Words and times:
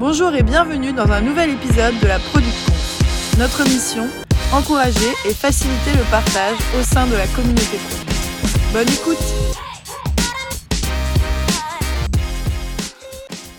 Bonjour 0.00 0.34
et 0.34 0.42
bienvenue 0.42 0.94
dans 0.94 1.12
un 1.12 1.20
nouvel 1.20 1.50
épisode 1.50 1.92
de 2.00 2.06
la 2.06 2.18
Production. 2.18 2.72
Notre 3.38 3.64
mission, 3.64 4.04
encourager 4.50 5.10
et 5.28 5.34
faciliter 5.34 5.90
le 5.92 6.10
partage 6.10 6.56
au 6.80 6.82
sein 6.82 7.06
de 7.06 7.12
la 7.12 7.26
communauté. 7.26 7.76
Bonne 8.72 8.88
écoute 8.88 9.18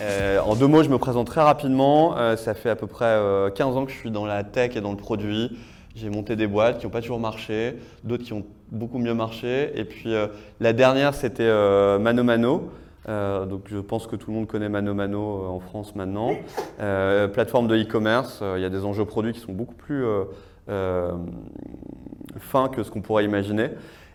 Euh, 0.00 0.40
en 0.40 0.56
deux 0.56 0.66
mots, 0.66 0.82
je 0.82 0.88
me 0.88 0.98
présente 0.98 1.28
très 1.28 1.42
rapidement. 1.42 2.18
Euh, 2.18 2.34
ça 2.34 2.54
fait 2.54 2.70
à 2.70 2.74
peu 2.74 2.88
près 2.88 3.04
euh, 3.04 3.48
15 3.50 3.76
ans 3.76 3.84
que 3.86 3.92
je 3.92 3.96
suis 3.96 4.10
dans 4.10 4.26
la 4.26 4.42
tech 4.42 4.74
et 4.74 4.80
dans 4.80 4.90
le 4.90 4.96
produit. 4.96 5.56
J'ai 5.94 6.10
monté 6.10 6.34
des 6.34 6.48
boîtes 6.48 6.78
qui 6.78 6.86
n'ont 6.86 6.90
pas 6.90 7.02
toujours 7.02 7.20
marché, 7.20 7.76
d'autres 8.02 8.24
qui 8.24 8.32
ont 8.32 8.44
beaucoup 8.70 8.98
mieux 8.98 9.14
marché. 9.14 9.70
Et 9.78 9.84
puis 9.84 10.12
euh, 10.12 10.26
la 10.58 10.72
dernière, 10.72 11.14
c'était 11.14 11.42
euh, 11.44 12.00
Mano 12.00 12.24
Mano. 12.24 12.72
Euh, 13.08 13.46
donc 13.46 13.64
je 13.66 13.78
pense 13.78 14.06
que 14.06 14.14
tout 14.16 14.30
le 14.30 14.36
monde 14.36 14.46
connaît 14.46 14.68
Mano 14.68 14.94
Mano 14.94 15.42
euh, 15.42 15.48
en 15.48 15.60
France 15.60 15.94
maintenant. 15.94 16.30
Euh, 16.80 17.28
plateforme 17.28 17.66
de 17.66 17.76
e-commerce, 17.76 18.40
euh, 18.42 18.54
il 18.58 18.62
y 18.62 18.64
a 18.64 18.70
des 18.70 18.84
enjeux 18.84 19.04
produits 19.04 19.32
qui 19.32 19.40
sont 19.40 19.52
beaucoup 19.52 19.74
plus 19.74 20.04
fins 22.38 22.68
que 22.68 22.82
ce 22.82 22.90
qu'on 22.90 23.02
pourrait 23.02 23.24
imaginer. 23.24 23.70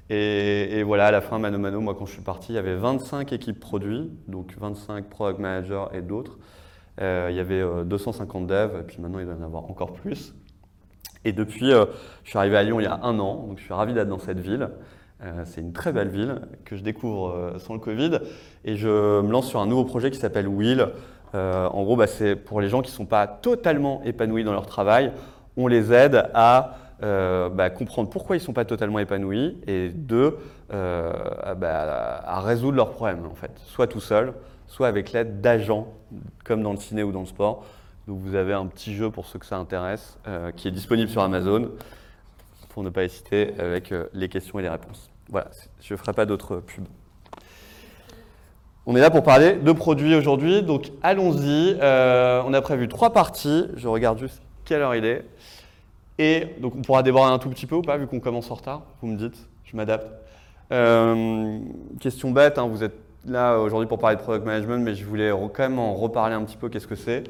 Et, 0.09 0.79
et 0.79 0.83
voilà, 0.83 1.07
à 1.07 1.11
la 1.11 1.19
fin, 1.19 1.37
Mano 1.37 1.57
Mano, 1.57 1.81
moi 1.81 1.95
quand 1.95 2.05
je 2.05 2.13
suis 2.13 2.21
parti, 2.21 2.53
il 2.53 2.55
y 2.55 2.59
avait 2.59 2.75
25 2.75 3.33
équipes 3.33 3.59
produits, 3.59 4.09
donc 4.27 4.55
25 4.57 5.09
product 5.09 5.39
managers 5.39 5.85
et 5.93 6.01
d'autres. 6.01 6.37
Il 6.99 7.35
y 7.35 7.39
avait 7.39 7.61
euh, 7.61 7.83
250 7.83 8.47
devs, 8.47 8.79
et 8.79 8.83
puis 8.83 9.01
maintenant 9.01 9.19
il 9.19 9.25
doit 9.25 9.35
y 9.35 9.37
en 9.37 9.43
avoir 9.43 9.65
encore 9.65 9.93
plus. 9.93 10.33
Et 11.25 11.33
depuis, 11.33 11.71
je 11.71 12.29
suis 12.29 12.39
arrivé 12.39 12.55
à 12.55 12.63
Lyon 12.63 12.79
il 12.79 12.83
y 12.83 12.87
a 12.87 12.99
un 13.03 13.19
an, 13.19 13.47
donc 13.47 13.57
je 13.57 13.63
suis 13.63 13.73
ravi 13.73 13.93
d'être 13.93 14.07
dans 14.07 14.19
cette 14.19 14.39
ville. 14.39 14.69
Euh, 15.23 15.43
c'est 15.45 15.61
une 15.61 15.73
très 15.73 15.91
belle 15.91 16.09
ville 16.09 16.41
que 16.63 16.75
je 16.75 16.83
découvre 16.83 17.29
euh, 17.29 17.59
sans 17.59 17.73
le 17.73 17.79
Covid. 17.79 18.19
Et 18.65 18.75
je 18.75 19.21
me 19.21 19.31
lance 19.31 19.47
sur 19.47 19.59
un 19.59 19.65
nouveau 19.65 19.85
projet 19.85 20.11
qui 20.11 20.19
s'appelle 20.19 20.47
Will. 20.47 20.89
Euh, 21.35 21.67
en 21.67 21.83
gros, 21.83 21.95
bah, 21.95 22.07
c'est 22.07 22.35
pour 22.35 22.61
les 22.61 22.69
gens 22.69 22.81
qui 22.81 22.91
ne 22.91 22.95
sont 22.95 23.05
pas 23.05 23.27
totalement 23.27 24.01
épanouis 24.03 24.43
dans 24.43 24.53
leur 24.53 24.67
travail. 24.67 25.11
On 25.55 25.67
les 25.67 25.91
aide 25.91 26.29
à 26.33 26.75
bah, 26.99 27.69
comprendre 27.69 28.09
pourquoi 28.09 28.35
ils 28.35 28.39
ne 28.39 28.45
sont 28.45 28.53
pas 28.53 28.65
totalement 28.65 28.99
épanouis 28.99 29.57
et 29.67 29.89
deux, 29.89 30.37
bah, 30.69 32.23
à 32.25 32.41
résoudre 32.41 32.77
leurs 32.77 32.91
problèmes, 32.91 33.25
en 33.25 33.35
fait. 33.35 33.51
Soit 33.65 33.87
tout 33.87 33.99
seul, 33.99 34.33
soit 34.67 34.87
avec 34.87 35.11
l'aide 35.11 35.41
d'agents, 35.41 35.87
comme 36.43 36.61
dans 36.63 36.71
le 36.71 36.77
ciné 36.77 37.03
ou 37.03 37.11
dans 37.11 37.21
le 37.21 37.27
sport. 37.27 37.65
Donc 38.07 38.19
vous 38.19 38.35
avez 38.35 38.53
un 38.53 38.65
petit 38.65 38.95
jeu 38.95 39.11
pour 39.11 39.25
ceux 39.25 39.37
que 39.37 39.45
ça 39.45 39.57
intéresse, 39.57 40.17
qui 40.55 40.67
est 40.67 40.71
disponible 40.71 41.09
sur 41.09 41.21
Amazon, 41.21 41.69
pour 42.77 42.83
ne 42.83 42.91
pas 42.91 43.05
hésiter 43.05 43.55
avec 43.57 43.91
euh, 43.91 44.05
les 44.13 44.29
questions 44.29 44.59
et 44.59 44.61
les 44.61 44.69
réponses. 44.69 45.09
Voilà, 45.31 45.47
je 45.81 45.95
ne 45.95 45.97
ferai 45.97 46.13
pas 46.13 46.27
d'autres 46.27 46.57
pubs. 46.57 46.85
On 48.85 48.95
est 48.95 48.99
là 48.99 49.09
pour 49.09 49.23
parler 49.23 49.53
de 49.53 49.71
produits 49.71 50.13
aujourd'hui, 50.13 50.61
donc 50.61 50.91
allons-y. 51.01 51.75
Euh, 51.81 52.43
on 52.45 52.53
a 52.53 52.61
prévu 52.61 52.87
trois 52.87 53.13
parties, 53.13 53.65
je 53.77 53.87
regarde 53.87 54.19
juste 54.19 54.43
quelle 54.63 54.83
heure 54.83 54.93
il 54.93 55.05
est. 55.05 55.25
Et 56.19 56.49
donc 56.59 56.75
on 56.75 56.83
pourra 56.83 57.01
déborder 57.01 57.33
un 57.33 57.39
tout 57.39 57.49
petit 57.49 57.65
peu 57.65 57.73
ou 57.73 57.81
pas, 57.81 57.97
vu 57.97 58.05
qu'on 58.05 58.19
commence 58.19 58.51
en 58.51 58.53
retard, 58.53 58.83
vous 59.01 59.07
me 59.07 59.17
dites, 59.17 59.49
je 59.65 59.75
m'adapte. 59.75 60.11
Euh, 60.71 61.57
question 61.99 62.29
bête, 62.29 62.59
hein, 62.59 62.67
vous 62.67 62.83
êtes 62.83 62.99
là 63.25 63.57
aujourd'hui 63.57 63.87
pour 63.87 63.97
parler 63.97 64.17
de 64.17 64.21
product 64.21 64.45
management, 64.45 64.83
mais 64.83 64.93
je 64.93 65.03
voulais 65.03 65.31
quand 65.31 65.63
même 65.63 65.79
en 65.79 65.95
reparler 65.95 66.35
un 66.35 66.43
petit 66.43 66.57
peu, 66.57 66.69
qu'est-ce 66.69 66.85
que 66.85 66.93
c'est. 66.93 67.23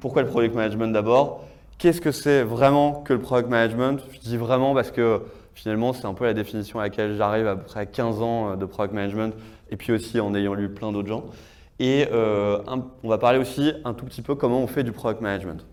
Pourquoi 0.00 0.22
le 0.22 0.28
product 0.28 0.56
management 0.56 0.92
d'abord? 0.92 1.44
Qu'est-ce 1.78 2.00
que 2.00 2.10
c'est 2.10 2.42
vraiment 2.42 3.02
que 3.02 3.12
le 3.12 3.20
product 3.20 3.48
management? 3.48 4.00
Je 4.12 4.18
dis 4.18 4.36
vraiment 4.36 4.74
parce 4.74 4.90
que 4.90 5.22
finalement 5.54 5.92
c'est 5.92 6.06
un 6.06 6.14
peu 6.14 6.24
la 6.24 6.34
définition 6.34 6.80
à 6.80 6.82
laquelle 6.82 7.16
j'arrive 7.16 7.46
après 7.46 7.86
15 7.86 8.20
ans 8.20 8.50
euh, 8.50 8.56
de 8.56 8.64
product 8.64 8.92
management, 8.92 9.32
et 9.70 9.76
puis 9.76 9.92
aussi 9.92 10.18
en 10.18 10.34
ayant 10.34 10.54
lu 10.54 10.68
plein 10.68 10.90
d'autres 10.90 11.08
gens. 11.08 11.26
Et 11.78 12.08
euh, 12.10 12.58
on 13.04 13.08
va 13.08 13.18
parler 13.18 13.38
aussi 13.38 13.72
un 13.84 13.94
tout 13.94 14.04
petit 14.06 14.22
peu 14.22 14.34
comment 14.34 14.58
on 14.58 14.66
fait 14.66 14.82
du 14.82 14.90
product 14.90 15.20
management. 15.20 15.64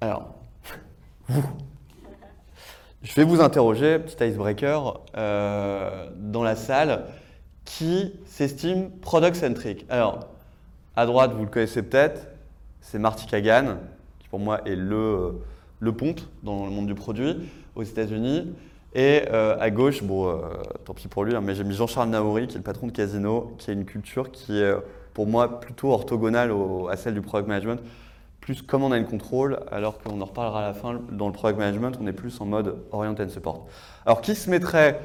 Alors, 0.00 0.34
je 3.02 3.14
vais 3.14 3.24
vous 3.24 3.40
interroger, 3.40 4.00
petit 4.00 4.24
icebreaker, 4.24 5.00
euh, 5.16 6.10
dans 6.16 6.42
la 6.42 6.56
salle, 6.56 7.04
qui 7.64 8.14
s'estime 8.26 8.90
product-centric? 8.98 9.86
Alors, 9.88 10.26
à 10.96 11.06
droite, 11.06 11.32
vous 11.34 11.44
le 11.44 11.50
connaissez 11.50 11.82
peut-être, 11.82 12.26
c'est 12.86 12.98
Marty 12.98 13.26
Kagan, 13.26 13.78
qui 14.20 14.28
pour 14.28 14.38
moi 14.38 14.60
est 14.64 14.76
le, 14.76 15.40
le 15.80 15.92
ponte 15.92 16.28
dans 16.42 16.64
le 16.64 16.70
monde 16.70 16.86
du 16.86 16.94
produit 16.94 17.36
aux 17.74 17.82
États-Unis. 17.82 18.52
Et 18.94 19.24
euh, 19.30 19.56
à 19.60 19.70
gauche, 19.70 20.02
bon, 20.02 20.28
euh, 20.28 20.36
tant 20.84 20.94
pis 20.94 21.08
pour 21.08 21.24
lui, 21.24 21.34
hein, 21.34 21.42
mais 21.42 21.54
j'ai 21.54 21.64
mis 21.64 21.74
Jean-Charles 21.74 22.08
Naouri, 22.08 22.46
qui 22.46 22.54
est 22.54 22.58
le 22.58 22.62
patron 22.62 22.86
de 22.86 22.92
Casino, 22.92 23.54
qui 23.58 23.70
a 23.70 23.72
une 23.72 23.84
culture 23.84 24.30
qui 24.30 24.58
est 24.58 24.74
pour 25.12 25.26
moi 25.26 25.60
plutôt 25.60 25.90
orthogonale 25.90 26.52
à 26.90 26.96
celle 26.96 27.14
du 27.14 27.20
product 27.20 27.48
management 27.48 27.80
plus 28.46 28.62
comment 28.62 28.86
on 28.86 28.92
a 28.92 28.98
le 28.98 29.04
contrôle, 29.04 29.58
alors 29.72 29.98
qu'on 29.98 30.20
en 30.20 30.24
reparlera 30.24 30.60
à 30.60 30.68
la 30.68 30.72
fin. 30.72 31.00
Dans 31.10 31.26
le 31.26 31.32
product 31.32 31.58
management, 31.58 31.98
on 32.00 32.06
est 32.06 32.12
plus 32.12 32.40
en 32.40 32.46
mode 32.46 32.76
orient 32.92 33.16
and 33.18 33.28
support. 33.28 33.66
Alors, 34.06 34.20
qui 34.20 34.36
se 34.36 34.48
mettrait 34.48 35.00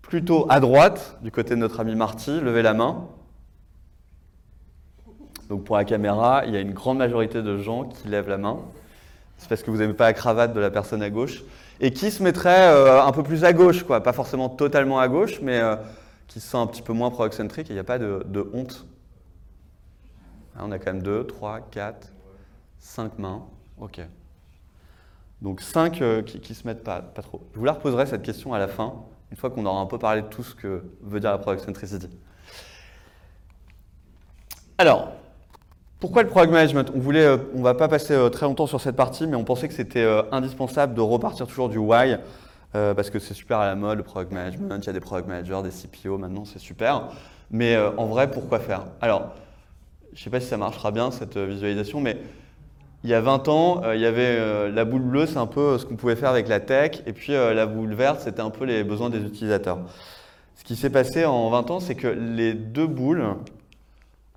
plutôt 0.00 0.46
à 0.48 0.60
droite, 0.60 1.18
du 1.20 1.30
côté 1.30 1.50
de 1.50 1.60
notre 1.60 1.78
ami 1.80 1.94
Marty 1.94 2.40
Levez 2.40 2.62
la 2.62 2.72
main. 2.72 3.06
Donc, 5.50 5.64
pour 5.64 5.76
la 5.76 5.84
caméra, 5.84 6.44
il 6.46 6.54
y 6.54 6.56
a 6.56 6.60
une 6.60 6.72
grande 6.72 6.98
majorité 6.98 7.42
de 7.42 7.58
gens 7.58 7.84
qui 7.84 8.06
lèvent 8.06 8.28
la 8.28 8.38
main. 8.38 8.60
C'est 9.36 9.48
parce 9.48 9.64
que 9.64 9.70
vous 9.72 9.78
n'aimez 9.78 9.94
pas 9.94 10.04
la 10.04 10.12
cravate 10.12 10.54
de 10.54 10.60
la 10.60 10.70
personne 10.70 11.02
à 11.02 11.10
gauche. 11.10 11.42
Et 11.80 11.92
qui 11.92 12.12
se 12.12 12.22
mettrait 12.22 12.68
euh, 12.68 13.02
un 13.02 13.10
peu 13.10 13.24
plus 13.24 13.42
à 13.42 13.52
gauche, 13.52 13.82
quoi. 13.82 14.00
Pas 14.00 14.12
forcément 14.12 14.48
totalement 14.48 15.00
à 15.00 15.08
gauche, 15.08 15.40
mais 15.42 15.58
euh, 15.58 15.74
qui 16.28 16.38
se 16.38 16.48
sent 16.50 16.56
un 16.56 16.68
petit 16.68 16.82
peu 16.82 16.92
moins 16.92 17.10
product-centric. 17.10 17.68
Et 17.68 17.72
il 17.72 17.74
n'y 17.74 17.80
a 17.80 17.84
pas 17.84 17.98
de, 17.98 18.50
honte. 18.54 18.86
Hein, 20.54 20.60
on 20.66 20.70
a 20.70 20.78
quand 20.78 20.92
même 20.92 21.02
2, 21.02 21.26
3, 21.26 21.62
4, 21.72 22.12
5 22.78 23.18
mains. 23.18 23.42
Ok. 23.80 24.00
Donc 25.42 25.62
5 25.62 26.24
qui, 26.26 26.38
qui 26.38 26.54
se 26.54 26.64
mettent 26.64 26.84
pas, 26.84 27.00
pas 27.00 27.22
trop. 27.22 27.40
Je 27.54 27.58
vous 27.58 27.64
la 27.64 27.72
reposerai 27.72 28.06
cette 28.06 28.22
question 28.22 28.54
à 28.54 28.60
la 28.60 28.68
fin, 28.68 28.94
une 29.32 29.36
fois 29.36 29.50
qu'on 29.50 29.66
aura 29.66 29.80
un 29.80 29.86
peu 29.86 29.98
parlé 29.98 30.22
de 30.22 30.28
tout 30.28 30.44
ce 30.44 30.54
que 30.54 30.84
veut 31.02 31.18
dire 31.18 31.32
la 31.32 31.38
product 31.38 31.64
centricity. 31.64 32.08
Alors, 34.78 35.12
pourquoi 36.00 36.22
le 36.22 36.28
product 36.28 36.50
management? 36.50 36.90
On 36.94 36.98
voulait, 36.98 37.26
euh, 37.26 37.36
on 37.54 37.60
va 37.60 37.74
pas 37.74 37.86
passer 37.86 38.14
euh, 38.14 38.30
très 38.30 38.46
longtemps 38.46 38.66
sur 38.66 38.80
cette 38.80 38.96
partie, 38.96 39.26
mais 39.26 39.36
on 39.36 39.44
pensait 39.44 39.68
que 39.68 39.74
c'était 39.74 40.02
euh, 40.02 40.22
indispensable 40.32 40.94
de 40.94 41.02
repartir 41.02 41.46
toujours 41.46 41.68
du 41.68 41.76
why, 41.76 42.16
parce 42.72 43.10
que 43.10 43.18
c'est 43.18 43.34
super 43.34 43.58
à 43.58 43.66
la 43.66 43.74
mode 43.74 43.98
le 43.98 44.04
product 44.04 44.32
management. 44.32 44.78
Il 44.82 44.86
y 44.86 44.90
a 44.90 44.92
des 44.92 45.00
product 45.00 45.28
managers, 45.28 45.60
des 45.62 45.70
CPO 45.70 46.18
maintenant, 46.18 46.44
c'est 46.44 46.60
super. 46.60 47.08
Mais 47.50 47.76
en 47.76 48.06
vrai, 48.06 48.30
pourquoi 48.30 48.60
faire? 48.60 48.84
Alors, 49.00 49.32
je 50.14 50.22
sais 50.22 50.30
pas 50.30 50.38
si 50.38 50.46
ça 50.46 50.56
marchera 50.56 50.92
bien 50.92 51.10
cette 51.10 51.36
visualisation, 51.36 52.00
mais 52.00 52.18
il 53.02 53.10
y 53.10 53.14
a 53.14 53.20
20 53.20 53.48
ans, 53.48 53.82
il 53.92 54.00
y 54.00 54.06
avait 54.06 54.70
la 54.70 54.84
boule 54.84 55.02
bleue, 55.02 55.26
c'est 55.26 55.38
un 55.38 55.48
peu 55.48 55.78
ce 55.78 55.84
qu'on 55.84 55.96
pouvait 55.96 56.14
faire 56.14 56.30
avec 56.30 56.46
la 56.46 56.60
tech, 56.60 57.02
et 57.06 57.12
puis 57.12 57.32
la 57.32 57.66
boule 57.66 57.92
verte, 57.94 58.20
c'était 58.20 58.40
un 58.40 58.50
peu 58.50 58.64
les 58.64 58.84
besoins 58.84 59.10
des 59.10 59.18
utilisateurs. 59.18 59.80
Ce 60.54 60.62
qui 60.62 60.76
s'est 60.76 60.90
passé 60.90 61.24
en 61.24 61.50
20 61.50 61.72
ans, 61.72 61.80
c'est 61.80 61.96
que 61.96 62.06
les 62.06 62.54
deux 62.54 62.86
boules 62.86 63.24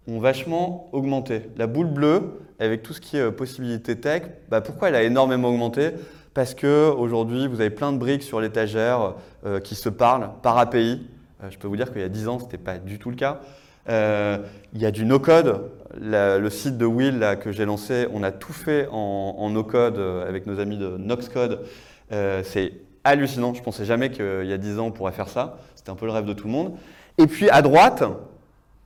ont 0.07 0.19
vachement 0.19 0.89
augmenté. 0.91 1.43
La 1.57 1.67
boule 1.67 1.87
bleue, 1.87 2.39
avec 2.59 2.83
tout 2.83 2.93
ce 2.93 3.01
qui 3.01 3.17
est 3.17 3.21
euh, 3.21 3.31
possibilité 3.31 3.99
tech, 3.99 4.23
bah, 4.49 4.61
pourquoi 4.61 4.89
elle 4.89 4.95
a 4.95 5.03
énormément 5.03 5.49
augmenté? 5.49 5.91
Parce 6.33 6.53
que 6.53 6.89
aujourd'hui, 6.89 7.47
vous 7.47 7.61
avez 7.61 7.69
plein 7.69 7.91
de 7.91 7.97
briques 7.97 8.23
sur 8.23 8.41
l'étagère 8.41 9.15
euh, 9.45 9.59
qui 9.59 9.75
se 9.75 9.89
parlent 9.89 10.29
par 10.41 10.57
API. 10.57 11.07
Euh, 11.43 11.47
je 11.49 11.57
peux 11.57 11.67
vous 11.67 11.77
dire 11.77 11.91
qu'il 11.91 12.01
y 12.01 12.05
a 12.05 12.09
10 12.09 12.27
ans, 12.27 12.39
ce 12.39 12.45
n'était 12.45 12.57
pas 12.57 12.77
du 12.77 12.99
tout 12.99 13.09
le 13.09 13.15
cas. 13.15 13.39
Il 13.87 14.81
y 14.81 14.85
a 14.85 14.91
du 14.91 15.05
no-code. 15.05 15.69
Le 15.99 16.49
site 16.49 16.77
de 16.77 16.85
Will 16.85 17.19
là, 17.19 17.35
que 17.35 17.51
j'ai 17.51 17.65
lancé, 17.65 18.07
on 18.13 18.23
a 18.23 18.31
tout 18.31 18.53
fait 18.53 18.87
en, 18.89 19.49
no-code 19.49 19.99
avec 19.99 20.47
nos 20.47 20.61
amis 20.61 20.77
de 20.77 20.95
Noxcode. 20.97 21.65
C'est 22.09 22.71
hallucinant. 23.03 23.53
Je 23.53 23.59
ne 23.59 23.65
pensais 23.65 23.83
jamais 23.83 24.09
qu'il 24.09 24.45
y 24.45 24.53
a 24.53 24.57
10 24.57 24.79
ans, 24.79 24.85
on 24.85 24.91
pourrait 24.91 25.11
faire 25.11 25.27
ça. 25.27 25.57
C'était 25.75 25.89
un 25.89 25.95
peu 25.95 26.05
le 26.05 26.13
rêve 26.13 26.23
de 26.23 26.31
tout 26.31 26.47
le 26.47 26.53
monde. 26.53 26.77
Et 27.17 27.27
puis 27.27 27.49
à 27.49 27.61
droite, 27.61 28.03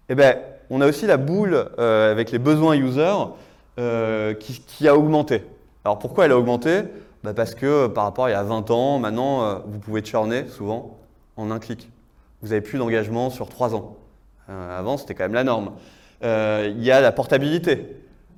eh 0.09 0.15
ben, 0.15 0.35
on 0.69 0.81
a 0.81 0.87
aussi 0.87 1.05
la 1.05 1.17
boule 1.17 1.69
euh, 1.79 2.11
avec 2.11 2.31
les 2.31 2.39
besoins 2.39 2.75
user 2.75 3.13
euh, 3.79 4.33
qui, 4.33 4.87
a 4.87 4.95
augmenté. 4.95 5.43
Alors 5.85 5.99
pourquoi 5.99 6.25
elle 6.25 6.31
a 6.31 6.37
augmenté? 6.37 6.83
Bah, 7.23 7.33
Parce 7.33 7.55
que 7.55 7.65
euh, 7.65 7.87
par 7.87 8.03
rapport 8.03 8.25
à 8.25 8.29
il 8.29 8.33
y 8.33 8.35
a 8.35 8.43
20 8.43 8.71
ans, 8.71 8.99
maintenant, 8.99 9.61
vous 9.65 9.79
pouvez 9.79 10.03
churner 10.03 10.47
souvent 10.47 10.97
en 11.35 11.51
un 11.51 11.59
clic. 11.59 11.89
Vous 12.41 12.49
n'avez 12.49 12.61
plus 12.61 12.77
d'engagement 12.77 13.29
sur 13.29 13.49
3 13.49 13.75
ans. 13.75 13.97
Avant, 14.47 14.95
c'était 14.97 15.13
quand 15.13 15.25
même 15.25 15.33
la 15.33 15.43
norme. 15.43 15.71
Il 16.21 16.83
y 16.83 16.91
a 16.91 17.01
la 17.01 17.11
portabilité. 17.11 17.97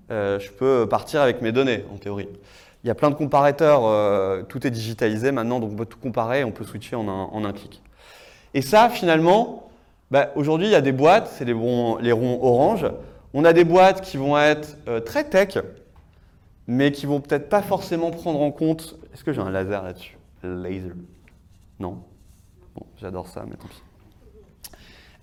Je 0.09 0.51
peux 0.51 0.87
partir 0.89 1.21
avec 1.21 1.41
mes 1.41 1.51
données, 1.51 1.85
en 1.93 1.97
théorie. 1.97 2.27
Il 2.83 2.87
y 2.87 2.89
a 2.89 2.95
plein 2.95 3.09
de 3.09 3.15
comparateurs, 3.15 4.45
tout 4.47 4.65
est 4.65 4.71
digitalisé 4.71 5.31
maintenant, 5.31 5.59
donc 5.59 5.71
on 5.73 5.75
peut 5.75 5.85
tout 5.85 5.99
comparer, 5.99 6.43
on 6.43 6.51
peut 6.51 6.63
switcher 6.63 6.95
en 6.95 7.07
un, 7.07 7.29
en 7.31 7.45
un 7.45 7.51
clic. 7.51 7.81
Et 8.53 8.61
ça, 8.61 8.89
finalement, 8.89 9.68
bah, 10.11 10.31
aujourd'hui, 10.35 10.67
il 10.67 10.71
y 10.71 10.75
a 10.75 10.81
des 10.81 10.91
boîtes, 10.91 11.27
c'est 11.27 11.45
les, 11.45 11.53
ronds- 11.53 11.99
orange. 12.41 12.85
On 13.33 13.45
a 13.45 13.53
des 13.53 13.63
boîtes 13.63 14.01
qui 14.01 14.17
vont 14.17 14.37
être 14.37 14.77
euh, 14.87 14.99
très 14.99 15.23
tech, 15.23 15.57
mais 16.67 16.91
qui 16.91 17.05
vont 17.05 17.21
peut-être 17.21 17.49
pas 17.49 17.61
forcément 17.61 18.11
prendre 18.11 18.41
en 18.41 18.51
compte. 18.51 18.97
Est-ce 19.13 19.23
que 19.23 19.33
j'ai 19.33 19.41
un 19.41 19.51
laser 19.51 19.83
là-dessus? 19.83 20.17
Laser. 20.43 20.93
Non. 21.79 21.99
Bon, 22.75 22.85
j'adore 22.99 23.27
ça, 23.27 23.45
mais 23.47 23.55
tant 23.55 23.67
pis. 23.67 23.81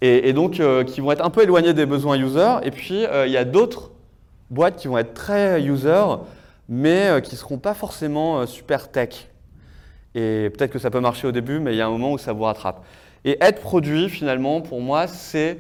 et, 0.01 0.33
donc 0.33 0.61
qui 0.87 1.01
vont 1.01 1.13
être 1.13 1.25
un 1.25 1.31
peu 1.31 1.43
éloignés 1.43 1.73
des 1.75 1.87
besoins 1.87 2.17
user. 2.19 2.57
Et 2.63 2.71
puis 2.71 3.05
il 3.05 3.31
y 3.31 3.37
a 3.37 3.45
d'autres 3.45 3.93
boîtes 4.51 4.77
qui 4.77 4.89
vont 4.89 4.99
être 4.99 5.15
très 5.15 5.63
user, 5.63 6.05
mais 6.69 7.21
qui 7.23 7.35
ne 7.35 7.39
seront 7.39 7.59
pas 7.59 7.75
forcément 7.75 8.47
super 8.47 8.91
tech. 8.91 9.29
Et 10.15 10.51
peut-être 10.51 10.73
que 10.73 10.79
ça 10.79 10.91
peut 10.91 11.01
marcher 11.01 11.27
au 11.27 11.33
début, 11.33 11.59
mais 11.61 11.73
il 11.75 11.77
y 11.77 11.81
a 11.81 11.87
un 11.87 11.91
moment 11.91 12.13
où 12.13 12.19
ça 12.19 12.33
vous 12.33 12.43
rattrape. 12.45 12.85
Et 13.27 13.37
être 13.41 13.61
produit, 13.61 14.09
finalement, 14.09 14.61
pour 14.61 14.81
moi, 14.81 15.09
c'est 15.09 15.59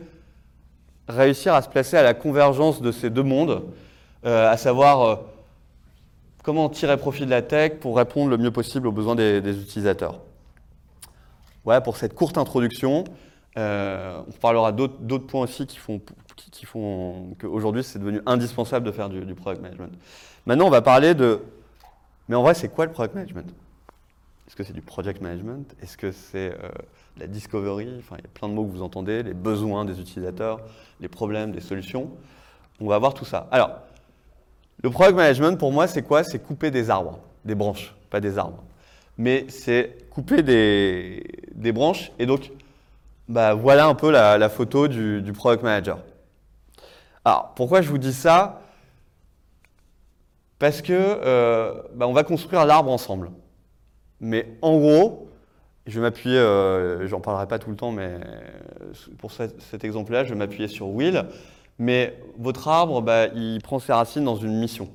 réussir 1.09 1.53
à 1.53 1.63
se 1.63 1.69
placer 1.69 1.97
à 1.97 2.05
la 2.05 2.15
convergence 2.15 2.81
de 2.81 2.93
ces 2.93 3.11
deux 3.11 3.25
mondes, 3.25 3.65
euh, 4.25 4.49
à 4.49 4.57
savoir 4.57 5.03
euh, 5.03 5.17
comment 6.45 6.69
tirer 6.69 6.97
profit 6.97 7.27
de 7.27 7.31
la 7.31 7.43
tech 7.43 7.81
pour 7.81 7.97
répondre 7.97 8.31
le 8.31 8.39
mieux 8.39 8.53
possible 8.53 8.87
aux 8.87 8.93
besoins 8.93 9.17
des, 9.17 9.41
utilisateurs. 9.61 10.21
Voilà 11.65 11.81
pour 11.81 11.97
cette 11.97 12.15
courte 12.15 12.39
introduction. 12.39 13.03
Euh, 13.59 14.21
on 14.29 14.33
parlera 14.33 14.71
d'autres 14.71 15.27
points 15.27 15.43
aussi 15.43 15.67
qui 15.67 15.79
font, 15.79 16.01
qu'aujourd'hui 17.41 17.83
c'est 17.83 17.99
devenu 17.99 18.21
indispensable 18.27 18.87
de 18.87 18.93
faire 18.93 19.09
du, 19.09 19.35
product 19.35 19.61
management. 19.61 19.93
Maintenant, 20.47 20.67
on 20.67 20.71
va 20.71 20.83
parler 20.83 21.15
de. 21.15 21.43
Mais 22.29 22.37
en 22.37 22.43
vrai, 22.43 22.55
c'est 22.55 22.69
quoi 22.69 22.87
le 22.87 22.93
product 22.93 23.17
management? 23.17 23.53
Est-ce 24.47 24.57
que 24.57 24.65
c'est 24.65 24.73
du 24.73 24.83
project 24.83 25.21
management? 25.21 25.75
Est-ce 25.83 25.97
que 25.97 26.13
c'est 26.13 26.57
la 27.19 27.27
discovery, 27.27 27.89
enfin, 27.99 28.17
il 28.19 28.23
y 28.23 28.27
a 28.27 28.31
plein 28.33 28.49
de 28.49 28.55
mots 28.55 28.65
que 28.65 28.71
vous 28.71 28.83
entendez, 28.83 29.23
les 29.23 29.35
besoins 29.35 29.85
des 29.85 30.01
utilisateurs, 30.01 30.61
les 31.01 31.09
problèmes, 31.09 31.53
les 31.53 31.61
solutions. 31.61 32.11
On 32.81 32.89
va 32.89 32.99
voir 32.99 33.15
tout 33.15 33.25
ça. 33.25 33.49
Alors, 33.51 33.71
le 34.83 34.91
product 34.91 35.17
management, 35.17 35.59
pour 35.59 35.73
moi, 35.73 35.87
c'est 35.87 36.03
quoi? 36.03 36.25
C'est 36.25 36.39
couper 36.39 36.71
des 36.71 36.91
arbres, 36.91 37.19
des 37.45 37.55
branches, 37.55 37.95
pas 38.11 38.21
des 38.21 38.39
arbres. 38.39 38.63
Mais 39.17 39.47
c'est 39.49 40.09
couper 40.11 40.43
des, 40.43 41.73
branches. 41.73 42.13
Et 42.19 42.27
donc, 42.27 42.53
bah, 43.29 43.55
voilà 43.55 43.87
un 43.87 43.95
peu 43.95 44.11
la, 44.11 44.49
photo 44.51 44.89
du, 44.89 45.23
du, 45.23 45.33
product 45.33 45.63
manager. 45.63 45.99
Alors, 47.25 47.55
pourquoi 47.55 47.81
je 47.81 47.89
vous 47.89 47.99
dis 47.99 48.13
ça? 48.13 48.61
Parce 50.59 50.83
que 50.83 50.93
euh, 50.93 51.83
bah, 51.95 52.07
on 52.07 52.13
va 52.13 52.25
construire 52.25 52.67
l'arbre 52.67 52.91
ensemble. 52.91 53.31
Mais 54.21 54.47
en 54.63 54.79
gros, 54.79 55.29
je 55.87 55.95
vais 55.95 56.01
m'appuyer, 56.01 56.39
euh, 56.39 57.07
j'en 57.07 57.21
parlerai 57.21 57.47
pas 57.47 57.59
tout 57.59 57.71
le 57.71 57.77
temps, 57.77 57.93
mais 57.93 58.19
pour 59.19 59.31
cet 59.31 59.85
exemple-là, 59.85 60.25
je 60.25 60.31
vais 60.31 60.39
m'appuyer 60.39 60.69
sur 60.69 60.89
Will. 60.89 61.25
Mais 61.79 62.19
votre 62.39 62.69
arbre, 62.69 63.03
bah, 63.03 63.27
il 63.35 63.61
prend 63.63 63.79
ses 63.79 63.93
racines 63.93 64.25
dans 64.25 64.37
une 64.37 64.59
mission. 64.59 64.89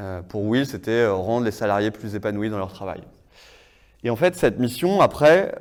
Euh, 0.00 0.22
pour 0.22 0.44
Will, 0.44 0.66
c'était 0.66 0.90
euh, 0.90 1.14
rendre 1.14 1.44
les 1.44 1.50
salariés 1.50 1.90
plus 1.90 2.14
épanouis 2.14 2.48
dans 2.48 2.58
leur 2.58 2.72
travail. 2.72 3.02
Et 4.04 4.10
en 4.10 4.16
fait, 4.16 4.36
cette 4.36 4.58
mission, 4.58 5.00
après, 5.00 5.54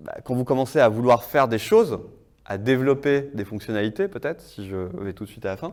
bah, 0.00 0.16
quand 0.24 0.34
vous 0.34 0.44
commencez 0.44 0.80
à 0.80 0.88
vouloir 0.88 1.24
faire 1.24 1.48
des 1.48 1.58
choses, 1.58 2.00
à 2.44 2.58
développer 2.58 3.30
des 3.34 3.44
fonctionnalités, 3.44 4.08
peut-être, 4.08 4.42
si 4.42 4.68
je 4.68 4.76
vais 4.76 5.12
tout 5.12 5.24
de 5.24 5.28
suite 5.30 5.46
à 5.46 5.50
la 5.50 5.56
fin, 5.56 5.72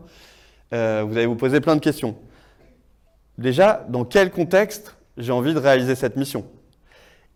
vous 0.71 0.77
allez 1.17 1.25
vous 1.25 1.35
poser 1.35 1.61
plein 1.61 1.75
de 1.75 1.81
questions. 1.81 2.15
Déjà, 3.39 3.85
dans 3.89 4.05
quel 4.05 4.29
contexte 4.29 4.95
j'ai 5.17 5.31
envie 5.31 5.55
de 5.55 5.59
réaliser 5.59 5.95
cette 5.95 6.15
mission? 6.15 6.45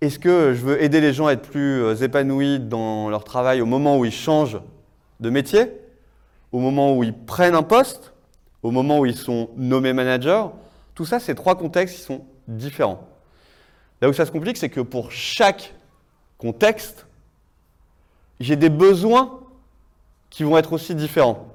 Est-ce 0.04 0.20
que 0.20 0.54
je 0.54 0.62
veux 0.66 0.84
aider 0.84 1.00
les 1.00 1.14
gens 1.14 1.28
à 1.28 1.34
être 1.34 1.50
plus 1.50 1.82
euh, 1.82 1.96
épanouis 1.96 2.60
dans 2.60 3.10
leur 3.10 3.24
travail 3.24 3.62
au 3.62 3.66
moment 3.66 3.98
où 3.98 4.04
ils 4.04 4.12
changent 4.12 4.60
de 5.22 5.30
métier, 5.30 5.72
au 6.52 6.60
moment 6.60 6.96
où 6.96 7.04
ils 7.04 7.14
prennent 7.14 7.56
un 7.56 7.64
poste, 7.64 8.14
au 8.64 8.72
moment 8.72 9.00
où 9.00 9.06
ils 9.06 9.16
sont 9.16 9.50
nommés 9.56 9.94
managers? 9.94 10.46
Tout 10.94 11.06
ça, 11.06 11.20
c'est 11.20 11.36
trois 11.36 11.56
contextes 11.56 11.96
qui 11.96 12.02
sont 12.02 12.26
différents. 12.50 13.08
Là 14.02 14.10
où 14.10 14.14
ça 14.14 14.26
se 14.26 14.32
complique, 14.32 14.58
c'est 14.58 14.70
que 14.70 14.82
pour 14.82 15.12
chaque 15.12 15.74
contexte, 16.38 17.08
j'ai 18.42 18.58
des 18.58 18.70
besoins 18.70 19.40
qui 20.30 20.44
vont 20.44 20.58
être 20.58 20.74
aussi 20.74 20.96
différents. 20.96 21.48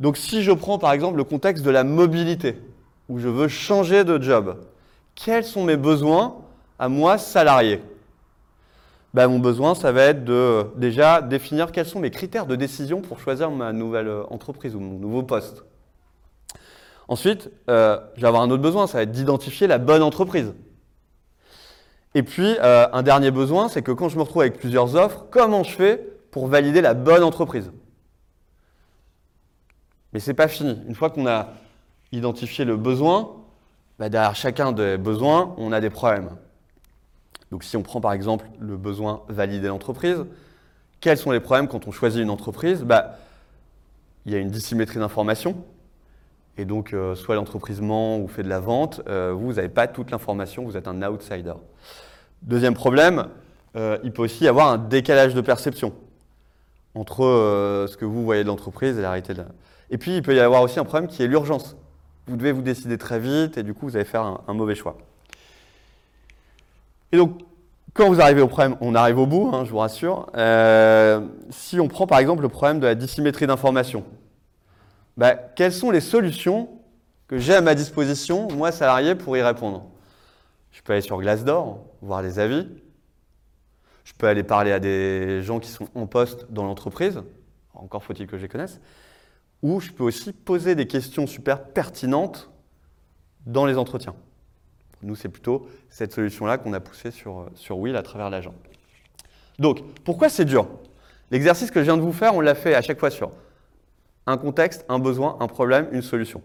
Donc 0.00 0.16
si 0.16 0.42
je 0.42 0.50
prends 0.50 0.78
par 0.78 0.92
exemple 0.92 1.16
le 1.16 1.24
contexte 1.24 1.64
de 1.64 1.70
la 1.70 1.84
mobilité, 1.84 2.60
où 3.08 3.20
je 3.20 3.28
veux 3.28 3.46
changer 3.46 4.02
de 4.02 4.20
job, 4.20 4.58
quels 5.14 5.44
sont 5.44 5.62
mes 5.62 5.76
besoins 5.76 6.36
à 6.78 6.88
moi, 6.88 7.18
salarié 7.18 7.82
ben, 9.14 9.28
Mon 9.28 9.38
besoin, 9.38 9.74
ça 9.74 9.92
va 9.92 10.02
être 10.02 10.24
de 10.24 10.66
déjà 10.76 11.22
définir 11.22 11.72
quels 11.72 11.86
sont 11.86 12.00
mes 12.00 12.10
critères 12.10 12.46
de 12.46 12.56
décision 12.56 13.00
pour 13.00 13.20
choisir 13.20 13.50
ma 13.50 13.72
nouvelle 13.72 14.08
euh, 14.08 14.24
entreprise 14.30 14.74
ou 14.74 14.80
mon 14.80 14.98
nouveau 14.98 15.22
poste. 15.22 15.64
Ensuite, 17.08 17.50
euh, 17.70 17.98
je 18.16 18.20
vais 18.20 18.26
avoir 18.26 18.42
un 18.42 18.50
autre 18.50 18.62
besoin, 18.62 18.86
ça 18.86 18.98
va 18.98 19.02
être 19.02 19.12
d'identifier 19.12 19.66
la 19.66 19.78
bonne 19.78 20.02
entreprise. 20.02 20.54
Et 22.14 22.22
puis, 22.22 22.56
euh, 22.60 22.88
un 22.92 23.02
dernier 23.02 23.30
besoin, 23.30 23.68
c'est 23.68 23.82
que 23.82 23.92
quand 23.92 24.08
je 24.08 24.16
me 24.16 24.22
retrouve 24.22 24.42
avec 24.42 24.58
plusieurs 24.58 24.96
offres, 24.96 25.26
comment 25.30 25.62
je 25.62 25.70
fais 25.70 25.96
pour 26.30 26.48
valider 26.48 26.80
la 26.80 26.94
bonne 26.94 27.22
entreprise? 27.22 27.70
Mais 30.12 30.20
ce 30.20 30.30
n'est 30.30 30.34
pas 30.34 30.48
fini. 30.48 30.80
Une 30.88 30.94
fois 30.94 31.10
qu'on 31.10 31.26
a 31.26 31.48
identifié 32.12 32.64
le 32.64 32.76
besoin, 32.76 33.36
ben, 33.98 34.08
derrière 34.08 34.34
chacun 34.34 34.72
des 34.72 34.98
besoins, 34.98 35.54
on 35.58 35.72
a 35.72 35.80
des 35.80 35.90
problèmes. 35.90 36.30
Donc 37.50 37.64
si 37.64 37.76
on 37.76 37.82
prend 37.82 38.00
par 38.00 38.12
exemple 38.12 38.46
le 38.58 38.76
besoin 38.76 39.22
valider 39.28 39.68
l'entreprise, 39.68 40.24
quels 41.00 41.18
sont 41.18 41.30
les 41.30 41.40
problèmes 41.40 41.68
quand 41.68 41.86
on 41.86 41.92
choisit 41.92 42.22
une 42.22 42.30
entreprise? 42.30 42.82
Bah, 42.82 43.18
Il 44.24 44.32
y 44.32 44.36
a 44.36 44.38
une 44.38 44.50
dissymétrie 44.50 44.98
d'information. 44.98 45.56
Et 46.58 46.64
donc, 46.64 46.92
euh, 46.92 47.14
soit 47.14 47.34
l'entreprise 47.34 47.80
ment 47.80 48.18
ou 48.18 48.28
fait 48.28 48.42
de 48.42 48.48
la 48.48 48.60
vente, 48.60 49.02
euh, 49.08 49.32
vous, 49.36 49.54
n'avez 49.54 49.68
pas 49.68 49.86
toute 49.86 50.10
l'information, 50.10 50.64
vous 50.64 50.76
êtes 50.76 50.88
un 50.88 51.02
outsider. 51.02 51.52
Deuxième 52.42 52.74
problème, 52.74 53.28
euh, 53.76 53.98
il 54.04 54.12
peut 54.12 54.22
aussi 54.22 54.44
y 54.44 54.48
avoir 54.48 54.68
un 54.68 54.78
décalage 54.78 55.34
de 55.34 55.40
perception 55.42 55.92
entre 56.94 57.86
ce 57.88 57.96
que 57.98 58.06
vous 58.06 58.24
voyez 58.24 58.42
de 58.42 58.48
l'entreprise 58.48 58.98
et 58.98 59.02
la 59.02 59.10
réalité 59.10 59.34
de. 59.34 59.42
Et 59.90 59.98
puis, 59.98 60.16
il 60.16 60.22
peut 60.22 60.34
y 60.34 60.40
avoir 60.40 60.62
aussi 60.62 60.80
un 60.80 60.84
problème 60.84 61.10
qui 61.10 61.22
est 61.22 61.26
l'urgence. 61.26 61.76
Vous 62.26 62.38
devez 62.38 62.52
vous 62.52 62.62
décider 62.62 62.96
très 62.96 63.18
vite 63.18 63.58
et 63.58 63.62
du 63.62 63.74
coup, 63.74 63.86
vous 63.86 63.96
allez 63.96 64.06
faire 64.06 64.40
un 64.48 64.54
mauvais 64.54 64.74
choix. 64.74 64.96
Et 67.16 67.18
donc, 67.18 67.38
quand 67.94 68.10
vous 68.10 68.20
arrivez 68.20 68.42
au 68.42 68.46
problème, 68.46 68.76
on 68.82 68.94
arrive 68.94 69.18
au 69.18 69.26
bout, 69.26 69.50
hein, 69.54 69.64
je 69.64 69.70
vous 69.70 69.78
rassure. 69.78 70.30
Euh, 70.36 71.26
si 71.48 71.80
on 71.80 71.88
prend 71.88 72.06
par 72.06 72.18
exemple 72.18 72.42
le 72.42 72.50
problème 72.50 72.78
de 72.78 72.84
la 72.84 72.94
dissymétrie 72.94 73.46
d'information, 73.46 74.04
bah, 75.16 75.34
quelles 75.34 75.72
sont 75.72 75.90
les 75.90 76.02
solutions 76.02 76.68
que 77.26 77.38
j'ai 77.38 77.54
à 77.54 77.62
ma 77.62 77.74
disposition, 77.74 78.48
moi 78.52 78.70
salarié, 78.70 79.14
pour 79.14 79.34
y 79.34 79.40
répondre? 79.40 79.86
Je 80.72 80.82
peux 80.82 80.92
aller 80.92 81.00
sur 81.00 81.18
Glassdoor, 81.18 81.78
voir 82.02 82.20
les 82.20 82.38
avis. 82.38 82.68
Je 84.04 84.12
peux 84.12 84.26
aller 84.26 84.42
parler 84.42 84.72
à 84.72 84.78
des 84.78 85.42
gens 85.42 85.58
qui 85.58 85.70
sont 85.70 85.88
en 85.94 86.06
poste 86.06 86.52
dans 86.52 86.64
l'entreprise, 86.64 87.22
encore 87.72 88.04
faut-il 88.04 88.26
que 88.26 88.36
je 88.36 88.42
les 88.42 88.48
connaisse. 88.48 88.78
Ou 89.62 89.80
je 89.80 89.90
peux 89.90 90.04
aussi 90.04 90.34
poser 90.34 90.74
des 90.74 90.86
questions 90.86 91.26
super 91.26 91.64
pertinentes 91.64 92.50
dans 93.46 93.64
les 93.64 93.78
entretiens. 93.78 94.14
Nous, 95.02 95.14
c'est 95.14 95.28
plutôt 95.28 95.68
cette 95.90 96.12
solution-là 96.12 96.58
qu'on 96.58 96.72
a 96.72 96.80
poussée 96.80 97.10
sur, 97.10 97.46
sur 97.54 97.78
Will 97.78 97.96
à 97.96 98.02
travers 98.02 98.30
l'agent. 98.30 98.54
Donc, 99.58 99.80
pourquoi 100.04 100.28
c'est 100.28 100.44
dur? 100.44 100.68
L'exercice 101.30 101.70
que 101.70 101.80
je 101.80 101.84
viens 101.84 101.96
de 101.96 102.02
vous 102.02 102.12
faire, 102.12 102.34
on 102.34 102.40
l'a 102.40 102.54
fait 102.54 102.74
à 102.74 102.82
chaque 102.82 102.98
fois 102.98 103.10
sur 103.10 103.30
un 104.26 104.36
contexte, 104.36 104.84
un 104.88 104.98
besoin, 104.98 105.36
un 105.40 105.46
problème, 105.46 105.88
une 105.92 106.02
solution. 106.02 106.42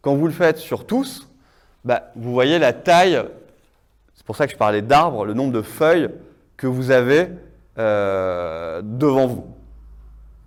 Quand 0.00 0.14
vous 0.14 0.26
le 0.26 0.32
faites 0.32 0.58
sur 0.58 0.86
tous, 0.86 1.28
bah, 1.84 2.10
vous 2.16 2.32
voyez 2.32 2.58
la 2.58 2.72
taille, 2.72 3.22
c'est 4.14 4.24
pour 4.24 4.36
ça 4.36 4.46
que 4.46 4.52
je 4.52 4.56
parlais 4.58 4.82
d'arbres, 4.82 5.24
le 5.24 5.34
nombre 5.34 5.52
de 5.52 5.62
feuilles 5.62 6.10
que 6.56 6.66
vous 6.66 6.90
avez 6.90 7.28
euh, 7.78 8.80
devant 8.82 9.26
vous. 9.26 9.46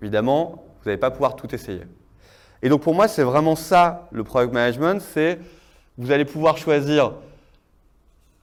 Évidemment, 0.01 0.63
vous 0.79 0.89
n'allez 0.89 0.99
pas 0.99 1.11
pouvoir 1.11 1.35
tout 1.35 1.53
essayer. 1.53 1.81
Et 2.61 2.69
donc 2.69 2.81
pour 2.81 2.93
moi, 2.93 3.07
c'est 3.07 3.23
vraiment 3.23 3.55
ça 3.55 4.07
le 4.11 4.23
product 4.23 4.53
management, 4.53 5.01
c'est 5.01 5.39
vous 5.97 6.11
allez 6.11 6.25
pouvoir 6.25 6.57
choisir 6.57 7.13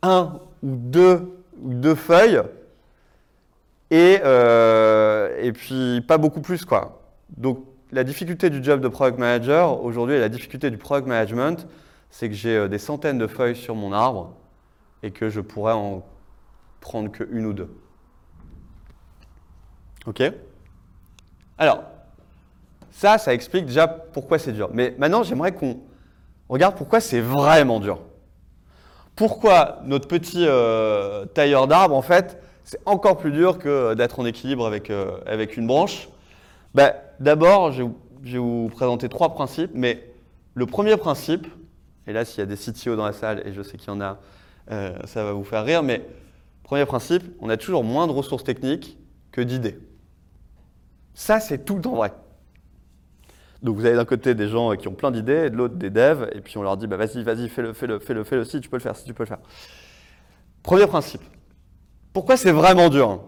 un 0.04 0.40
ou 0.62 0.76
deux, 0.76 1.42
deux 1.56 1.94
feuilles 1.94 2.40
et, 3.90 4.20
euh, 4.25 5.37
et 5.40 5.52
puis 5.52 6.00
pas 6.02 6.18
beaucoup 6.18 6.40
plus. 6.40 6.64
Quoi. 6.64 7.02
Donc 7.37 7.64
la 7.92 8.04
difficulté 8.04 8.50
du 8.50 8.62
job 8.62 8.80
de 8.80 8.88
product 8.88 9.18
manager 9.18 9.82
aujourd'hui 9.82 10.16
et 10.16 10.20
la 10.20 10.28
difficulté 10.28 10.70
du 10.70 10.76
product 10.76 11.06
management, 11.06 11.66
c'est 12.11 12.28
que 12.28 12.34
j'ai 12.34 12.56
euh, 12.56 12.68
des 12.68 12.78
centaines 12.78 13.18
de 13.18 13.26
feuilles 13.26 13.56
sur 13.56 13.75
mon 13.75 13.92
arbre 13.92 14.34
et 15.02 15.11
que 15.11 15.28
je 15.30 15.40
pourrais 15.40 15.73
en 15.73 16.02
prendre 16.80 17.11
qu'une 17.11 17.46
ou 17.46 17.52
deux. 17.52 17.70
OK? 20.06 20.23
Alors, 21.56 21.84
ça, 22.90 23.18
ça 23.18 23.32
explique 23.32 23.66
déjà 23.66 23.88
pourquoi 23.88 24.38
c'est 24.38 24.52
dur. 24.52 24.70
Mais 24.73 24.94
maintenant, 24.99 25.23
j'aimerais 25.23 25.52
qu'on 25.52 25.80
regarde 26.49 26.76
pourquoi 26.76 27.00
c'est 27.00 27.20
vraiment 27.20 27.80
dur. 27.80 28.00
Pourquoi 29.16 29.78
notre 29.85 30.09
petit 30.09 30.44
euh, 30.47 31.25
tailleur 31.26 31.68
d'arbre, 31.68 31.94
en 31.94 32.02
fait, 32.02 32.40
c'est 32.64 32.80
encore 32.85 33.16
plus 33.16 33.30
dur 33.30 33.59
que 33.59 33.94
d'être 33.94 34.18
en 34.18 34.26
équilibre 34.26 34.66
avec, 34.66 34.90
euh, 34.90 35.47
une 35.56 35.66
branche 35.66 36.09
ben, 36.75 36.92
D'abord, 37.21 37.71
je, 37.71 37.85
vais 38.23 38.38
vous 38.38 38.68
présenter 38.73 39.09
trois 39.09 39.33
principes, 39.35 39.71
mais 39.73 40.04
le 40.54 40.66
premier 40.66 40.97
principe, 40.97 41.47
et 42.06 42.12
là 42.12 42.25
s'il 42.25 42.40
y 42.40 42.42
a 42.42 42.47
des 42.47 42.56
CTO 42.56 42.97
dans 42.97 43.04
la 43.04 43.12
salle, 43.12 43.42
et 43.47 43.52
je 43.52 43.62
sais 43.62 43.76
qu'il 43.76 43.88
y 43.88 43.92
en 43.92 44.00
a, 44.00 44.18
euh, 44.73 44.97
ça 45.04 45.23
va 45.23 45.33
vous 45.33 45.44
faire 45.44 45.64
rire, 45.64 45.85
mais 45.85 46.04
premier 46.64 46.87
principe, 46.87 47.23
on 47.40 47.49
a 47.50 47.56
toujours 47.56 47.85
moins 47.85 48.09
de 48.09 48.12
ressources 48.12 48.44
techniques 48.44 48.99
que 49.30 49.40
d'idées. 49.40 49.78
Ça, 51.14 51.38
c'est 51.38 51.64
tout 51.64 51.76
le 51.76 51.83
temps 51.83 51.94
vrai. 51.94 52.12
Donc 53.64 53.76
vous 53.76 53.87
avez 53.87 53.97
d'un 53.97 54.04
côté 54.04 54.35
des 54.35 54.47
gens 54.47 54.76
qui 54.76 54.88
ont 54.88 54.94
plein 54.94 55.11
d'idées, 55.11 55.47
et 55.47 55.50
de 55.50 55.56
l'autre 55.56 55.76
des 55.76 55.88
devs, 55.88 56.28
et 56.33 56.40
puis 56.42 56.59
on 56.59 56.62
leur 56.62 56.76
dit 56.76 56.87
bah, 56.87 56.99
vas-y, 56.99 57.23
vas-y, 57.23 57.49
fais-le, 57.49 57.73
fais-le, 57.73 57.99
fais-le, 57.99 58.23
fais-le, 58.23 58.44
si 58.44 58.61
tu 58.61 58.68
peux 58.68 58.76
le 58.76 58.83
faire, 58.83 58.94
si 58.94 59.04
tu 59.06 59.14
peux 59.14 59.23
le 59.23 59.28
faire. 59.28 59.38
Premier 60.62 60.87
principe. 60.87 61.23
Pourquoi 62.12 62.37
c'est 62.37 62.52
vraiment 62.52 62.90
dur? 62.90 63.23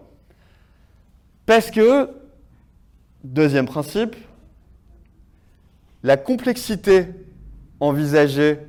Parce 1.47 1.71
que, 1.71 2.09
deuxième 3.23 3.65
principe, 3.65 4.15
la 6.03 6.17
complexité 6.17 7.07
envisagée 7.79 8.59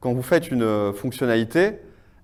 quand 0.00 0.14
vous 0.14 0.22
faites 0.22 0.50
une 0.50 0.94
fonctionnalité, 0.94 1.78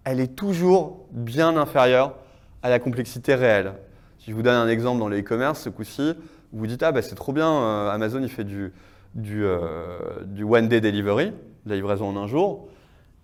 elle 0.05 0.19
est 0.19 0.35
toujours 0.35 1.07
bien 1.11 1.59
inférieure 1.59 2.15
à 2.63 2.71
la 2.71 2.79
complexité 2.79 3.35
réelle. 3.35 3.75
Si 4.19 4.31
je 4.31 4.35
vous 4.35 4.43
donne 4.43 4.55
un 4.55 4.69
exemple 4.69 4.99
dans 4.99 5.09
le 5.09 5.19
e-commerce, 5.19 5.61
ce 5.61 5.69
coup-ci, 5.69 6.15
vous 6.59 6.67
dites 6.67 6.83
Ah, 6.83 6.93
bah, 6.93 7.03
c'est 7.03 7.15
trop 7.15 7.33
bien, 7.33 7.51
euh, 7.51 7.91
Amazon 7.91 8.21
il 8.23 8.29
fait 8.29 8.45
du, 8.45 8.73
du, 9.15 9.45
euh, 9.45 9.99
du 10.25 10.45
one 10.45 10.69
day 10.69 10.81
delivery, 10.81 11.27
de 11.27 11.71
la 11.71 11.77
livraison 11.77 12.09
en 12.09 12.17
un 12.17 12.27
jour, 12.27 12.69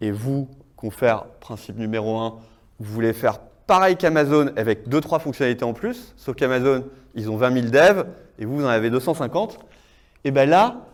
et 0.01 0.11
vous, 0.11 0.49
confère 0.77 1.25
principe 1.41 1.79
numéro 1.79 2.19
un, 2.19 2.39
vous 2.81 2.93
voulez 2.93 3.13
faire 3.13 3.39
pareil 3.67 3.97
qu'Amazon 3.97 4.51
avec 4.57 4.89
2-3 4.89 5.21
fonctionnalités 5.21 5.65
en 5.65 5.73
plus, 5.73 6.13
sauf 6.17 6.35
qu'Amazon, 6.35 6.85
ils 7.15 7.31
ont 7.31 7.37
20 7.37 7.53
000 7.53 7.67
devs 7.69 8.07
et 8.39 8.45
vous, 8.45 8.57
vous 8.57 8.65
en 8.65 8.69
avez 8.69 8.91
250. 8.91 9.59
Et 10.25 10.31
bien 10.31 10.47
là, 10.47 10.87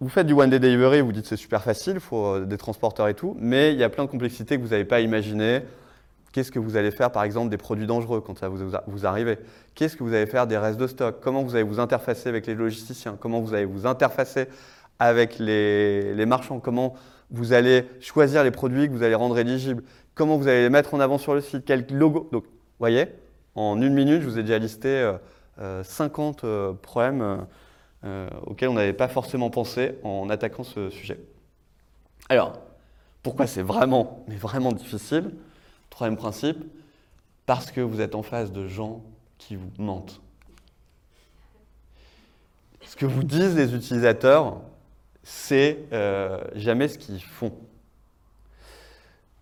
vous 0.00 0.08
faites 0.08 0.26
du 0.26 0.32
one 0.32 0.50
day 0.50 0.58
delivery, 0.58 1.00
vous 1.00 1.12
dites 1.12 1.26
c'est 1.26 1.36
super 1.36 1.62
facile, 1.62 1.94
il 1.94 2.00
faut 2.00 2.26
euh, 2.26 2.44
des 2.44 2.56
transporteurs 2.56 3.08
et 3.08 3.14
tout, 3.14 3.36
mais 3.40 3.72
il 3.72 3.78
y 3.78 3.84
a 3.84 3.88
plein 3.88 4.04
de 4.04 4.10
complexités 4.10 4.56
que 4.56 4.62
vous 4.62 4.68
n'avez 4.68 4.84
pas 4.84 5.00
imaginées. 5.00 5.62
Qu'est-ce 6.32 6.52
que 6.52 6.58
vous 6.58 6.76
allez 6.76 6.90
faire, 6.90 7.10
par 7.10 7.22
exemple, 7.24 7.48
des 7.48 7.56
produits 7.56 7.86
dangereux 7.86 8.20
quand 8.20 8.38
ça 8.38 8.48
vous, 8.48 8.70
vous 8.86 9.06
arrivez? 9.06 9.38
Qu'est-ce 9.74 9.96
que 9.96 10.04
vous 10.04 10.12
allez 10.12 10.26
faire 10.26 10.46
des 10.46 10.58
restes 10.58 10.78
de 10.78 10.86
stock? 10.86 11.16
Comment 11.20 11.42
vous 11.42 11.54
allez 11.54 11.64
vous 11.64 11.80
interfacer 11.80 12.28
avec 12.28 12.46
les 12.46 12.54
logisticiens? 12.54 13.16
Comment 13.18 13.40
vous 13.40 13.54
allez 13.54 13.64
vous 13.64 13.86
interfacer 13.86 14.46
avec 14.98 15.38
les, 15.38 16.24
marchands? 16.26 16.60
Comment 16.60 16.94
vous 17.30 17.52
allez 17.52 17.86
choisir 18.00 18.44
les 18.44 18.50
produits 18.50 18.88
que 18.88 18.92
vous 18.92 19.02
allez 19.02 19.14
rendre 19.14 19.38
éligibles? 19.38 19.82
Comment 20.14 20.36
vous 20.36 20.48
allez 20.48 20.62
les 20.62 20.70
mettre 20.70 20.94
en 20.94 21.00
avant 21.00 21.18
sur 21.18 21.34
le 21.34 21.40
site? 21.40 21.64
Quel 21.64 21.86
logo? 21.90 22.28
Donc, 22.32 22.44
vous 22.44 22.50
voyez, 22.78 23.06
en 23.54 23.80
une 23.80 23.94
minute, 23.94 24.20
je 24.20 24.28
vous 24.28 24.38
ai 24.38 24.42
déjà 24.42 24.58
listé 24.58 25.12
50 25.82 26.44
euh, 26.44 26.48
euh, 26.48 26.72
problèmes 26.74 27.46
euh, 28.04 28.28
auxquels 28.46 28.68
on 28.68 28.74
n'avait 28.74 28.92
pas 28.92 29.08
forcément 29.08 29.50
pensé 29.50 29.98
en 30.04 30.30
attaquant 30.30 30.62
ce 30.62 30.90
sujet. 30.90 31.18
Alors, 32.28 32.60
pourquoi 33.22 33.46
c'est 33.46 33.62
vraiment, 33.62 34.24
mais 34.28 34.36
vraiment 34.36 34.72
difficile? 34.72 35.32
Troisième 35.98 36.16
principe, 36.16 36.64
parce 37.44 37.72
que 37.72 37.80
vous 37.80 38.00
êtes 38.00 38.14
en 38.14 38.22
face 38.22 38.52
de 38.52 38.68
gens 38.68 39.02
qui 39.36 39.56
vous 39.56 39.72
mentent. 39.80 40.20
Ce 42.82 42.94
que 42.94 43.04
vous 43.04 43.24
disent 43.24 43.56
les 43.56 43.74
utilisateurs, 43.74 44.60
c'est 45.24 45.76
euh, 45.92 46.38
jamais 46.54 46.86
ce 46.86 46.98
qu'ils 46.98 47.20
font. 47.20 47.52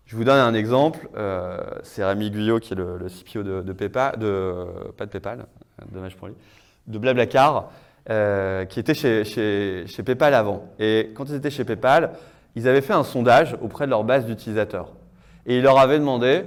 Je 0.07 0.15
vous 0.15 0.23
donne 0.23 0.39
un 0.39 0.55
exemple. 0.55 1.07
Euh, 1.15 1.59
c'est 1.83 2.03
Rémi 2.03 2.31
Guyot, 2.31 2.59
qui 2.59 2.73
est 2.73 2.75
le, 2.75 3.05
CPO 3.07 3.43
de, 3.43 3.73
PayPal, 3.73 4.13
pas 4.13 5.05
de 5.05 5.11
PayPal, 5.11 5.45
dommage 5.91 6.15
pour 6.15 6.29
lui, 6.29 6.35
de 6.87 6.97
Blablacar. 6.97 7.69
Euh, 8.09 8.65
qui 8.65 8.83
chez, 8.95 9.23
chez, 9.25 10.03
PayPal 10.03 10.33
avant. 10.33 10.73
Et 10.79 11.11
quand 11.13 11.25
ils 11.25 11.35
étaient 11.35 11.51
chez 11.51 11.65
PayPal, 11.65 12.13
ils 12.55 12.67
avaient 12.67 12.81
fait 12.81 12.93
un 12.93 13.03
sondage 13.03 13.55
auprès 13.61 13.85
de 13.85 13.91
leur 13.91 14.03
base 14.03 14.25
d'utilisateurs. 14.25 14.91
Et 15.47 15.57
ils 15.57 15.63
leur 15.63 15.79
avaient 15.79 15.97
demandé, 15.97 16.43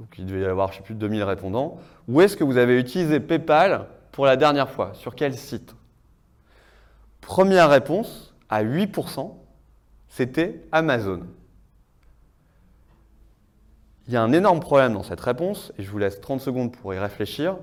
donc 0.00 0.18
il 0.18 0.26
devait 0.26 0.40
y 0.40 0.44
avoir, 0.44 0.72
je 0.72 0.78
sais 0.78 0.82
plus, 0.82 0.94
de 0.94 1.00
2000 1.00 1.22
répondants, 1.22 1.78
où 2.08 2.20
est-ce 2.20 2.36
que 2.36 2.44
vous 2.44 2.56
avez 2.58 2.78
utilisé 2.78 3.20
PayPal 3.20 3.86
pour 4.10 4.26
la 4.26 4.36
dernière 4.36 4.68
fois? 4.68 4.92
Sur 4.94 5.14
quel 5.14 5.36
site? 5.36 5.74
Première 7.20 7.70
réponse, 7.70 8.34
à 8.48 8.64
8%, 8.64 9.34
c'était 10.08 10.64
Amazon. 10.72 11.22
Il 14.08 14.12
y 14.12 14.16
a 14.16 14.22
un 14.22 14.32
énorme 14.32 14.58
problème 14.58 14.94
dans 14.94 15.04
cette 15.04 15.20
réponse, 15.20 15.72
et 15.78 15.84
je 15.84 15.90
vous 15.90 15.98
laisse 15.98 16.20
30 16.20 16.40
secondes 16.40 16.76
pour 16.76 16.92
y 16.92 16.98
réfléchir. 16.98 17.56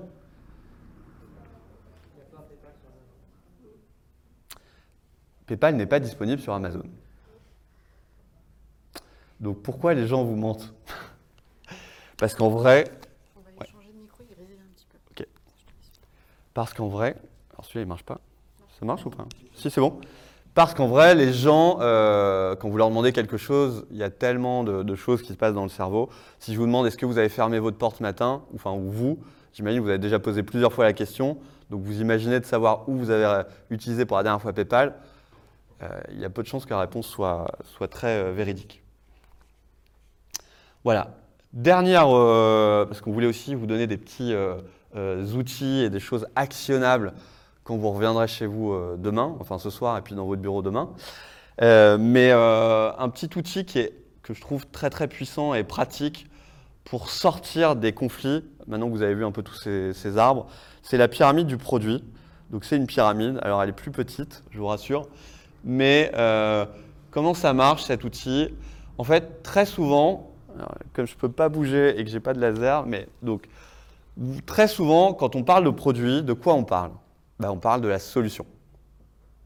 PayPal 5.46 5.76
n'est 5.76 5.84
pas 5.84 6.00
disponible 6.00 6.40
sur 6.40 6.54
Amazon. 6.54 6.84
Donc 9.40 9.62
pourquoi 9.62 9.94
les 9.94 10.06
gens 10.06 10.22
vous 10.24 10.36
mentent? 10.36 10.72
Parce 12.18 12.34
qu'en 12.34 12.50
vrai. 12.50 12.84
On 13.36 13.58
va 13.58 13.66
changer 13.66 13.88
de 13.92 13.98
micro, 14.00 14.22
il 14.28 14.36
réside 14.36 14.58
un 14.60 14.72
petit 14.74 14.86
peu. 14.90 15.22
Ok. 15.22 15.26
Parce 16.52 16.74
qu'en 16.74 16.88
vrai. 16.88 17.16
Alors 17.52 17.64
celui-là, 17.64 17.82
il 17.82 17.88
marche 17.88 18.04
pas? 18.04 18.20
Ça 18.78 18.84
marche 18.84 19.04
ou 19.06 19.10
pas? 19.10 19.26
Si, 19.54 19.70
c'est 19.70 19.80
bon. 19.80 20.00
Parce 20.54 20.74
qu'en 20.74 20.88
vrai, 20.88 21.14
les 21.14 21.32
gens, 21.32 21.78
euh, 21.80 22.56
quand 22.56 22.68
vous 22.68 22.76
leur 22.76 22.88
demandez 22.88 23.12
quelque 23.12 23.36
chose, 23.36 23.86
il 23.90 23.96
y 23.96 24.02
a 24.02 24.10
tellement 24.10 24.64
de, 24.64 24.94
choses 24.94 25.22
qui 25.22 25.32
se 25.32 25.38
passent 25.38 25.54
dans 25.54 25.62
le 25.62 25.68
cerveau. 25.68 26.10
Si 26.38 26.52
je 26.52 26.58
vous 26.58 26.66
demande 26.66 26.86
est-ce 26.86 26.96
que 26.96 27.06
vous 27.06 27.18
avez 27.18 27.28
fermé 27.28 27.58
votre 27.58 27.78
porte 27.78 27.98
ce 27.98 28.02
matin, 28.02 28.42
enfin, 28.54 28.72
ou 28.72 28.90
vous, 28.90 29.18
j'imagine 29.52 29.78
que 29.78 29.84
vous 29.84 29.90
avez 29.90 29.98
déjà 29.98 30.18
posé 30.18 30.42
plusieurs 30.42 30.72
fois 30.72 30.84
la 30.84 30.92
question, 30.92 31.38
donc 31.70 31.82
vous 31.82 32.00
imaginez 32.00 32.40
de 32.40 32.44
savoir 32.44 32.88
où 32.88 32.96
vous 32.96 33.10
avez 33.10 33.44
utilisé 33.70 34.04
pour 34.04 34.16
la 34.16 34.24
dernière 34.24 34.42
fois 34.42 34.52
PayPal. 34.52 34.94
Euh, 35.82 35.88
il 36.12 36.20
y 36.20 36.24
a 36.24 36.30
peu 36.30 36.42
de 36.42 36.48
chances 36.48 36.64
que 36.64 36.70
la 36.70 36.80
réponse 36.80 37.06
soit, 37.06 37.46
soit 37.64 37.88
très 37.88 38.18
euh, 38.18 38.32
véridique. 38.32 38.82
Voilà. 40.84 41.16
Dernière, 41.52 42.06
euh, 42.08 42.86
parce 42.86 43.00
qu'on 43.00 43.12
voulait 43.12 43.26
aussi 43.26 43.54
vous 43.54 43.66
donner 43.66 43.86
des 43.86 43.96
petits 43.96 44.34
outils 45.34 45.80
et 45.80 45.90
des 45.90 46.00
choses 46.00 46.26
actionnables 46.36 47.12
quand 47.64 47.76
vous 47.76 47.90
reviendrez 47.90 48.26
chez 48.28 48.46
vous 48.46 48.74
demain, 48.98 49.36
enfin 49.40 49.58
ce 49.58 49.70
soir 49.70 49.96
et 49.98 50.02
puis 50.02 50.14
dans 50.14 50.26
votre 50.26 50.42
bureau 50.42 50.62
demain. 50.62 50.90
mais 51.60 52.30
un 52.32 53.08
petit 53.08 53.30
outil 53.36 53.64
qui 53.64 53.80
est, 53.80 53.94
que 54.22 54.34
je 54.34 54.40
trouve 54.40 54.66
très 54.66 54.90
très 54.90 55.08
puissant 55.08 55.54
et 55.54 55.64
pratique 55.64 56.30
pour 56.84 57.10
sortir 57.10 57.76
des 57.76 57.92
conflits, 57.92 58.44
maintenant 58.66 58.88
que 58.88 58.92
vous 58.92 59.02
avez 59.02 59.14
vu 59.14 59.24
un 59.24 59.30
peu 59.30 59.42
tous 59.42 59.56
ces, 59.56 60.18
arbres, 60.18 60.46
c'est 60.82 60.96
la 60.96 61.08
pyramide 61.08 61.46
du 61.46 61.56
produit. 61.56 62.02
Donc 62.50 62.64
c'est 62.64 62.76
une 62.76 62.86
pyramide, 62.86 63.38
alors 63.42 63.62
elle 63.62 63.68
est 63.68 63.72
plus 63.72 63.92
petite, 63.92 64.42
je 64.50 64.58
vous 64.58 64.66
rassure, 64.66 65.06
mais 65.62 66.10
euh, 66.16 66.66
comment 67.12 67.34
ça 67.34 67.52
marche 67.52 67.84
cet 67.84 68.02
outil? 68.02 68.48
En 68.98 69.04
fait, 69.04 69.44
très 69.44 69.66
souvent, 69.66 70.29
comme 70.92 71.06
je 71.06 71.14
ne 71.14 71.18
peux 71.18 71.30
pas 71.30 71.48
bouger 71.48 71.98
et 71.98 72.04
que 72.04 72.10
je 72.10 72.14
n'ai 72.14 72.20
pas 72.20 72.34
de 72.34 72.40
laser, 72.40 72.86
mais 72.86 73.08
donc 73.22 73.48
très 74.46 74.68
souvent, 74.68 75.14
quand 75.14 75.36
on 75.36 75.42
parle 75.42 75.64
de 75.64 75.70
produit, 75.70 76.22
de 76.22 76.32
quoi 76.32 76.54
on 76.54 76.64
parle? 76.64 76.92
Ben, 77.38 77.50
On 77.50 77.58
parle 77.58 77.80
de 77.80 77.88
la 77.88 77.98
solution. 77.98 78.46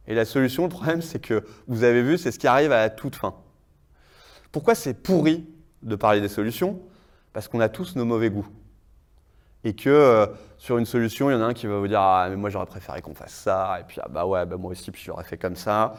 Et 0.06 0.14
la 0.14 0.24
solution, 0.24 0.64
le 0.64 0.68
problème, 0.68 1.00
c'est 1.00 1.20
que 1.20 1.44
vous 1.66 1.84
avez 1.84 2.02
vu, 2.02 2.18
c'est 2.18 2.32
ce 2.32 2.38
qui 2.38 2.46
arrive 2.46 2.72
à 2.72 2.80
la 2.80 2.90
toute 2.90 3.16
fin. 3.16 3.34
Pourquoi 4.52 4.74
c'est 4.74 4.94
pourri 4.94 5.46
de 5.82 5.96
parler 5.96 6.20
des 6.20 6.28
solutions? 6.28 6.80
Parce 7.32 7.48
qu'on 7.48 7.60
a 7.60 7.68
tous 7.68 7.96
nos 7.96 8.04
mauvais 8.04 8.30
goûts. 8.30 8.46
Et 9.64 9.74
que 9.74 9.88
euh, 9.88 10.26
sur 10.58 10.76
une 10.76 10.84
solution, 10.84 11.30
il 11.30 11.34
y 11.34 11.36
en 11.36 11.40
a 11.40 11.46
un 11.46 11.54
qui 11.54 11.66
va 11.66 11.78
vous 11.78 11.88
dire 11.88 12.00
Ah, 12.00 12.26
mais 12.28 12.36
moi 12.36 12.50
j'aurais 12.50 12.66
préféré 12.66 13.00
qu'on 13.00 13.14
fasse 13.14 13.32
ça. 13.32 13.78
Et 13.80 13.84
puis, 13.84 13.98
ah 14.02 14.08
bah 14.10 14.26
ouais, 14.26 14.44
bah 14.44 14.56
moi 14.58 14.72
aussi, 14.72 14.90
puis 14.90 15.02
j'aurais 15.02 15.24
fait 15.24 15.38
comme 15.38 15.56
ça. 15.56 15.94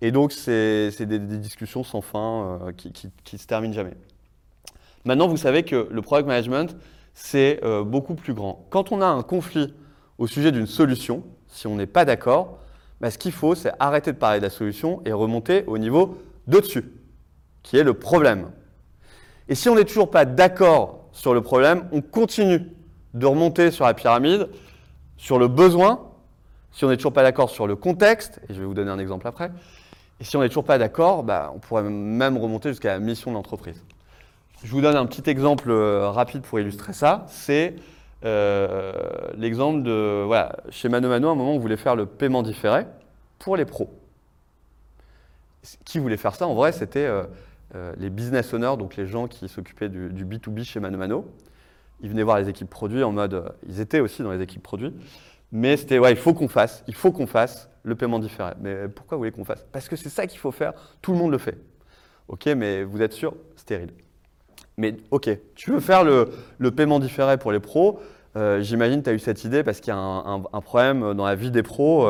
Et 0.00 0.10
donc, 0.10 0.32
c'est 0.32 0.90
des, 1.04 1.18
discussions 1.18 1.84
sans 1.84 2.00
fin 2.00 2.58
euh, 2.62 2.72
qui, 2.72 2.92
qui, 2.92 3.38
se 3.38 3.46
terminent 3.46 3.74
jamais. 3.74 3.94
Maintenant, 5.04 5.28
vous 5.28 5.36
savez 5.36 5.62
que 5.62 5.88
le 5.90 6.02
product 6.02 6.28
management, 6.28 6.76
c'est 7.14 7.60
euh, 7.64 7.84
beaucoup 7.84 8.14
plus 8.14 8.34
grand. 8.34 8.66
Quand 8.70 8.92
on 8.92 9.00
a 9.00 9.06
un 9.06 9.22
conflit 9.22 9.74
au 10.18 10.26
sujet 10.26 10.52
d'une 10.52 10.66
solution, 10.66 11.24
si 11.48 11.66
on 11.66 11.76
n'est 11.76 11.86
pas 11.86 12.04
d'accord, 12.04 12.58
bah, 13.00 13.10
ce 13.10 13.18
qu'il 13.18 13.32
faut, 13.32 13.54
c'est 13.54 13.72
arrêter 13.78 14.12
de 14.12 14.18
parler 14.18 14.38
de 14.38 14.44
la 14.44 14.50
solution 14.50 15.00
et 15.04 15.12
remonter 15.12 15.64
au 15.66 15.78
niveau 15.78 16.18
de-dessus, 16.46 16.92
qui 17.62 17.78
est 17.78 17.84
le 17.84 17.94
problème. 17.94 18.50
Et 19.48 19.54
si 19.54 19.68
on 19.68 19.74
n'est 19.74 19.84
toujours 19.84 20.10
pas 20.10 20.24
d'accord 20.24 21.08
sur 21.12 21.34
le 21.34 21.40
problème, 21.40 21.88
on 21.92 22.02
continue 22.02 22.70
de 23.14 23.26
remonter 23.26 23.70
sur 23.70 23.86
la 23.86 23.94
pyramide, 23.94 24.48
sur 25.16 25.38
le 25.38 25.48
besoin, 25.48 26.10
si 26.72 26.84
on 26.84 26.88
n'est 26.88 26.96
toujours 26.96 27.12
pas 27.12 27.22
d'accord 27.22 27.50
sur 27.50 27.66
le 27.66 27.74
contexte, 27.74 28.40
et 28.48 28.54
je 28.54 28.60
vais 28.60 28.66
vous 28.66 28.74
donner 28.74 28.90
un 28.90 28.98
exemple 28.98 29.26
après, 29.26 29.50
et 30.20 30.24
si 30.24 30.36
on 30.36 30.40
n'est 30.40 30.48
toujours 30.48 30.64
pas 30.64 30.78
d'accord, 30.78 31.24
bah, 31.24 31.50
on 31.54 31.58
pourrait 31.58 31.82
même 31.82 32.36
remonter 32.36 32.68
jusqu'à 32.68 32.92
la 32.92 33.00
mission 33.00 33.30
de 33.30 33.36
l'entreprise. 33.36 33.82
Je 34.62 34.72
vous 34.72 34.82
donne 34.82 34.96
un 34.96 35.06
petit 35.06 35.28
exemple 35.30 35.70
euh, 35.70 36.10
rapide 36.10 36.42
pour 36.42 36.60
illustrer 36.60 36.92
ça. 36.92 37.24
C'est 37.28 37.76
euh, 38.24 38.92
l'exemple 39.34 39.82
de, 39.82 40.26
chez 40.70 40.90
Mano 40.90 41.08
Mano, 41.08 41.28
à 41.28 41.32
un 41.32 41.34
moment, 41.34 41.54
on 41.54 41.58
voulait 41.58 41.78
faire 41.78 41.96
le 41.96 42.04
paiement 42.04 42.42
différé 42.42 42.86
pour 43.38 43.56
les 43.56 43.64
pros. 43.64 43.90
Qui 45.84 45.98
voulait 45.98 46.18
faire 46.18 46.34
ça? 46.34 46.46
En 46.46 46.54
vrai, 46.54 46.72
c'était 46.72 47.06
euh, 47.06 47.24
les 47.96 48.10
business 48.10 48.52
owners, 48.52 48.76
donc 48.78 48.96
les 48.96 49.06
gens 49.06 49.28
qui 49.28 49.48
s'occupaient 49.48 49.88
du, 49.88 50.10
du, 50.10 50.26
B2B 50.26 50.64
chez 50.64 50.80
Mano 50.80 50.98
Mano 50.98 51.26
ils 52.02 52.08
venaient 52.08 52.22
voir 52.22 52.38
les 52.38 52.48
équipes 52.48 52.70
produits 52.70 53.02
en 53.02 53.12
mode, 53.12 53.52
ils 53.68 53.78
étaient 53.78 54.00
aussi 54.00 54.22
dans 54.22 54.32
les 54.32 54.40
équipes 54.40 54.62
produits, 54.62 54.94
mais 55.52 55.76
c'était, 55.76 55.98
ouais, 55.98 56.12
il 56.12 56.16
faut 56.16 56.32
qu'on 56.32 56.48
fasse, 56.48 56.82
il 56.86 56.94
faut 56.94 57.12
qu'on 57.12 57.26
fasse 57.26 57.68
le 57.82 57.94
paiement 57.94 58.18
différé. 58.18 58.52
Mais 58.58 58.88
pourquoi 58.88 59.16
vous 59.16 59.20
voulez 59.20 59.32
qu'on 59.32 59.44
fasse? 59.44 59.66
Parce 59.70 59.86
que 59.86 59.96
c'est 59.96 60.08
ça 60.08 60.26
qu'il 60.26 60.38
faut 60.38 60.50
faire, 60.50 60.72
tout 61.02 61.12
le 61.12 61.18
monde 61.18 61.30
le 61.30 61.36
fait. 61.36 61.58
Ok, 62.28 62.46
mais 62.46 62.84
vous 62.84 63.02
êtes 63.02 63.12
sûr 63.12 63.34
Stérile. 63.56 63.92
Mais 64.80 64.96
ok, 65.10 65.28
tu 65.54 65.72
veux 65.72 65.80
faire 65.80 66.04
le, 66.04 66.30
le 66.56 66.70
paiement 66.70 67.00
différé 67.00 67.36
pour 67.36 67.52
les 67.52 67.60
pros, 67.60 68.00
euh, 68.34 68.62
j'imagine 68.62 69.00
que 69.00 69.04
tu 69.04 69.10
as 69.10 69.12
eu 69.12 69.18
cette 69.18 69.44
idée 69.44 69.62
parce 69.62 69.80
qu'il 69.80 69.92
y 69.92 69.96
a 69.96 69.98
un, 69.98 70.60
problème 70.62 71.12
dans 71.12 71.26
la 71.26 71.34
vie 71.34 71.50
des 71.50 71.62
pros 71.62 72.08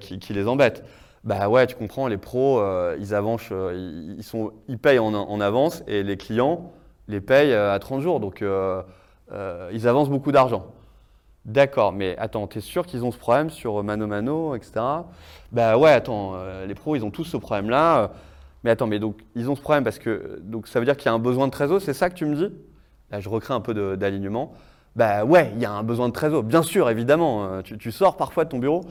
qui, 0.00 0.32
les 0.32 0.46
embête. 0.46 0.84
Bah 1.24 1.48
ouais, 1.48 1.66
tu 1.66 1.74
comprends, 1.74 2.06
les 2.06 2.16
pros, 2.16 2.62
ils 3.00 3.14
avancent, 3.14 3.50
ils, 3.50 4.22
sont, 4.22 4.52
ils 4.68 4.78
payent 4.78 5.00
en, 5.00 5.40
avance 5.40 5.82
et 5.88 6.04
les 6.04 6.16
clients 6.16 6.70
les 7.08 7.20
payent 7.20 7.52
à 7.54 7.76
30 7.80 8.00
jours. 8.00 8.20
Donc, 8.20 8.44
ils 9.72 9.88
avancent 9.88 10.10
beaucoup 10.10 10.30
d'argent. 10.30 10.66
D'accord, 11.44 11.92
mais 11.92 12.16
attends, 12.18 12.46
tu 12.46 12.58
es 12.58 12.60
sûr 12.60 12.86
qu'ils 12.86 13.04
ont 13.04 13.10
ce 13.10 13.18
problème 13.18 13.50
sur 13.50 13.82
Mano 13.82 14.06
Mano, 14.06 14.54
etc. 14.54 14.72
Bah 15.50 15.78
ouais, 15.78 15.90
attends, 15.90 16.34
les 16.64 16.74
pros, 16.74 16.94
ils 16.94 17.04
ont 17.04 17.10
tous 17.10 17.24
ce 17.24 17.36
problème-là. 17.36 18.12
Mais 18.68 18.72
attends, 18.72 18.86
mais 18.86 18.98
donc 18.98 19.16
ils 19.34 19.48
ont 19.48 19.56
ce 19.56 19.62
problème 19.62 19.82
parce 19.82 19.98
que 19.98 20.40
donc 20.42 20.68
ça 20.68 20.78
veut 20.78 20.84
dire 20.84 20.94
qu'il 20.94 21.06
y 21.06 21.08
a 21.08 21.14
un 21.14 21.18
besoin 21.18 21.46
de 21.46 21.52
trésor, 21.52 21.80
c'est 21.80 21.94
ça 21.94 22.10
que 22.10 22.14
tu 22.14 22.26
me 22.26 22.36
dis? 22.36 22.54
Là, 23.10 23.18
je 23.18 23.30
recrée 23.30 23.54
un 23.54 23.62
peu 23.62 23.96
d'alignement. 23.96 24.52
Bah 24.94 25.24
ouais, 25.24 25.50
il 25.56 25.62
y 25.62 25.64
a 25.64 25.72
un 25.72 25.82
besoin 25.82 26.08
de 26.08 26.12
trésor, 26.12 26.42
bien 26.42 26.62
sûr, 26.62 26.90
évidemment. 26.90 27.46
Euh, 27.46 27.62
tu, 27.62 27.90
sors 27.90 28.18
parfois 28.18 28.44
de 28.44 28.50
ton 28.50 28.58
bureau. 28.58 28.84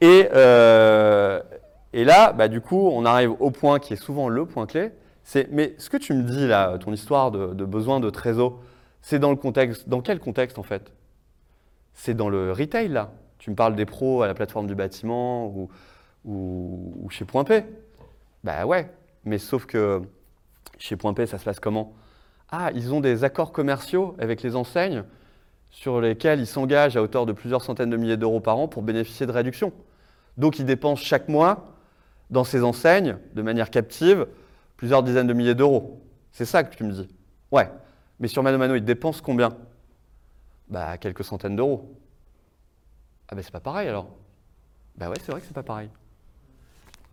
Et, 0.00 0.28
euh, 0.34 1.38
et 1.92 2.02
là, 2.02 2.32
bah, 2.32 2.48
du 2.48 2.60
coup, 2.60 2.90
on 2.92 3.04
arrive 3.04 3.30
au 3.38 3.52
point 3.52 3.78
qui 3.78 3.92
est 3.92 3.96
souvent 3.96 4.28
le 4.28 4.44
point 4.44 4.66
clé. 4.66 4.90
C'est, 5.22 5.48
mais 5.52 5.76
ce 5.78 5.88
que 5.88 5.96
tu 5.96 6.12
me 6.12 6.24
dis 6.24 6.48
là, 6.48 6.76
ton 6.78 6.92
histoire 6.92 7.30
de, 7.30 7.64
besoin 7.64 8.00
de 8.00 8.10
trésor, 8.10 8.58
c'est 9.02 9.20
dans 9.20 9.30
le 9.30 9.36
contexte, 9.36 9.88
dans 9.88 10.00
quel 10.00 10.18
contexte 10.18 10.58
en 10.58 10.64
fait? 10.64 10.90
C'est 11.94 12.14
dans 12.14 12.28
le 12.28 12.50
retail 12.50 12.88
là. 12.88 13.12
Tu 13.38 13.50
me 13.50 13.54
parles 13.54 13.76
des 13.76 13.86
pros 13.86 14.22
à 14.22 14.26
la 14.26 14.34
plateforme 14.34 14.66
du 14.66 14.74
bâtiment 14.74 15.46
ou, 15.46 15.68
ou, 16.24 16.92
ou 17.04 17.08
chez 17.08 17.24
Point 17.24 17.44
P. 17.44 17.62
Bah 18.44 18.66
ouais, 18.66 18.90
mais 19.24 19.38
sauf 19.38 19.66
que 19.66 20.02
chez 20.78 20.96
Point 20.96 21.14
P, 21.14 21.26
ça 21.26 21.38
se 21.38 21.44
passe 21.44 21.60
comment? 21.60 21.92
Ah, 22.50 22.70
ils 22.74 22.92
ont 22.92 23.00
des 23.00 23.22
accords 23.24 23.52
commerciaux 23.52 24.16
avec 24.18 24.42
les 24.42 24.56
enseignes 24.56 25.04
sur 25.70 26.00
lesquels 26.00 26.40
ils 26.40 26.46
s'engagent 26.46 26.96
à 26.96 27.02
hauteur 27.02 27.26
de 27.26 27.32
plusieurs 27.32 27.62
centaines 27.62 27.90
de 27.90 27.96
milliers 27.96 28.16
d'euros 28.16 28.40
par 28.40 28.58
an 28.58 28.66
pour 28.66 28.82
bénéficier 28.82 29.26
de 29.26 29.32
réductions. 29.32 29.72
Donc 30.36 30.58
ils 30.58 30.64
dépensent 30.64 31.02
chaque 31.02 31.28
mois 31.28 31.74
dans 32.30 32.44
ces 32.44 32.62
enseignes, 32.64 33.18
de 33.34 33.42
manière 33.42 33.70
captive, 33.70 34.26
plusieurs 34.76 35.02
dizaines 35.02 35.26
de 35.26 35.32
milliers 35.32 35.54
d'euros. 35.54 36.02
C'est 36.32 36.44
ça 36.44 36.64
que 36.64 36.74
tu 36.74 36.84
me 36.84 36.92
dis? 36.92 37.08
Ouais. 37.52 37.70
Mais 38.18 38.28
sur 38.28 38.42
Mano 38.42 38.58
Mano, 38.58 38.74
ils 38.74 38.84
dépensent 38.84 39.22
combien? 39.22 39.56
Bah, 40.68 40.98
quelques 40.98 41.24
centaines 41.24 41.56
d'euros. 41.56 41.94
Ah 43.28 43.34
ben 43.34 43.42
c'est 43.42 43.52
pas 43.52 43.60
pareil 43.60 43.88
alors. 43.88 44.08
Bah 44.96 45.08
ouais, 45.08 45.16
c'est 45.24 45.30
vrai 45.30 45.40
que 45.40 45.46
c'est 45.46 45.54
pas 45.54 45.62
pareil. 45.62 45.88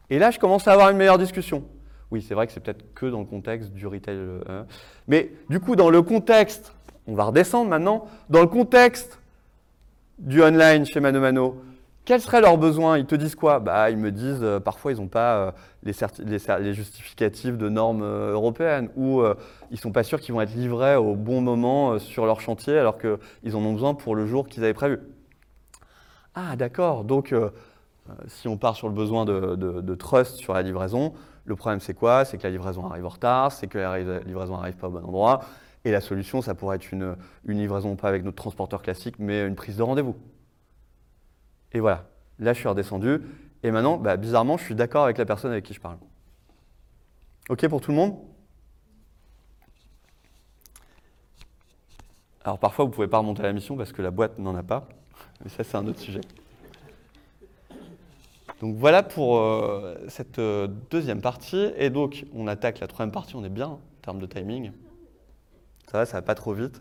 Et 0.09 0.19
là, 0.19 0.31
je 0.31 0.39
commence 0.39 0.67
à 0.67 0.73
avoir 0.73 0.89
une 0.89 0.97
meilleure 0.97 1.17
discussion. 1.17 1.63
Oui, 2.11 2.21
c'est 2.25 2.33
vrai 2.33 2.47
que 2.47 2.53
c'est 2.53 2.61
peut-être 2.61 2.93
que 2.93 3.05
dans 3.05 3.19
le 3.19 3.25
contexte 3.25 3.71
du 3.73 3.85
retail. 3.85 4.15
Euh, 4.15 4.39
hein. 4.47 4.65
mais 5.07 5.31
du 5.49 5.59
coup, 5.59 5.75
dans 5.75 5.89
le 5.89 6.01
contexte, 6.01 6.73
on 7.05 7.13
va 7.13 7.25
redescendre 7.25 7.69
maintenant, 7.69 8.07
dans 8.29 8.41
le 8.41 8.47
contexte 8.47 9.19
du 10.17 10.41
online 10.41 10.85
chez 10.85 10.99
Mano 11.01 11.19
Mano, 11.19 11.61
quels 12.05 12.21
seraient 12.21 12.39
leurs 12.39 12.57
besoins? 12.57 12.97
Ils 12.97 13.05
te 13.05 13.15
disent 13.15 13.35
quoi? 13.35 13.59
Bah, 13.59 13.91
Ils 13.91 13.97
me 13.97 14.13
disent, 14.13 14.39
euh, 14.41 14.61
parfois, 14.61 14.93
ils 14.93 14.97
n'ont 14.99 15.09
pas 15.09 15.35
euh, 15.35 15.51
les, 15.83 16.73
justificatifs 16.73 17.57
de 17.57 17.67
normes 17.67 18.03
européennes, 18.03 18.89
ou 18.95 19.21
ils 19.23 19.73
ne 19.73 19.77
sont 19.77 19.91
pas 19.91 20.03
sûrs 20.03 20.21
qu'ils 20.21 20.33
vont 20.33 20.39
être 20.39 20.55
livrés 20.55 20.95
au 20.95 21.15
bon 21.15 21.41
moment 21.41 21.99
sur 21.99 22.25
leur 22.25 22.39
chantier, 22.39 22.77
alors 22.77 22.97
qu'ils 22.97 23.55
en 23.57 23.59
ont 23.59 23.73
besoin 23.73 23.93
pour 23.93 24.15
le 24.15 24.25
jour 24.25 24.47
qu'ils 24.47 24.63
avaient 24.63 24.73
prévu. 24.73 24.99
Ah, 26.33 26.55
d'accord. 26.55 27.03
Donc, 27.03 27.33
si 28.27 28.47
on 28.47 28.57
part 28.57 28.75
sur 28.75 28.87
le 28.87 28.93
besoin 28.93 29.25
de, 29.25 29.95
trust 29.95 30.37
sur 30.37 30.53
la 30.53 30.61
livraison, 30.61 31.13
le 31.45 31.55
problème 31.55 31.79
c'est 31.79 31.93
quoi? 31.93 32.25
C'est 32.25 32.37
que 32.37 32.43
la 32.43 32.49
livraison 32.49 32.85
arrive 32.85 33.05
en 33.05 33.09
retard, 33.09 33.51
c'est 33.51 33.67
que 33.67 33.77
la 33.77 33.99
livraison 34.19 34.57
n'arrive 34.57 34.75
pas 34.75 34.87
au 34.87 34.91
bon 34.91 35.03
endroit. 35.03 35.41
Et 35.85 35.91
la 35.91 36.01
solution, 36.01 36.41
ça 36.41 36.53
pourrait 36.55 36.75
être 36.75 36.91
une, 36.91 37.15
livraison 37.45 37.95
pas 37.95 38.09
avec 38.09 38.23
notre 38.23 38.35
transporteur 38.35 38.81
classique, 38.81 39.15
mais 39.19 39.45
une 39.45 39.55
prise 39.55 39.77
de 39.77 39.83
rendez-vous. 39.83 40.15
Et 41.71 41.79
voilà, 41.79 42.05
là 42.39 42.53
je 42.53 42.59
suis 42.59 42.67
redescendu. 42.67 43.21
Et 43.63 43.71
maintenant, 43.71 43.97
bah, 43.97 44.17
bizarrement, 44.17 44.57
je 44.57 44.63
suis 44.63 44.75
d'accord 44.75 45.05
avec 45.05 45.17
la 45.17 45.25
personne 45.25 45.51
avec 45.51 45.63
qui 45.63 45.73
je 45.73 45.81
parle. 45.81 45.97
OK 47.49 47.67
pour 47.67 47.81
tout 47.81 47.91
le 47.91 47.97
monde? 47.97 48.17
Alors 52.43 52.59
parfois, 52.59 52.85
vous 52.85 52.91
ne 52.91 52.95
pouvez 52.95 53.07
pas 53.07 53.17
remonter 53.17 53.43
à 53.43 53.47
la 53.47 53.53
mission 53.53 53.75
parce 53.75 53.91
que 53.91 54.01
la 54.01 54.11
boîte 54.11 54.39
n'en 54.39 54.55
a 54.55 54.63
pas. 54.63 54.87
Mais 55.43 55.49
ça, 55.49 55.63
c'est 55.63 55.75
un 55.77 55.85
autre 55.85 55.99
sujet. 55.99 56.21
Donc 58.61 58.75
voilà 58.75 59.03
pour 59.03 59.37
euh, 59.37 59.95
cette 60.07 60.39
euh, 60.39 60.67
deuxième 60.89 61.21
partie. 61.21 61.71
Et 61.77 61.89
donc, 61.89 62.25
on 62.33 62.47
attaque 62.47 62.79
la 62.79 62.87
troisième 62.87 63.11
partie, 63.11 63.35
on 63.35 63.43
est 63.43 63.49
bien 63.49 63.67
en 63.67 63.79
termes 64.01 64.19
de 64.19 64.25
timing. 64.25 64.71
Ça 65.91 65.99
va, 65.99 66.05
ça 66.05 66.17
va 66.17 66.21
pas 66.21 66.35
trop 66.35 66.53
vite. 66.53 66.79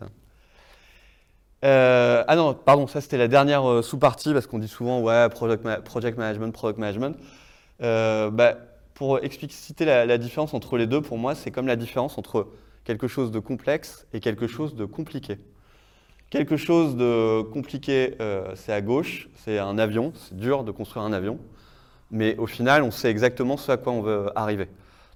Euh, 1.65 2.23
ah 2.27 2.35
non, 2.35 2.53
pardon, 2.53 2.87
ça 2.87 3.01
c'était 3.01 3.17
la 3.17 3.27
dernière 3.27 3.83
sous-partie 3.83 4.33
parce 4.33 4.47
qu'on 4.47 4.59
dit 4.59 4.67
souvent 4.67 5.01
ouais, 5.01 5.27
project, 5.29 5.63
management, 5.63 6.51
product 6.51 6.79
management. 6.79 7.15
Bah, 7.79 8.57
pour 8.93 9.23
expliciter 9.23 9.85
la, 9.85 10.17
différence 10.17 10.53
entre 10.53 10.77
les 10.77 10.87
deux, 10.87 11.01
pour 11.01 11.17
moi, 11.17 11.35
c'est 11.35 11.51
comme 11.51 11.67
la 11.67 11.75
différence 11.75 12.17
entre 12.17 12.47
quelque 12.83 13.07
chose 13.07 13.31
de 13.31 13.39
complexe 13.39 14.07
et 14.13 14.19
quelque 14.19 14.47
chose 14.47 14.75
de 14.75 14.85
compliqué. 14.85 15.37
Quelque 16.29 16.57
chose 16.57 16.95
de 16.95 17.43
compliqué, 17.43 18.17
c'est 18.55 18.73
à 18.73 18.81
gauche, 18.81 19.29
c'est 19.35 19.59
un 19.59 19.77
avion, 19.77 20.13
c'est 20.15 20.35
dur 20.35 20.63
de 20.63 20.71
construire 20.71 21.05
un 21.05 21.13
avion 21.13 21.39
mais 22.11 22.35
au 22.37 22.47
final, 22.47 22.83
on 22.83 22.91
sait 22.91 23.09
exactement 23.09 23.57
ce 23.57 23.71
à 23.71 23.77
quoi 23.77 23.93
on 23.93 24.01
veut 24.01 24.31
arriver. 24.35 24.69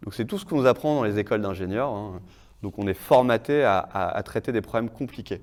Donc 0.04 0.14
c'est 0.14 0.26
tout 0.26 0.38
ce 0.38 0.46
qu'on 0.46 0.58
nous 0.58 0.66
apprend 0.66 0.96
dans 0.96 1.04
les 1.04 1.20
écoles 1.20 1.42
d'ingénieurs. 1.42 1.90
Hein. 1.90 2.22
Donc 2.64 2.78
on 2.78 2.88
est 2.88 2.94
formaté 2.94 3.64
à, 3.64 4.22
traiter 4.24 4.52
des 4.52 4.62
problèmes 4.62 4.90
compliqués. 4.90 5.42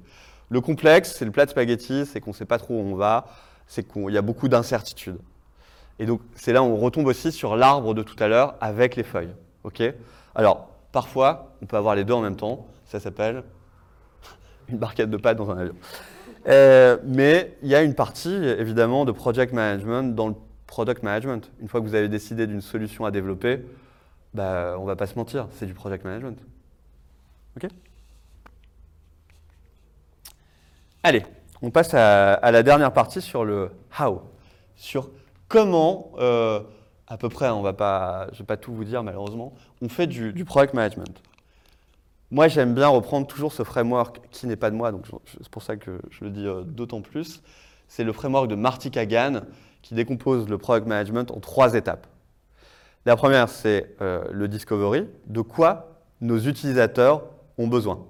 Le 0.51 0.61
complexe, 0.61 1.15
c'est 1.17 1.25
le 1.25 1.31
plat 1.31 1.45
de 1.45 1.51
spaghetti, 1.51 2.07
c'est 2.07 2.21
qu'on 2.21 2.31
ne 2.31 2.37
sait 2.37 2.45
pas 2.45 2.59
trop 2.59 2.75
où 2.75 2.81
on 2.81 2.95
va, 2.95 3.27
c'est 3.67 3.87
qu'il 3.91 4.11
y 4.11 4.19
a 4.19 4.23
beaucoup 4.23 4.49
d'incertitudes. 4.49 5.19
Et 5.99 6.07
donc 6.07 6.21
c'est 6.35 6.53
là 6.53 6.63
où 6.63 6.67
on 6.67 6.77
retombe 6.77 7.07
aussi 7.07 7.33
sur 7.33 7.57
l'arbre 7.57 7.93
de 7.93 8.03
tout 8.03 8.17
à 8.23 8.29
l'heure 8.29 8.55
avec 8.61 8.97
les 8.97 9.03
feuilles. 9.03 9.35
Ok? 9.65 9.83
Alors 10.35 10.69
parfois, 10.93 11.53
on 11.61 11.67
peut 11.67 11.77
avoir 11.77 11.95
les 11.95 12.05
deux 12.05 12.15
en 12.15 12.23
même 12.23 12.37
temps. 12.37 12.67
Ça 12.87 13.01
s'appelle 13.01 13.43
une 14.69 14.79
barquette 14.79 15.11
de 15.11 15.17
pâtes 15.17 15.37
dans 15.37 15.51
un 15.51 15.59
avion. 15.59 15.75
Euh, 16.47 16.97
mais 17.05 17.57
il 17.63 17.69
y 17.69 17.75
a 17.75 17.83
une 17.83 17.95
partie 17.95 18.33
évidemment 18.33 19.05
de 19.05 19.13
project 19.13 19.53
management 19.53 20.15
dans 20.15 20.29
le 20.29 20.35
product 20.69 21.03
management. 21.03 21.51
Une 21.61 21.67
fois 21.67 21.81
que 21.81 21.87
vous 21.87 21.97
avez 21.97 22.09
décidé 22.09 22.47
d'une 22.47 22.61
solution 22.61 23.05
à 23.05 23.11
développer, 23.11 23.65
bah, 24.35 24.77
on 24.79 24.83
ne 24.83 24.87
va 24.87 24.95
pas 24.95 25.09
se 25.09 25.17
mentir, 25.17 25.49
c'est 25.51 25.67
du 25.67 25.75
project 25.75 26.05
management. 26.05 26.39
OK? 27.57 27.69
Allez, 31.03 31.25
on 31.63 31.71
passe 31.71 31.93
à, 31.95 32.51
la 32.53 32.63
dernière 32.63 32.93
partie 32.93 33.21
sur 33.21 33.45
le 33.45 33.71
how, 33.99 34.23
sur 34.77 35.11
comment, 35.49 36.13
euh, 36.19 36.61
à 37.09 37.17
peu 37.17 37.29
près, 37.29 37.49
on 37.49 37.63
va 37.63 37.73
pas, 37.73 38.27
je 38.29 38.35
ne 38.35 38.39
vais 38.39 38.45
pas 38.45 38.57
tout 38.57 38.73
vous 38.73 38.85
dire 38.85 39.03
malheureusement, 39.03 39.55
on 39.83 39.89
fait 39.89 40.07
du, 40.07 40.33
du 40.33 40.45
product 40.45 40.75
management. 40.75 41.23
Moi, 42.31 42.49
j'aime 42.49 42.75
bien 42.75 42.89
reprendre 42.89 43.27
toujours 43.27 43.55
ce 43.55 43.63
framework 43.63 44.21
qui 44.31 44.47
n'est 44.47 44.57
pas 44.57 44.71
de 44.71 44.77
moi, 44.77 44.93
donc 44.93 45.07
c'est 45.27 45.49
pour 45.49 45.63
ça 45.63 45.77
que 45.77 45.99
je 46.11 46.25
le 46.25 46.31
dis 46.31 46.47
euh, 46.47 46.61
d'autant 46.63 47.01
plus. 47.01 47.43
C'est 47.89 48.05
le 48.05 48.13
framework 48.13 48.49
de 48.49 48.55
Marty 48.55 48.91
Kagan, 48.91 49.41
qui 49.89 49.95
décompose 49.95 50.51
le 50.51 50.59
product 50.59 50.87
management 50.87 51.31
en 51.31 51.41
trois 51.41 51.73
étapes. 51.73 52.07
La 53.07 53.17
première, 53.17 53.49
c'est 53.49 53.97
euh, 54.03 54.23
le 54.31 54.47
discovery, 54.47 55.09
de 55.29 55.41
quoi 55.41 56.03
nos 56.21 56.39
utilisateurs 56.39 57.25
ont 57.57 57.69
besoin. 57.69 58.05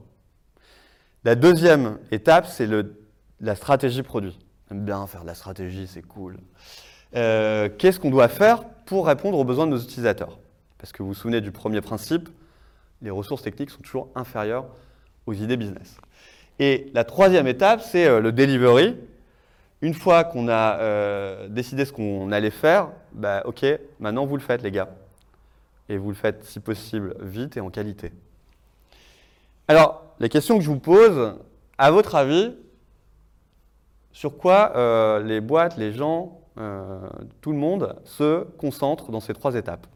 La 1.23 1.37
deuxième 1.37 1.99
étape, 2.11 2.49
c'est 2.49 2.69
la 3.41 3.55
stratégie 3.55 4.03
produit. 4.03 4.37
J'aime 4.69 4.85
bien 4.85 5.07
faire 5.07 5.23
de 5.23 5.29
la 5.29 5.37
stratégie, 5.37 5.87
c'est 5.87 6.03
cool. 6.03 6.38
Euh, 7.14 7.69
qu'est-ce 7.79 8.01
qu'on 8.01 8.11
doit 8.11 8.27
faire 8.27 8.64
pour 8.85 9.07
répondre 9.07 9.38
aux 9.38 9.45
besoins 9.45 9.67
de 9.67 9.71
nos 9.71 9.79
utilisateurs? 9.79 10.41
Parce 10.79 10.91
que 10.91 11.05
vous 11.05 11.11
vous 11.11 11.14
souvenez 11.14 11.41
du 11.41 11.53
premier 11.53 11.81
principe, 11.81 12.29
les 13.03 13.11
ressources 13.11 13.43
techniques 13.43 13.71
sont 13.71 13.83
toujours 13.83 14.09
inférieures 14.17 14.67
aux 15.27 15.33
idées 15.33 15.57
business. 15.57 15.97
Et 16.59 16.91
la 16.93 17.05
troisième 17.05 17.47
étape, 17.47 17.83
c'est 17.83 18.09
euh, 18.09 18.19
le 18.19 18.33
delivery, 18.33 18.97
une 19.81 19.95
fois 19.95 20.25
qu'on 20.25 20.49
a 20.49 20.79
euh, 20.79 21.49
décidé 21.49 21.85
ce 21.85 21.93
qu'on 21.93 22.33
allait 22.33 22.51
faire, 22.51 22.91
bah, 23.12 23.43
ok, 23.45 23.64
maintenant 24.01 24.27
vous 24.27 24.37
le 24.37 24.43
faites 24.43 24.62
les 24.62 24.73
gars. 24.73 24.88
Et 25.88 25.97
vous 25.97 26.09
le 26.09 26.17
faites 26.17 26.45
si 26.45 26.61
possible 26.61 27.17
vite 27.21 27.57
et 27.57 27.61
en 27.61 27.71
qualité. 27.71 28.12
Alors, 29.69 30.05
la 30.19 30.29
question 30.29 30.59
que 30.59 30.64
je 30.64 30.71
vous 30.71 30.81
pose, 30.81 31.37
à 31.79 31.91
votre 31.91 32.14
avis, 32.14 32.55
sur 34.12 34.37
quoi 34.37 34.73
euh, 34.75 35.23
les 35.23 35.41
boîtes, 35.41 35.77
les 35.77 35.93
gens, 35.93 36.41
euh, 36.59 37.09
tout 37.41 37.53
le 37.53 37.59
monde 37.59 37.97
se 38.05 38.43
concentrent 38.59 39.12
dans 39.12 39.21
ces 39.21 39.33
trois 39.33 39.55
étapes? 39.55 39.87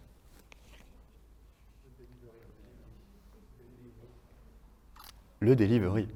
Le 5.41 5.57
delivery. 5.57 6.09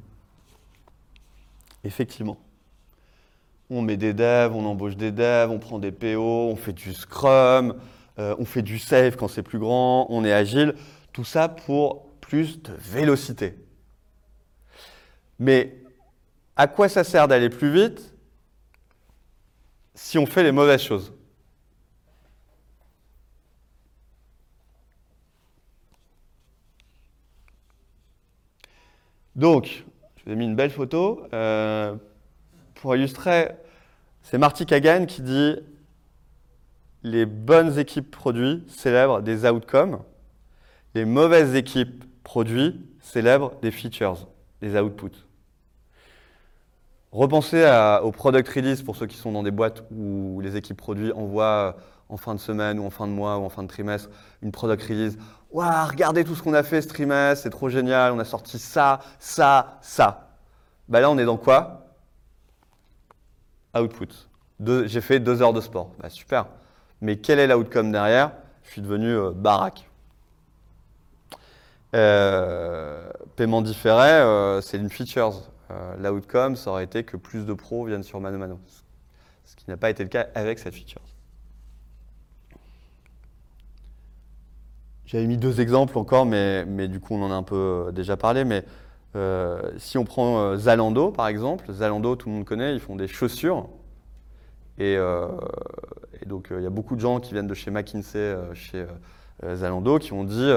Effectivement 1.83 2.39
on 3.71 3.83
met 3.83 3.97
des 3.97 4.15
devs, 4.15 4.55
on 4.55 4.65
embauche 4.65 4.97
des 4.97 5.13
devs, 5.13 5.51
on 5.51 5.59
prend 5.59 5.79
des 5.79 5.93
PO, 5.93 6.51
on 6.51 6.57
fait 6.57 6.73
du 6.73 6.95
Scrum, 6.95 7.75
euh, 8.19 8.35
on 8.39 8.45
fait 8.45 8.63
du 8.63 8.79
Safe 8.79 9.17
quand 9.17 9.29
c'est 9.29 9.43
plus 9.43 9.59
grand, 9.59 10.07
on 10.11 10.25
est 10.25 10.33
agile. 10.33 10.75
Tout 11.13 11.25
ça 11.25 11.49
pour 11.49 12.07
plus 12.21 12.63
de 12.63 12.73
vélocité. 12.79 13.57
Mais 15.39 15.77
à 16.57 16.67
quoi 16.67 16.89
ça 16.89 17.05
sert 17.05 17.29
d'aller 17.29 17.51
plus 17.51 17.73
vite 17.73 18.15
si 19.95 20.19
on 20.19 20.27
fait 20.27 20.43
les 20.43 20.53
mauvaises 20.53 20.83
choses? 20.83 21.13
Donc, 29.35 29.85
je 30.17 30.25
vous 30.25 30.33
ai 30.33 30.35
mis 30.35 30.47
une 30.47 30.57
belle 30.57 30.71
photo. 30.71 31.23
Euh, 31.35 31.95
pour 32.87 32.95
illustrer, 32.95 33.51
c'est 34.23 34.39
Marty 34.39 34.65
Kagan 34.65 35.07
qui 35.07 35.21
dit 35.21 35.57
les 37.03 37.27
bonnes 37.27 37.81
équipes 37.81 38.13
produits 38.13 38.63
célèbrent 38.69 39.23
des 39.23 39.45
outcomes, 39.45 40.05
les 40.95 41.05
mauvaises 41.05 41.57
équipes 41.57 42.05
produits 42.23 42.89
célèbrent 43.01 43.57
des 43.61 43.73
features, 43.73 44.29
des 44.63 44.79
outputs. 44.79 45.27
Repensez 47.11 47.69
au 48.05 48.13
product 48.13 48.49
release 48.51 48.83
pour 48.83 48.95
ceux 48.95 49.07
qui 49.07 49.17
sont 49.17 49.33
dans 49.33 49.43
des 49.43 49.51
boîtes 49.51 49.83
où 49.91 50.41
les 50.41 50.55
équipes 50.55 50.77
produits 50.77 51.11
envoient 51.11 51.79
en 52.09 52.17
fin 52.17 52.37
de 52.37 52.41
semaine 52.41 52.79
ou 52.79 52.87
en 52.87 52.91
fin 52.91 53.09
de 53.09 53.13
mois 53.13 53.37
ou 53.37 53.43
en 53.43 53.49
fin 53.49 53.65
de 53.65 53.69
trimestre 53.69 54.11
une 54.43 54.53
product 54.53 54.85
release. 54.85 55.19
Waouh, 55.51 55.89
regardez 55.89 56.23
tout 56.23 56.37
ce 56.37 56.43
qu'on 56.45 56.55
a 56.55 56.63
fait 56.63 56.83
ce 56.83 56.87
trimestre, 56.87 57.43
c'est 57.43 57.51
trop 57.51 57.69
génial, 57.69 58.13
on 58.13 58.21
a 58.21 58.25
sorti 58.25 58.61
ça, 58.61 59.01
ça, 59.19 59.79
ça. 59.81 60.29
Bah 60.89 61.01
là, 61.01 61.11
on 61.11 61.19
est 61.19 61.25
dans 61.25 61.37
quoi? 61.37 61.83
Output. 63.79 64.29
J'ai 64.87 65.01
fait 65.01 65.21
deux 65.21 65.43
heures 65.43 65.53
de 65.53 65.61
sport. 65.61 65.91
Bah, 66.01 66.11
super. 66.11 66.47
Mais 67.01 67.17
quel 67.17 67.39
est 67.39 67.47
l'outcome 67.47 67.93
derrière? 67.93 68.33
Je 68.65 68.71
suis 68.71 68.83
devenu 68.83 69.09
euh, 69.09 69.31
baraque. 69.31 69.89
Euh, 71.95 73.09
paiement 73.37 73.63
différé, 73.63 74.11
euh, 74.11 74.61
c'est 74.61 74.77
une 74.77 74.91
features. 74.91 75.43
l'outcome, 75.99 76.57
ça 76.57 76.71
aurait 76.71 76.85
été 76.85 77.05
que 77.05 77.17
plus 77.17 77.47
de 77.47 77.55
pros 77.55 77.85
viennent 77.85 78.03
sur 78.03 78.21
Mano 78.21 78.39
Mano. 78.39 78.59
Ce 79.45 79.55
qui 79.57 79.65
n'a 79.69 79.77
pas 79.77 79.91
été 79.91 80.03
le 80.03 80.09
cas 80.09 80.27
avec 80.35 80.59
cette 80.59 80.75
feature. 80.75 81.01
J'avais 85.07 85.27
mis 85.27 85.37
deux 85.37 85.61
exemples 85.61 85.97
encore, 85.99 86.27
mais, 86.27 86.65
mais, 86.65 86.89
du 86.89 86.99
coup 86.99 87.15
on 87.15 87.23
en 87.23 87.31
a 87.31 87.35
un 87.35 87.45
peu 87.45 87.91
déjà 87.95 88.17
parlé. 88.17 88.45
Mais 88.45 88.65
si 89.79 89.99
on 89.99 90.05
prend 90.05 90.57
Zalando 90.57 91.11
par 91.11 91.29
exemple, 91.29 91.73
Zalando 91.73 92.17
tout 92.17 92.29
le 92.29 92.35
monde 92.37 92.45
connaît, 92.45 92.75
ils 92.75 92.81
font 92.81 92.97
des 92.97 93.09
chaussures. 93.09 93.69
Et, 94.79 94.99
et 96.23 96.27
donc, 96.27 96.51
euh, 96.51 96.61
il 96.61 96.65
y 96.65 96.67
a 96.67 96.71
beaucoup 96.71 96.97
de 96.97 97.01
gens 97.01 97.21
qui 97.21 97.33
viennent 97.33 97.47
de 97.47 97.55
chez 97.55 97.71
McKinsey, 97.71 98.19
euh, 98.19 98.55
chez 98.55 98.87
euh, 99.45 99.57
Zalando, 99.57 99.99
qui 99.99 100.13
ont 100.13 100.25
dit 100.25 100.51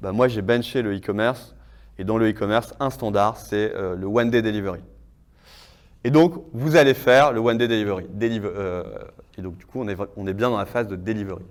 bah, 0.00 0.12
Moi, 0.12 0.28
j'ai 0.28 0.42
benché 0.42 0.82
le 0.82 0.96
e-commerce. 0.96 1.54
Et 1.98 2.04
dans 2.04 2.18
le 2.18 2.30
e-commerce, 2.30 2.74
un 2.80 2.90
standard, 2.90 3.36
c'est 3.36 3.72
le 3.74 4.06
one 4.06 4.30
day 4.30 4.40
delivery. 4.40 4.80
Et 6.04 6.10
donc, 6.10 6.42
vous 6.52 6.74
allez 6.74 6.94
faire 6.94 7.32
le 7.32 7.38
one 7.38 7.58
day 7.58 7.68
delivery. 7.68 8.06
et 9.38 9.42
donc, 9.42 9.58
du 9.58 9.66
coup, 9.66 9.84
on 9.84 10.26
est, 10.26 10.34
bien 10.34 10.50
dans 10.50 10.56
la 10.56 10.64
phase 10.64 10.88
de 10.88 10.96
delivery. 10.96 11.44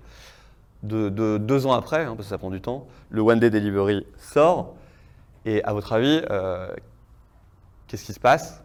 De, 0.82 1.38
deux 1.38 1.64
ans 1.64 1.72
après, 1.72 2.02
hein, 2.02 2.16
parce 2.16 2.26
que 2.26 2.30
ça 2.30 2.38
prend 2.38 2.50
du 2.50 2.60
temps, 2.60 2.88
le 3.08 3.22
one 3.22 3.38
day 3.38 3.50
delivery 3.50 4.04
sort. 4.18 4.74
Et 5.44 5.62
à 5.64 5.72
votre 5.72 5.92
avis, 5.92 6.22
qu'est-ce 7.88 8.04
qui 8.04 8.12
se 8.12 8.20
passe? 8.20 8.62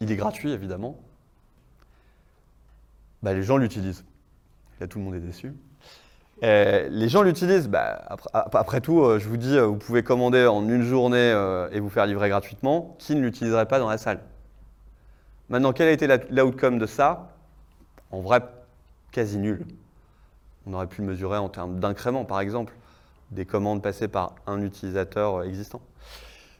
Il 0.00 0.12
est 0.12 0.16
gratuit, 0.16 0.52
évidemment 0.52 0.96
bah, 3.22 3.34
les 3.34 3.42
gens 3.42 3.56
l'utilisent. 3.56 4.04
Là, 4.80 4.86
tout 4.86 4.98
le 4.98 5.04
monde 5.04 5.14
est 5.14 5.20
déçu. 5.20 5.52
Euh, 6.44 6.88
les 6.90 7.08
gens 7.08 7.22
l'utilisent. 7.22 7.68
Bah, 7.68 8.16
après, 8.32 8.80
tout, 8.80 9.02
euh, 9.02 9.18
je 9.18 9.28
vous 9.28 9.36
dis, 9.36 9.56
euh, 9.56 9.66
vous 9.66 9.76
pouvez 9.76 10.02
commander 10.02 10.46
en 10.46 10.68
une 10.68 10.82
journée 10.82 11.30
et 11.72 11.80
vous 11.80 11.90
faire 11.90 12.06
livrer 12.06 12.28
gratuitement. 12.28 12.96
Qui 12.98 13.16
ne 13.16 13.22
l'utiliserait 13.22 13.66
pas 13.66 13.78
dans 13.78 13.88
la 13.88 13.98
salle? 13.98 14.20
Maintenant, 15.48 15.72
quel 15.72 15.88
a 15.88 15.92
été 15.92 16.06
l'outcome 16.30 16.78
de 16.78 16.86
ça? 16.86 17.34
En 18.10 18.20
vrai, 18.20 18.40
quasi 19.10 19.38
nul. 19.38 19.66
On 20.66 20.74
aurait 20.74 20.86
pu 20.86 21.00
le 21.00 21.08
mesurer 21.08 21.38
en 21.38 21.48
termes 21.48 21.80
d'incrément, 21.80 22.24
par 22.24 22.40
exemple, 22.40 22.74
des 23.30 23.44
commandes 23.44 23.82
passées 23.82 24.08
par 24.08 24.34
un 24.46 24.62
utilisateur 24.62 25.42
existant. 25.44 25.80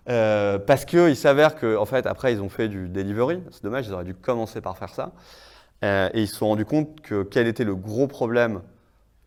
parce 0.06 0.84
qu'il 0.84 1.16
s'avère 1.16 1.56
qu'en 1.56 1.82
en 1.82 1.86
fait, 1.86 2.06
après, 2.06 2.32
ils 2.32 2.40
ont 2.40 2.48
fait 2.48 2.68
du 2.68 2.88
delivery. 2.88 3.42
C'est 3.50 3.62
dommage, 3.62 3.86
ils 3.86 3.92
auraient 3.92 4.04
dû 4.04 4.14
commencer 4.14 4.60
par 4.60 4.76
faire 4.76 4.90
ça. 4.90 5.12
Euh, 5.84 6.08
et 6.12 6.22
ils 6.22 6.28
se 6.28 6.36
sont 6.36 6.48
rendus 6.48 6.64
compte 6.64 7.00
que 7.00 7.22
quel 7.22 7.46
était 7.46 7.64
le 7.64 7.76
gros 7.76 8.08
problème 8.08 8.62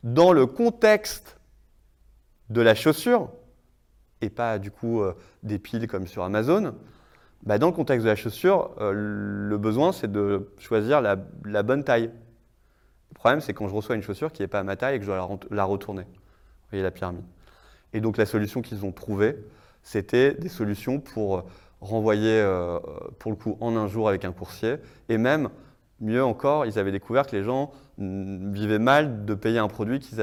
dans 0.03 0.33
le 0.33 0.45
contexte 0.45 1.37
de 2.49 2.61
la 2.61 2.75
chaussure, 2.75 3.29
et 4.19 4.29
pas 4.29 4.59
du 4.59 4.71
coup 4.71 5.01
euh, 5.01 5.15
des 5.43 5.59
piles 5.59 5.87
comme 5.87 6.07
sur 6.07 6.23
Amazon. 6.23 6.75
Bah, 7.43 7.57
dans 7.57 7.67
le 7.67 7.73
contexte 7.73 8.03
de 8.03 8.09
la 8.09 8.15
chaussure, 8.15 8.71
euh, 8.81 8.91
le 8.93 9.57
besoin 9.57 9.93
c'est 9.93 10.11
de 10.11 10.51
choisir 10.57 11.01
la, 11.01 11.15
bonne 11.15 11.83
taille. 11.83 12.11
Le 13.09 13.15
problème 13.15 13.39
c'est 13.39 13.53
quand 13.53 13.67
je 13.69 13.73
reçois 13.73 13.95
une 13.95 14.03
chaussure 14.03 14.33
qui 14.33 14.41
n'est 14.41 14.47
pas 14.47 14.59
à 14.59 14.63
ma 14.63 14.75
taille 14.75 14.95
et 14.95 14.99
que 14.99 15.05
je 15.05 15.11
dois 15.11 15.39
la, 15.49 15.63
retourner. 15.63 16.03
Voyez 16.71 16.83
la 16.83 16.91
pyramide. 16.91 17.23
Et 17.93 18.01
donc 18.01 18.17
la 18.17 18.25
solution 18.25 18.61
qu'ils 18.61 18.85
ont 18.85 18.91
trouvée, 18.91 19.37
c'était 19.83 20.33
des 20.33 20.49
solutions 20.49 20.99
pour 20.99 21.43
renvoyer, 21.81 22.43
pour 23.19 23.31
le 23.31 23.37
coup, 23.37 23.57
en 23.59 23.75
un 23.75 23.87
jour 23.87 24.07
avec 24.07 24.23
un 24.23 24.31
coursier, 24.31 24.77
et 25.09 25.17
même 25.17 25.49
Mieux 26.01 26.23
encore, 26.23 26.65
ils 26.65 26.79
avaient 26.79 26.91
découvert 26.91 27.27
que 27.27 27.35
les 27.35 27.43
gens 27.43 27.71
vivaient 27.99 28.79
mal 28.79 29.23
de 29.23 29.35
payer 29.35 29.59
un 29.59 29.67
produit 29.67 29.99
qu'ils 29.99 30.19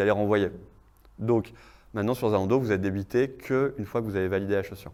allaient 0.00 0.10
renvoyer. 0.12 0.52
Donc, 1.18 1.52
maintenant 1.94 2.14
sur 2.14 2.30
Zalando, 2.30 2.60
vous 2.60 2.70
êtes 2.70 2.80
débité 2.80 3.30
qu'une 3.30 3.84
fois 3.84 4.00
que 4.00 4.06
vous 4.06 4.14
avez 4.14 4.28
validé 4.28 4.54
la 4.54 4.62
chaussure. 4.62 4.92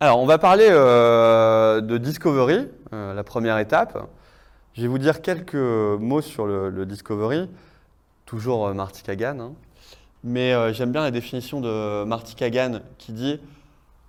Alors, 0.00 0.20
on 0.20 0.26
va 0.26 0.36
parler 0.36 0.68
euh, 0.70 1.80
de 1.80 1.96
Discovery, 1.96 2.68
euh, 2.92 3.14
la 3.14 3.24
première 3.24 3.56
étape. 3.56 4.06
Je 4.78 4.82
vais 4.82 4.88
vous 4.88 4.98
dire 4.98 5.22
quelques 5.22 5.56
mots 5.56 6.20
sur 6.20 6.46
le, 6.46 6.86
Discovery, 6.86 7.50
toujours 8.26 8.68
euh, 8.68 8.74
Marty 8.74 9.02
Kagan. 9.02 9.40
Hein. 9.40 9.52
Mais 10.22 10.72
j'aime 10.72 10.92
bien 10.92 11.02
la 11.02 11.10
définition 11.10 11.60
de 11.60 12.04
Marty 12.04 12.36
Kagan 12.36 12.78
qui 12.96 13.12
dit 13.12 13.40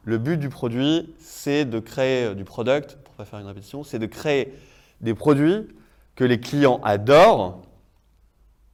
le 0.03 0.19
but 0.19 0.37
du 0.37 0.49
produit, 0.49 1.11
c'est 1.17 1.65
de 1.65 1.79
créer 1.79 2.25
euh, 2.25 2.35
du 2.35 2.43
product, 2.43 2.99
pour 3.03 3.15
pas 3.15 3.25
faire 3.25 3.39
une 3.39 3.47
répétition, 3.47 3.83
c'est 3.83 3.97
de 3.97 4.05
créer 4.05 4.53
des 5.01 5.15
produits 5.15 5.67
que 6.13 6.23
les 6.23 6.39
clients 6.39 6.79
adorent 6.83 7.63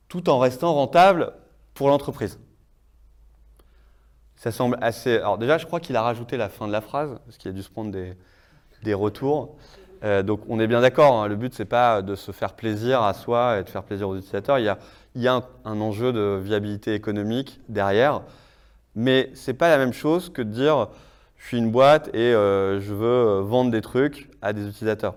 tout 0.09 0.29
en 0.29 0.37
restant 0.37 0.73
rentables 0.73 1.31
pour 1.75 1.87
l'entreprise. 1.87 2.39
Ça 4.35 4.51
semble 4.51 4.77
assez. 4.81 5.15
Alors, 5.15 5.37
déjà, 5.37 5.57
je 5.57 5.65
crois 5.65 5.79
qu'il 5.79 5.95
a 5.95 6.01
rajouté 6.01 6.35
la 6.35 6.49
fin 6.49 6.67
de 6.67 6.73
la 6.73 6.81
phrase, 6.81 7.17
parce 7.25 7.37
qu'il 7.37 7.51
a 7.51 7.53
dû 7.53 7.63
se 7.63 7.69
prendre 7.69 7.91
des, 8.83 8.93
retours. 8.93 9.55
Euh, 10.03 10.23
donc, 10.23 10.41
on 10.49 10.59
est 10.59 10.67
bien 10.67 10.81
d'accord, 10.81 11.21
hein, 11.21 11.27
le 11.27 11.35
but, 11.35 11.53
c'est 11.53 11.65
pas 11.65 12.01
de 12.01 12.15
se 12.15 12.31
faire 12.31 12.53
plaisir 12.53 13.01
à 13.01 13.13
soi 13.13 13.59
et 13.59 13.63
de 13.63 13.69
faire 13.69 13.83
plaisir 13.83 14.09
aux 14.09 14.15
utilisateurs. 14.15 14.59
Il 14.59 14.65
y 15.15 15.27
a, 15.27 15.43
un, 15.65 15.81
enjeu 15.81 16.11
de 16.11 16.39
viabilité 16.41 16.93
économique 16.93 17.61
derrière, 17.69 18.21
mais 18.95 19.31
ce 19.33 19.51
n'est 19.51 19.57
pas 19.57 19.69
la 19.69 19.77
même 19.77 19.93
chose 19.93 20.29
que 20.29 20.41
de 20.41 20.51
dire 20.51 20.89
je 21.37 21.47
suis 21.47 21.57
une 21.57 21.71
boîte 21.71 22.09
et 22.13 22.33
euh, 22.33 22.79
je 22.79 22.93
veux 22.93 23.41
vendre 23.41 23.71
des 23.71 23.81
trucs 23.81 24.29
à 24.41 24.53
des 24.53 24.67
utilisateurs. 24.67 25.15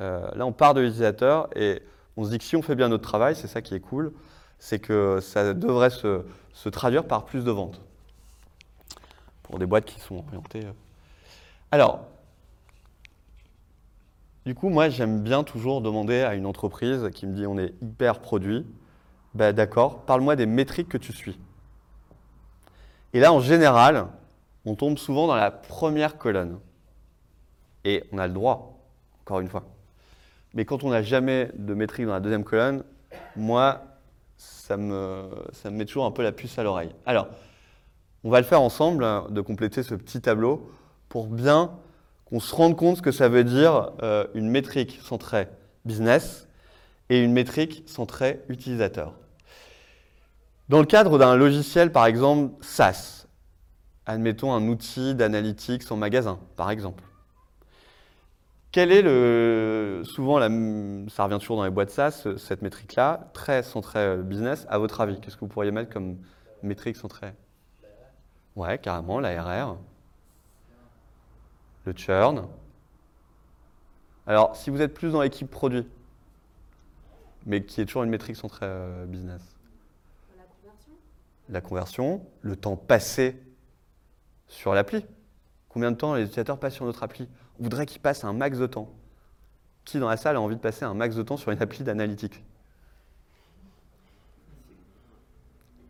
Euh, 0.00 0.28
là, 0.34 0.46
on 0.46 0.52
part 0.52 0.74
de 0.74 0.80
l'utilisateur 0.80 1.48
et 1.56 1.82
on 2.16 2.24
se 2.24 2.30
dit 2.30 2.38
que 2.38 2.44
si 2.44 2.56
on 2.56 2.62
fait 2.62 2.74
bien 2.74 2.88
notre 2.88 3.02
travail, 3.02 3.34
c'est 3.34 3.48
ça 3.48 3.60
qui 3.62 3.74
est 3.74 3.80
cool, 3.80 4.12
c'est 4.58 4.78
que 4.78 5.18
ça 5.20 5.54
devrait 5.54 5.90
se, 5.90 6.22
traduire 6.70 7.04
par 7.04 7.24
plus 7.24 7.44
de 7.44 7.50
ventes 7.50 7.80
pour 9.42 9.58
des 9.58 9.66
boîtes 9.66 9.86
qui 9.86 10.00
sont 10.00 10.24
orientées. 10.28 10.66
Alors, 11.70 12.06
du 14.48 14.54
coup, 14.54 14.70
moi, 14.70 14.88
j'aime 14.88 15.20
bien 15.20 15.44
toujours 15.44 15.82
demander 15.82 16.22
à 16.22 16.34
une 16.34 16.46
entreprise 16.46 17.10
qui 17.12 17.26
me 17.26 17.34
dit 17.34 17.46
on 17.46 17.58
est 17.58 17.74
hyper 17.82 18.18
produit, 18.20 18.64
ben, 19.34 19.52
d'accord, 19.52 20.06
parle-moi 20.06 20.36
des 20.36 20.46
métriques 20.46 20.88
que 20.88 20.96
tu 20.96 21.12
suis. 21.12 21.38
Et 23.12 23.20
là, 23.20 23.30
en 23.30 23.40
général, 23.40 24.06
on 24.64 24.74
tombe 24.74 24.96
souvent 24.96 25.26
dans 25.26 25.36
la 25.36 25.50
première 25.50 26.16
colonne. 26.16 26.60
Et 27.84 28.04
on 28.10 28.16
a 28.16 28.26
le 28.26 28.32
droit, 28.32 28.78
encore 29.20 29.40
une 29.40 29.48
fois. 29.48 29.64
Mais 30.54 30.64
quand 30.64 30.82
on 30.82 30.88
n'a 30.88 31.02
jamais 31.02 31.50
de 31.54 31.74
métrique 31.74 32.06
dans 32.06 32.14
la 32.14 32.20
deuxième 32.20 32.44
colonne, 32.44 32.84
moi, 33.36 33.82
ça 34.38 34.78
me, 34.78 35.28
ça 35.52 35.70
me 35.70 35.76
met 35.76 35.84
toujours 35.84 36.06
un 36.06 36.10
peu 36.10 36.22
la 36.22 36.32
puce 36.32 36.58
à 36.58 36.62
l'oreille. 36.62 36.94
Alors, 37.04 37.28
on 38.24 38.30
va 38.30 38.40
le 38.40 38.46
faire 38.46 38.62
ensemble, 38.62 39.04
hein, 39.04 39.26
de 39.28 39.42
compléter 39.42 39.82
ce 39.82 39.94
petit 39.94 40.22
tableau, 40.22 40.70
pour 41.10 41.26
bien 41.26 41.72
qu'on 42.28 42.40
se 42.40 42.54
rende 42.54 42.76
compte 42.76 42.98
ce 42.98 43.02
que 43.02 43.12
ça 43.12 43.28
veut 43.28 43.44
dire 43.44 43.92
euh, 44.02 44.26
une 44.34 44.50
métrique 44.50 45.00
centrée 45.02 45.48
business 45.84 46.46
et 47.08 47.22
une 47.22 47.32
métrique 47.32 47.84
centrée 47.86 48.42
utilisateur. 48.48 49.14
Dans 50.68 50.80
le 50.80 50.84
cadre 50.84 51.18
d'un 51.18 51.36
logiciel, 51.36 51.90
par 51.90 52.04
exemple, 52.04 52.52
SaaS, 52.62 53.26
admettons 54.04 54.52
un 54.52 54.68
outil 54.68 55.14
d'analytics 55.14 55.90
en 55.90 55.96
magasin, 55.96 56.38
par 56.56 56.70
exemple. 56.70 57.04
Quel 58.70 58.92
est 58.92 59.00
le. 59.00 60.02
Souvent, 60.04 60.38
ça 61.08 61.24
revient 61.24 61.38
toujours 61.38 61.56
dans 61.56 61.64
les 61.64 61.70
boîtes 61.70 61.90
SaaS, 61.90 62.28
cette 62.36 62.60
métrique-là, 62.60 63.30
très 63.32 63.62
centrée 63.62 64.18
business, 64.18 64.66
à 64.68 64.76
votre 64.76 65.00
avis 65.00 65.18
Qu'est-ce 65.20 65.36
que 65.36 65.40
vous 65.40 65.48
pourriez 65.48 65.70
mettre 65.70 65.90
comme 65.90 66.18
métriques 66.62 66.96
sont 66.96 67.08
très. 67.08 67.34
Ouais, 68.56 68.76
carrément, 68.76 69.20
l'ARR. 69.20 69.78
Le 71.88 71.94
churn. 71.96 72.46
Alors, 74.26 74.54
si 74.54 74.68
vous 74.68 74.82
êtes 74.82 74.92
plus 74.92 75.10
dans 75.10 75.22
l'équipe 75.22 75.50
produit, 75.50 75.86
mais 77.46 77.64
qui 77.64 77.80
est 77.80 77.86
toujours 77.86 78.02
une 78.02 78.10
métrique 78.10 78.36
centrée 78.36 78.66
euh, 78.66 79.06
business. 79.06 79.40
La 80.36 80.42
conversion? 80.44 80.92
La 81.48 81.60
conversion, 81.62 82.26
le 82.42 82.56
temps 82.56 82.76
passé 82.76 83.40
sur 84.48 84.74
l'appli. 84.74 85.02
Combien 85.70 85.90
de 85.90 85.96
temps 85.96 86.14
les 86.14 86.24
utilisateurs 86.24 86.60
passent 86.60 86.74
sur 86.74 86.84
notre 86.84 87.02
appli? 87.02 87.26
On 87.58 87.62
voudrait 87.62 87.86
qu'ils 87.86 88.02
passent 88.02 88.22
un 88.22 88.34
max 88.34 88.58
de 88.58 88.66
temps. 88.66 88.92
Qui 89.86 89.98
dans 89.98 90.10
la 90.10 90.18
salle 90.18 90.36
a 90.36 90.42
envie 90.42 90.56
de 90.56 90.60
passer 90.60 90.84
un 90.84 90.92
max 90.92 91.16
de 91.16 91.22
temps 91.22 91.38
sur 91.38 91.52
une 91.52 91.62
appli 91.62 91.84
d'analytique? 91.84 92.44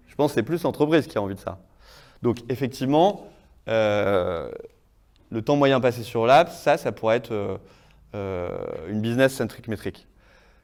Je 0.06 0.14
pense 0.14 0.30
que 0.30 0.34
c'est 0.36 0.44
plus 0.44 0.62
l'entreprise 0.62 1.08
qui 1.08 1.18
a 1.18 1.22
envie 1.22 1.34
de 1.34 1.40
ça. 1.40 1.58
Donc 2.22 2.38
effectivement, 2.48 3.26
euh, 3.66 4.48
le 5.30 5.42
temps 5.42 5.56
moyen 5.56 5.80
passé 5.80 6.02
sur 6.02 6.26
l'app, 6.26 6.50
ça, 6.50 6.76
ça 6.76 6.92
pourrait 6.92 7.16
être 7.16 7.32
euh, 7.32 7.58
euh, 8.14 8.48
une 8.88 9.00
business-centric 9.00 9.68
métrique. 9.68 10.06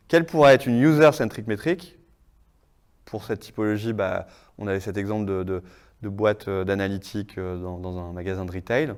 Quelle 0.09 0.27
pourrait 0.27 0.55
être 0.55 0.66
une 0.66 0.81
user-centric 0.81 1.46
métrique 1.46 1.98
Pour 3.05 3.24
cette 3.24 3.40
typologie, 3.40 3.92
bah, 3.92 4.27
on 4.59 4.66
avait 4.66 4.81
cet 4.81 4.96
exemple 4.96 5.27
de, 5.27 5.62
boîte 6.03 6.48
euh, 6.48 6.64
d'analytique 6.64 7.38
dans, 7.38 7.98
un 7.98 8.12
magasin 8.12 8.44
de 8.44 8.53
retail. 8.53 8.94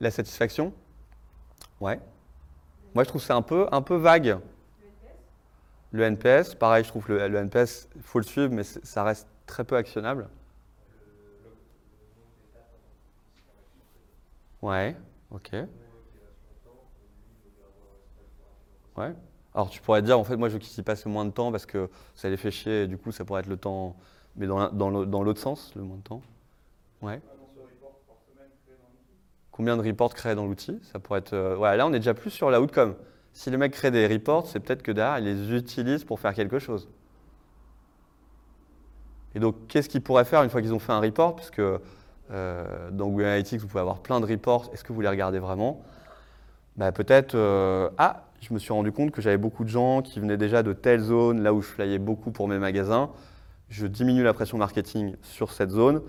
La 0.00 0.10
satisfaction 0.10 0.72
Ouais. 1.80 2.00
Moi, 2.94 3.04
je 3.04 3.08
trouve 3.08 3.22
c'est 3.22 3.32
un 3.32 3.42
peu, 3.42 3.66
un 3.70 3.82
peu 3.82 3.96
vague. 3.96 4.38
Le 5.90 6.02
NPS, 6.02 6.54
pareil, 6.54 6.84
je 6.84 6.88
trouve 6.90 7.08
le, 7.08 7.28
le 7.28 7.38
NPS, 7.38 7.88
il 7.96 8.02
faut 8.02 8.18
le 8.18 8.24
suivre, 8.24 8.52
mais 8.52 8.62
ça 8.62 9.04
reste 9.04 9.26
très 9.46 9.64
peu 9.64 9.76
actionnable. 9.76 10.28
Ouais, 14.62 14.96
ok. 15.30 15.52
Ouais. 18.96 19.14
Alors 19.54 19.70
tu 19.70 19.80
pourrais 19.80 20.02
dire, 20.02 20.18
en 20.18 20.24
fait, 20.24 20.36
moi 20.36 20.48
je 20.48 20.54
veux 20.54 20.58
qu'ils 20.58 20.78
y 20.78 20.82
passent 20.82 21.06
moins 21.06 21.24
de 21.24 21.30
temps 21.30 21.50
parce 21.52 21.66
que 21.66 21.88
ça 22.14 22.28
les 22.28 22.36
fait 22.36 22.50
chier, 22.50 22.82
et 22.82 22.86
du 22.86 22.98
coup 22.98 23.12
ça 23.12 23.24
pourrait 23.24 23.40
être 23.40 23.46
le 23.48 23.56
temps, 23.56 23.96
mais 24.36 24.46
dans, 24.46 24.58
la- 24.58 24.68
dans 24.68 24.90
le- 24.90 25.06
dans 25.06 25.22
l'autre 25.22 25.40
sens, 25.40 25.72
le 25.76 25.82
moins 25.82 25.96
de 25.96 26.02
temps. 26.02 26.22
Ouais. 27.02 27.20
Combien 29.52 29.76
de 29.76 29.82
reports 29.82 30.14
créés 30.14 30.34
dans 30.34 30.46
l'outil? 30.46 30.78
Ça 30.92 30.98
pourrait 31.00 31.18
être. 31.20 31.32
euh, 31.32 31.56
ouais, 31.56 31.76
là 31.76 31.86
on 31.86 31.92
est 31.92 31.98
déjà 31.98 32.14
plus 32.14 32.30
sur 32.30 32.50
la 32.50 32.60
outcome. 32.60 32.94
Si 33.32 33.50
le 33.50 33.58
mec 33.58 33.72
crée 33.72 33.90
des 33.90 34.06
reports, 34.06 34.46
c'est 34.46 34.60
peut-être 34.60 34.82
que 34.82 34.92
derrière 34.92 35.18
il 35.18 35.24
les 35.24 35.56
utilise 35.56 36.04
pour 36.04 36.20
faire 36.20 36.34
quelque 36.34 36.58
chose. 36.58 36.88
Et 39.34 39.40
donc 39.40 39.54
qu'est-ce 39.68 39.88
qu'ils 39.88 40.02
pourraient 40.02 40.24
faire 40.24 40.42
une 40.42 40.50
fois 40.50 40.60
qu'ils 40.62 40.74
ont 40.74 40.78
fait 40.78 40.92
un 40.92 41.00
report? 41.00 41.36
Euh, 42.30 42.90
dans 42.90 43.08
Google 43.08 43.24
Analytics 43.24 43.60
vous 43.60 43.68
pouvez 43.68 43.80
avoir 43.80 44.00
plein 44.00 44.20
de 44.20 44.26
reports, 44.26 44.70
est-ce 44.72 44.84
que 44.84 44.92
vous 44.92 45.00
les 45.00 45.08
regardez 45.08 45.38
vraiment? 45.38 45.82
Bah, 46.76 46.92
peut-être, 46.92 47.34
euh, 47.34 47.90
ah, 47.98 48.24
je 48.40 48.54
me 48.54 48.58
suis 48.58 48.72
rendu 48.72 48.92
compte 48.92 49.10
que 49.10 49.20
j'avais 49.20 49.38
beaucoup 49.38 49.64
de 49.64 49.68
gens 49.68 50.02
qui 50.02 50.20
venaient 50.20 50.36
déjà 50.36 50.62
de 50.62 50.72
telle 50.72 51.00
zone, 51.00 51.42
là 51.42 51.52
où 51.52 51.60
je 51.60 51.66
flyais 51.66 51.98
beaucoup 51.98 52.30
pour 52.30 52.46
mes 52.48 52.58
magasins. 52.58 53.10
Je 53.68 53.86
diminue 53.86 54.22
la 54.22 54.32
pression 54.32 54.58
marketing 54.58 55.16
sur 55.22 55.52
cette 55.52 55.70
zone, 55.70 56.02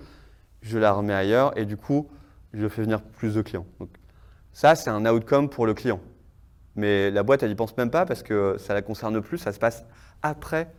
je 0.62 0.78
la 0.78 0.94
remets 0.94 1.14
ailleurs 1.14 1.58
et 1.58 1.66
du 1.66 1.76
coup, 1.76 2.08
je 2.54 2.68
fais 2.68 2.84
venir 2.84 3.02
plus 3.02 3.34
de 3.34 3.42
clients. 3.42 3.66
Donc, 3.80 3.90
ça, 4.54 4.76
c'est 4.76 4.90
un 4.90 5.06
outcome 5.06 5.50
pour 5.50 5.66
le 5.66 5.74
client. 5.74 6.00
Mais 6.76 7.12
la 7.12 7.24
boîte, 7.24 7.44
elle 7.44 7.50
n'y 7.50 7.56
pense 7.56 7.76
même 7.78 7.92
pas 7.92 8.06
parce 8.06 8.24
que 8.24 8.56
ça 8.60 8.74
la 8.74 8.82
concerne 8.82 9.22
plus, 9.22 9.38
ça 9.38 9.52
se 9.52 9.60
passe 9.60 9.84
après 10.22 10.72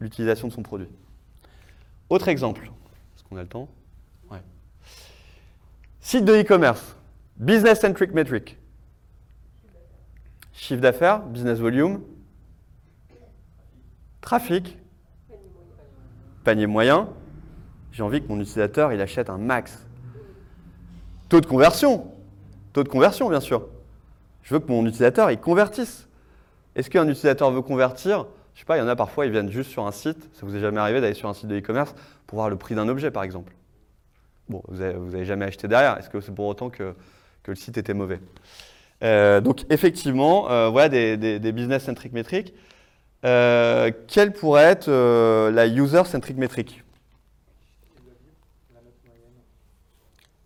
l'utilisation 0.00 0.48
de 0.48 0.52
son 0.52 0.62
produit. 0.62 0.88
Autre 2.10 2.28
exemple, 2.28 2.64
est-ce 3.16 3.24
qu'on 3.24 3.36
a 3.36 3.42
le 3.42 3.48
temps? 3.48 3.68
Site 6.10 6.24
de 6.24 6.32
e-commerce, 6.32 6.96
business-centric 7.36 8.14
metric. 8.14 8.56
Chiffre 10.54 10.80
d'affaires, 10.80 11.20
business 11.20 11.58
volume, 11.58 12.00
trafic, 14.22 14.78
panier 16.44 16.66
moyen. 16.66 17.10
J'ai 17.92 18.02
envie 18.02 18.22
que 18.22 18.28
mon 18.28 18.40
utilisateur 18.40 18.94
il 18.94 19.02
achète 19.02 19.28
un 19.28 19.36
max. 19.36 19.84
Taux 21.28 21.42
de 21.42 21.46
conversion, 21.46 22.10
taux 22.72 22.84
de 22.84 22.88
conversion 22.88 23.28
bien 23.28 23.40
sûr. 23.40 23.66
Je 24.44 24.54
veux 24.54 24.60
que 24.60 24.72
mon 24.72 24.86
utilisateur 24.86 25.30
il 25.30 25.38
convertisse. 25.38 26.08
Est-ce 26.74 26.88
qu'un 26.88 27.06
utilisateur 27.06 27.50
veut 27.50 27.60
convertir? 27.60 28.24
Je 28.54 28.60
sais 28.60 28.64
pas, 28.64 28.78
il 28.78 28.80
y 28.80 28.82
en 28.82 28.88
a 28.88 28.96
parfois 28.96 29.26
ils 29.26 29.30
viennent 29.30 29.52
juste 29.52 29.72
sur 29.72 29.86
un 29.86 29.92
site. 29.92 30.30
Ça 30.32 30.46
vous 30.46 30.56
est 30.56 30.60
jamais 30.60 30.80
arrivé 30.80 31.02
d'aller 31.02 31.12
sur 31.12 31.28
un 31.28 31.34
site 31.34 31.48
de 31.48 31.58
e-commerce 31.58 31.94
pour 32.26 32.36
voir 32.36 32.48
le 32.48 32.56
prix 32.56 32.74
d'un 32.74 32.88
objet 32.88 33.10
par 33.10 33.24
exemple 33.24 33.52
Bon, 34.48 34.62
vous 34.68 34.78
n'avez 34.78 35.24
jamais 35.24 35.44
acheté 35.44 35.68
derrière. 35.68 35.98
Est-ce 35.98 36.08
que 36.08 36.20
c'est 36.20 36.34
pour 36.34 36.46
autant 36.46 36.70
que, 36.70 36.94
le 37.46 37.54
site 37.54 37.78
était 37.78 37.94
mauvais? 37.94 38.20
Euh, 39.02 39.40
donc 39.40 39.64
effectivement, 39.70 40.50
euh, 40.50 40.68
voilà 40.68 40.88
des, 40.88 41.52
business-centric 41.52 42.12
métriques. 42.12 42.54
Euh, 43.24 43.90
quelle 44.06 44.32
pourrait 44.32 44.64
être 44.64 44.90
la 45.50 45.66
user-centric 45.66 46.36
métrique? 46.36 46.84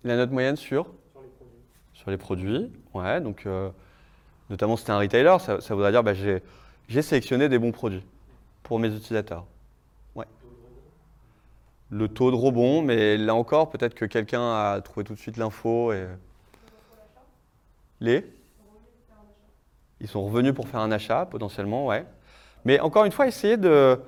La 0.04 0.16
note 0.16 0.30
moyenne 0.30 0.56
sur? 0.56 0.86
Sur 1.94 2.10
les 2.10 2.16
produits. 2.16 2.72
Ouais, 2.94 3.20
donc 3.20 3.46
notamment 4.50 4.76
si 4.76 4.82
c'était 4.82 4.92
un 4.92 4.98
retailer, 4.98 5.36
ça, 5.40 5.74
voudrait 5.74 5.92
dire 5.92 6.02
bah, 6.02 6.12
j'ai 6.14 7.02
sélectionné 7.02 7.48
des 7.48 7.58
bons 7.58 7.72
produits 7.72 8.04
pour 8.64 8.78
mes 8.78 8.88
utilisateurs. 8.88 9.46
Le 11.92 12.08
taux 12.08 12.30
de 12.30 12.36
rebond, 12.36 12.80
mais 12.80 13.18
là 13.18 13.34
encore, 13.34 13.68
peut-être 13.68 13.94
que 13.94 14.06
quelqu'un 14.06 14.40
a 14.40 14.80
trouvé 14.80 15.04
tout 15.04 15.14
de 15.14 15.18
suite 15.20 15.36
l'info 15.36 15.92
et. 15.92 16.06
Les 18.00 18.26
Ils 20.00 20.08
sont 20.08 20.24
revenus 20.24 20.54
pour 20.54 20.66
faire 20.66 20.80
un 20.80 20.90
achat, 20.90 21.26
potentiellement, 21.26 21.86
ouais. 21.86 22.04
Mais 22.64 22.80
encore 22.80 23.04
une 23.04 23.12
fois, 23.12 23.28
essayez 23.28 23.56
de, 23.58 24.00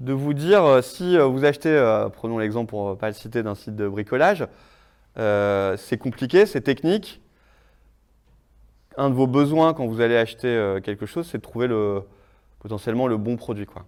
de 0.00 0.12
vous 0.12 0.34
dire 0.34 0.62
euh, 0.62 0.82
si 0.82 1.16
euh, 1.16 1.24
vous 1.24 1.44
achetez, 1.44 1.70
euh, 1.70 2.08
prenons 2.10 2.38
l'exemple 2.38 2.70
pour 2.70 2.90
ne 2.90 2.94
pas 2.94 3.08
le 3.08 3.14
citer, 3.14 3.42
d'un 3.42 3.54
site 3.56 3.74
de 3.74 3.88
bricolage, 3.88 4.46
euh, 5.18 5.76
c'est 5.76 5.98
compliqué, 5.98 6.46
c'est 6.46 6.60
technique. 6.60 7.20
Un 8.96 9.10
de 9.10 9.14
vos 9.14 9.26
besoins 9.26 9.74
quand 9.74 9.86
vous 9.86 10.00
allez 10.00 10.16
acheter 10.16 10.48
euh, 10.48 10.80
quelque 10.80 11.06
chose, 11.06 11.26
c'est 11.26 11.38
de 11.38 11.42
trouver 11.42 11.68
le, 11.68 12.02
potentiellement 12.60 13.06
le 13.06 13.16
bon 13.16 13.36
produit. 13.36 13.66
Quoi. 13.66 13.84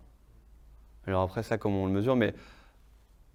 Alors 1.06 1.22
après 1.22 1.42
ça, 1.42 1.58
comment 1.58 1.82
on 1.82 1.86
le 1.86 1.92
mesure, 1.92 2.16
mais 2.16 2.34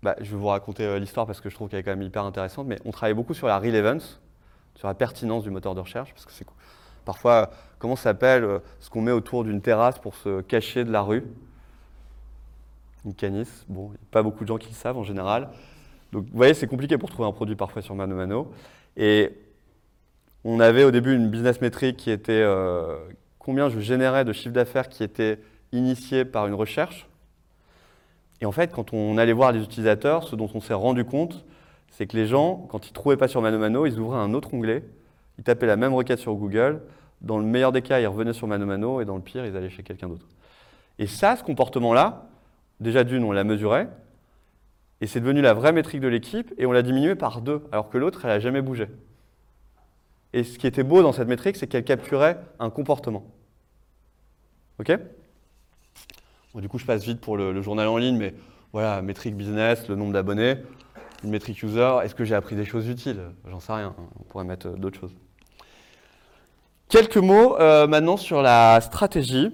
bah, 0.04 0.16
je 0.20 0.32
vais 0.32 0.38
vous 0.38 0.48
raconter 0.48 0.84
euh, 0.86 1.00
l'histoire 1.00 1.26
parce 1.26 1.42
que 1.42 1.50
je 1.50 1.56
trouve 1.56 1.70
qu'elle 1.70 1.80
est 1.80 1.84
quand 1.84 1.92
même 1.92 2.02
hyper 2.02 2.24
intéressante. 2.24 2.68
Mais 2.68 2.78
on 2.86 2.92
travaille 2.92 3.14
beaucoup 3.14 3.34
sur 3.34 3.48
la 3.48 3.60
relevance, 3.60 4.20
sur 4.76 4.88
la 4.88 4.94
pertinence 4.94 5.44
du 5.44 5.50
moteur 5.50 5.76
de 5.76 5.80
recherche, 5.80 6.14
parce 6.14 6.26
que 6.26 6.32
c'est 6.32 6.46
parfois 7.06 7.52
comment 7.80 7.96
s'appelle 7.96 8.44
euh, 8.44 8.60
ce 8.80 8.90
qu'on 8.90 9.02
met 9.02 9.12
autour 9.12 9.44
d'une 9.44 9.62
terrasse 9.62 10.00
pour 10.00 10.16
se 10.16 10.42
cacher 10.42 10.84
de 10.84 10.92
la 10.92 11.02
rue? 11.02 11.24
Une 13.06 13.14
canisse. 13.14 13.66
Bon, 13.68 13.88
il 13.88 13.92
n'y 13.92 13.96
a 13.96 14.12
pas 14.12 14.24
beaucoup 14.24 14.44
de 14.44 14.48
gens 14.48 14.58
qui 14.58 14.70
le 14.70 14.76
savent 14.76 14.98
en 14.98 15.04
général. 15.04 15.50
Donc 16.12 16.26
vous 16.26 16.38
voyez, 16.38 16.54
c'est 16.54 16.68
compliqué 16.68 16.98
pour 16.98 17.10
trouver 17.10 17.28
un 17.28 17.34
produit 17.34 17.56
parfois 17.56 17.82
sur 17.82 17.96
Mano 17.96 18.16
Mano. 18.16 18.52
Et 18.98 19.32
on 20.44 20.60
avait 20.60 20.84
au 20.84 20.92
début 20.92 21.16
une 21.16 21.30
business 21.30 21.60
métrique 21.60 21.98
qui 21.98 22.12
était 22.12 22.32
euh, 22.32 22.98
combien 23.40 23.70
je 23.70 23.80
générais 23.80 24.24
de 24.26 24.32
chiffre 24.32 24.54
d'affaires 24.54 24.88
qui 24.88 25.04
était 25.04 25.40
initié 25.72 26.24
par 26.24 26.48
une 26.48 26.54
recherche. 26.54 27.08
Et 28.42 28.46
en 28.46 28.52
fait, 28.52 28.72
quand 28.72 28.94
on 28.94 29.18
allait 29.18 29.34
voir 29.34 29.52
les 29.52 29.64
utilisateurs, 29.64 30.28
ce 30.28 30.36
dont 30.36 30.50
on 30.54 30.60
s'est 30.60 30.74
rendu 30.74 31.06
compte, 31.06 31.46
c'est 31.92 32.08
que 32.08 32.18
les 32.18 32.28
gens, 32.28 32.68
quand 32.70 32.88
ils 32.88 32.92
ne 32.92 32.96
trouvaient 32.96 33.18
pas 33.18 33.28
sur 33.28 33.42
Mano 33.42 33.58
Mano, 33.58 33.86
ils 33.86 34.00
ouvraient 34.00 34.20
un 34.20 34.34
autre 34.34 34.54
onglet, 34.54 34.84
ils 35.38 35.44
tapaient 35.44 35.66
la 35.66 35.78
même 35.78 35.94
requête 35.94 36.20
sur 36.20 36.36
Google. 36.36 36.82
Dans 37.22 37.38
le 37.38 37.46
meilleur 37.46 37.72
des 37.72 37.82
cas, 37.82 38.00
ils 38.00 38.08
revenaient 38.08 38.34
sur 38.34 38.48
Mano 38.48 38.66
Mano 38.66 39.02
et 39.02 39.06
dans 39.06 39.16
le 39.16 39.22
pire, 39.22 39.46
ils 39.46 39.56
allaient 39.56 39.70
chez 39.70 39.84
quelqu'un 39.84 40.10
d'autre. 40.10 40.28
Et 41.00 41.08
ça, 41.08 41.36
ce 41.36 41.44
comportement-là, 41.44 42.28
déjà 42.80 43.04
d'une, 43.04 43.24
on 43.24 43.32
l'a 43.32 43.44
mesuré, 43.44 43.88
et 45.02 45.08
c'est 45.08 45.20
devenu 45.20 45.42
la 45.42 45.54
vraie 45.54 45.72
métrique 45.72 46.02
de 46.02 46.08
l'équipe, 46.08 46.54
et 46.58 46.66
on 46.66 46.72
l'a 46.72 46.82
diminué 46.82 47.16
par 47.16 47.42
deux, 47.42 47.64
alors 47.72 47.90
que 47.90 47.98
l'autre, 47.98 48.22
elle 48.24 48.32
n'a 48.32 48.40
jamais 48.40 48.62
bougé. 48.62 48.88
Et 50.34 50.44
ce 50.44 50.58
qui 50.58 50.68
était 50.68 50.84
beau 50.84 51.02
dans 51.02 51.12
cette 51.12 51.28
métrique, 51.28 51.56
c'est 51.56 51.68
qu'elle 51.68 51.84
capturait 51.84 52.40
un 52.60 52.70
comportement. 52.70 53.26
OK? 54.80 54.92
Du 56.62 56.70
coup, 56.70 56.78
je 56.78 56.86
passe 56.86 57.04
vite 57.04 57.20
pour 57.20 57.36
le, 57.36 57.62
journal 57.62 57.88
en 57.88 57.98
ligne, 57.98 58.18
mais 58.18 58.34
voilà, 58.72 59.02
métrique 59.02 59.36
business, 59.36 59.90
le 59.90 59.96
nombre 59.96 60.14
d'abonnés, 60.14 60.56
une 61.24 61.30
métrique 61.30 61.62
user, 61.64 61.98
est-ce 62.04 62.16
que 62.16 62.24
j'ai 62.24 62.36
appris 62.36 62.56
des 62.56 62.64
choses 62.64 62.88
utiles? 62.88 63.22
J'en 63.50 63.60
sais 63.60 63.74
rien, 63.74 63.94
on 64.20 64.24
pourrait 64.24 64.46
mettre 64.46 64.68
euh, 64.68 64.76
d'autres 64.78 65.00
choses. 65.00 65.14
Quelques 66.88 67.18
mots 67.18 67.60
euh, 67.60 67.88
maintenant 67.88 68.16
sur 68.16 68.42
la 68.42 68.80
stratégie. 68.80 69.52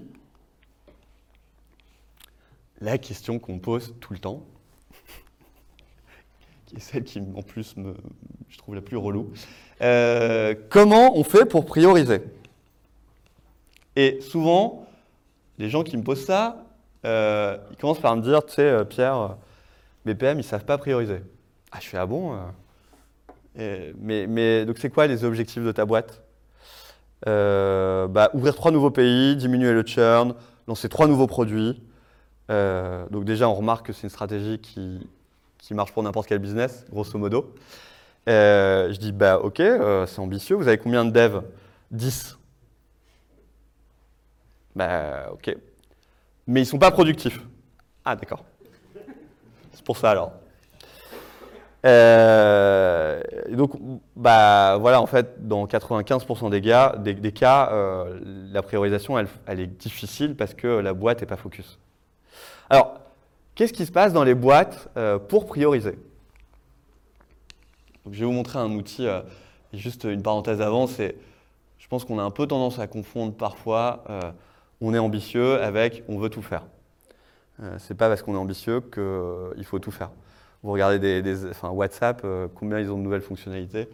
La 2.80 2.98
question 2.98 3.38
qu'on 3.38 3.58
pose 3.58 3.94
tout 4.00 4.12
le 4.12 4.18
temps, 4.20 4.44
qui 6.66 6.76
est 6.76 6.80
celle 6.80 7.02
qui 7.02 7.20
en 7.20 7.42
plus 7.42 7.76
me, 7.76 7.94
je 8.48 8.58
trouve 8.58 8.76
la 8.76 8.80
plus 8.80 8.96
relou. 8.96 9.32
Euh, 9.80 10.54
comment 10.68 11.16
on 11.16 11.24
fait 11.24 11.46
pour 11.46 11.64
prioriser? 11.64 12.22
Et 13.96 14.20
souvent, 14.20 14.86
les 15.58 15.68
gens 15.68 15.82
qui 15.82 15.96
me 15.96 16.02
posent 16.02 16.24
ça, 16.24 16.64
euh, 17.04 17.56
il 17.70 17.76
commence 17.76 18.00
par 18.00 18.16
me 18.16 18.22
dire, 18.22 18.44
tu 18.44 18.54
sais, 18.54 18.62
euh, 18.62 18.84
Pierre, 18.84 19.16
euh, 19.16 19.28
mes 20.04 20.14
PM, 20.14 20.38
ils 20.38 20.44
savent 20.44 20.64
pas 20.64 20.78
prioriser. 20.78 21.20
Ah, 21.72 21.78
je 21.80 21.88
fais, 21.88 21.98
ah 21.98 22.06
bon 22.06 22.34
euh 22.34 23.92
mais, 24.00 24.64
donc, 24.64 24.78
c'est 24.78 24.88
quoi 24.88 25.06
les 25.06 25.24
objectifs 25.24 25.62
de 25.62 25.72
ta 25.72 25.84
boîte? 25.84 26.22
Bah, 27.26 28.30
Ouvrir 28.34 28.54
trois 28.54 28.70
nouveaux 28.70 28.90
pays, 28.90 29.36
diminuer 29.36 29.72
le 29.72 29.84
churn, 29.86 30.34
lancer 30.66 30.88
trois 30.88 31.06
nouveaux 31.06 31.26
produits. 31.26 31.82
Donc, 32.48 33.24
déjà, 33.24 33.48
on 33.48 33.54
remarque 33.54 33.86
que 33.86 33.92
c'est 33.92 34.04
une 34.04 34.10
stratégie 34.10 34.58
qui, 34.58 35.06
qui 35.58 35.74
marche 35.74 35.92
pour 35.92 36.02
n'importe 36.02 36.28
quel 36.28 36.38
business, 36.38 36.86
grosso 36.90 37.18
modo. 37.18 37.54
Je 38.26 38.96
dis, 38.96 39.12
bah, 39.12 39.38
ok, 39.38 39.58
c'est 39.58 40.18
ambitieux. 40.18 40.56
Vous 40.56 40.66
avez 40.66 40.78
combien 40.78 41.04
de 41.04 41.10
devs? 41.10 41.42
10. 41.90 42.38
Bah, 44.74 45.28
ok. 45.32 45.54
Mais 46.46 46.62
ils 46.62 46.66
sont 46.66 46.78
pas 46.78 46.90
productifs. 46.90 47.40
Ah, 48.04 48.16
d'accord. 48.16 48.44
C'est 49.72 49.84
pour 49.84 49.96
ça 49.96 50.10
alors. 50.10 50.32
Euh, 51.84 53.20
donc, 53.50 53.72
bah, 54.14 54.76
voilà, 54.80 55.00
en 55.00 55.06
fait, 55.06 55.46
dans 55.46 55.66
95% 55.66 56.50
des, 56.50 57.32
cas, 57.32 57.70
euh, 57.72 58.20
la 58.52 58.62
priorisation, 58.62 59.18
elle, 59.18 59.26
elle 59.46 59.60
est 59.60 59.66
difficile 59.66 60.36
parce 60.36 60.54
que 60.54 60.66
la 60.66 60.94
boîte 60.94 61.20
n'est 61.20 61.26
pas 61.26 61.36
focus. 61.36 61.78
Alors, 62.70 63.00
qu'est-ce 63.54 63.72
qui 63.72 63.84
se 63.84 63.92
passe 63.92 64.12
dans 64.12 64.24
les 64.24 64.34
boîtes 64.34 64.88
euh, 64.96 65.18
pour 65.18 65.46
prioriser? 65.46 65.98
Je 68.10 68.20
vais 68.20 68.26
vous 68.26 68.32
montrer 68.32 68.58
un 68.58 68.70
outil, 68.72 69.06
juste 69.72 70.04
une 70.04 70.22
parenthèse 70.22 70.60
avant, 70.60 70.88
c'est, 70.88 71.16
je 71.78 71.86
pense 71.86 72.04
qu'on 72.04 72.18
a 72.18 72.22
un 72.22 72.32
peu 72.32 72.48
tendance 72.48 72.80
à 72.80 72.88
confondre 72.88 73.32
parfois 73.32 74.02
on 74.82 74.92
est 74.94 74.98
ambitieux 74.98 75.60
avec 75.62 76.04
on 76.08 76.18
veut 76.18 76.28
tout 76.28 76.42
faire. 76.42 76.66
Euh, 77.62 77.76
c'est 77.78 77.96
pas 77.96 78.08
parce 78.08 78.22
qu'on 78.22 78.34
est 78.34 78.38
ambitieux 78.38 78.80
qu'il 78.80 79.64
faut 79.64 79.78
tout 79.78 79.90
faire. 79.90 80.10
Vous 80.62 80.72
regardez 80.72 81.22
des, 81.22 81.34
WhatsApp, 81.62 82.22
euh, 82.24 82.48
combien 82.54 82.78
ils 82.78 82.90
ont 82.90 82.98
de 82.98 83.02
nouvelles 83.02 83.22
fonctionnalités 83.22 83.88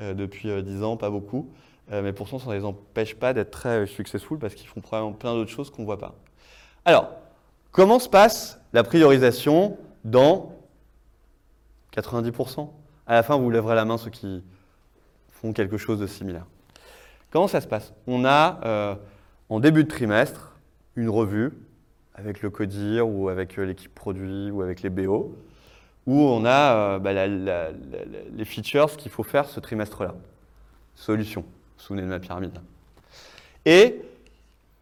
euh, 0.00 0.14
depuis 0.14 0.50
euh, 0.50 0.62
10 0.62 0.82
ans, 0.82 0.96
pas 0.96 1.10
beaucoup. 1.10 1.50
Euh, 1.92 2.02
mais 2.02 2.12
pourtant, 2.12 2.38
ça 2.38 2.50
ne 2.50 2.54
les 2.54 2.64
empêche 2.64 3.16
pas 3.16 3.32
d'être 3.32 3.50
très 3.50 3.80
euh, 3.80 3.86
successful 3.86 4.38
parce 4.38 4.54
qu'ils 4.54 4.68
font 4.68 4.80
probablement 4.80 5.12
plein 5.12 5.34
d'autres 5.34 5.50
choses 5.50 5.70
qu'on 5.70 5.82
ne 5.82 5.86
voit 5.86 5.98
pas. 5.98 6.14
Alors, 6.84 7.10
comment 7.72 7.98
se 7.98 8.08
passe 8.08 8.60
la 8.72 8.84
priorisation 8.84 9.76
dans 10.04 10.52
90% 11.96 12.70
À 13.06 13.14
la 13.14 13.22
fin, 13.22 13.36
vous 13.36 13.50
lèverez 13.50 13.74
la 13.74 13.84
main 13.84 13.98
ceux 13.98 14.10
qui 14.10 14.44
font 15.30 15.52
quelque 15.52 15.78
chose 15.78 15.98
de 15.98 16.06
similaire. 16.06 16.46
Comment 17.30 17.48
ça 17.48 17.60
se 17.60 17.66
passe? 17.66 17.92
On 18.06 18.24
a, 18.24 18.60
euh, 18.64 18.94
en 19.50 19.60
début 19.60 19.84
de 19.84 19.88
trimestre, 19.88 20.56
une 20.96 21.08
revue 21.10 21.52
avec 22.14 22.40
le 22.42 22.50
CODIR 22.50 23.06
ou 23.06 23.28
avec 23.28 23.58
euh, 23.58 23.64
l'équipe 23.64 23.94
produit 23.94 24.50
ou 24.50 24.62
avec 24.62 24.82
les 24.82 24.90
BO, 24.90 25.36
où 26.06 26.18
on 26.20 26.44
a 26.44 26.74
euh, 26.94 26.98
bah, 26.98 27.12
les 27.26 28.44
features 28.44 28.96
qu'il 28.96 29.10
faut 29.10 29.22
faire 29.22 29.46
ce 29.46 29.60
trimestre-là. 29.60 30.14
Solution. 30.94 31.44
Souvenez 31.76 32.02
de 32.02 32.08
ma 32.08 32.18
pyramide. 32.20 32.58
Et 33.64 34.02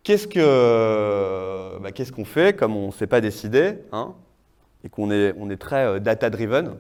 qu'est-ce 0.03 0.27
que- 0.29 1.79
bah, 1.81 1.91
qu'on 1.93 2.25
fait 2.25 2.57
comme 2.57 2.77
on 2.77 2.89
ne 2.89 2.93
s'est 2.93 3.07
pas 3.07 3.21
décidé 3.21 3.79
hein, 3.93 4.15
et 4.85 4.89
qu'on 4.89 5.11
est, 5.11 5.35
on 5.39 5.49
est 5.51 5.57
très 5.57 5.85
euh, 5.87 5.99
data-driven? 5.99 6.77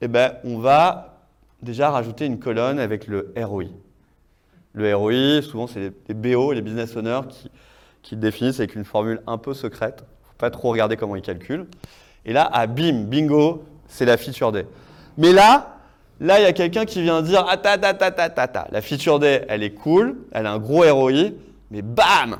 Eh 0.00 0.08
ben, 0.08 0.34
on 0.44 0.58
va 0.58 1.18
déjà 1.62 1.90
rajouter 1.90 2.26
une 2.26 2.38
colonne 2.38 2.78
avec 2.78 3.06
le 3.06 3.32
ROI. 3.36 3.64
Le 4.72 4.94
ROI, 4.94 5.42
souvent, 5.42 5.66
c'est 5.66 5.92
les, 6.08 6.14
BO, 6.14 6.52
les 6.52 6.62
business 6.62 6.94
owners, 6.96 7.22
qui, 7.28 7.50
qui 8.02 8.14
le 8.14 8.20
définissent 8.20 8.60
avec 8.60 8.74
une 8.74 8.84
formule 8.84 9.20
un 9.26 9.38
peu 9.38 9.54
secrète. 9.54 10.04
Faut 10.22 10.34
pas 10.38 10.50
trop 10.50 10.70
regarder 10.70 10.96
comment 10.96 11.16
ils 11.16 11.22
calculent. 11.22 11.66
Et 12.24 12.32
là, 12.32 12.48
ah, 12.52 12.66
bim, 12.66 13.04
bingo, 13.04 13.64
c'est 13.88 14.04
la 14.04 14.16
feature 14.16 14.52
day. 14.52 14.66
Mais 15.18 15.32
là, 15.32 15.78
là, 16.20 16.38
il 16.38 16.42
y 16.42 16.46
a 16.46 16.52
quelqu'un 16.52 16.84
qui 16.84 17.02
vient 17.02 17.22
dire 17.22 17.44
ah, 17.48 17.56
ta, 17.56 17.78
ta, 17.78 17.94
ta, 17.94 18.10
ta, 18.10 18.28
ta, 18.28 18.48
ta. 18.48 18.68
La 18.70 18.80
feature 18.80 19.18
day, 19.18 19.44
elle 19.48 19.62
est 19.62 19.74
cool, 19.74 20.18
elle 20.32 20.46
a 20.46 20.52
un 20.52 20.58
gros 20.58 20.82
ROI, 20.82 21.30
mais 21.70 21.82
bam 21.82 22.38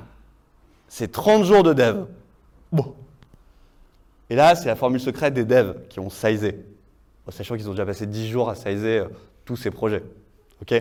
C'est 0.88 1.10
30 1.10 1.44
jours 1.44 1.62
de 1.62 1.72
dev. 1.72 2.04
Et 4.30 4.36
là, 4.36 4.54
c'est 4.54 4.68
la 4.68 4.76
formule 4.76 5.00
secrète 5.00 5.34
des 5.34 5.44
devs 5.44 5.74
qui 5.88 5.98
ont 5.98 6.10
sizé. 6.10 6.64
Sachant 7.28 7.56
qu'ils 7.56 7.68
ont 7.68 7.72
déjà 7.72 7.86
passé 7.86 8.06
10 8.06 8.28
jours 8.28 8.50
à 8.50 8.54
sizer 8.56 9.04
euh, 9.04 9.08
tous 9.44 9.56
ces 9.56 9.70
projets. 9.70 10.02
OK? 10.62 10.74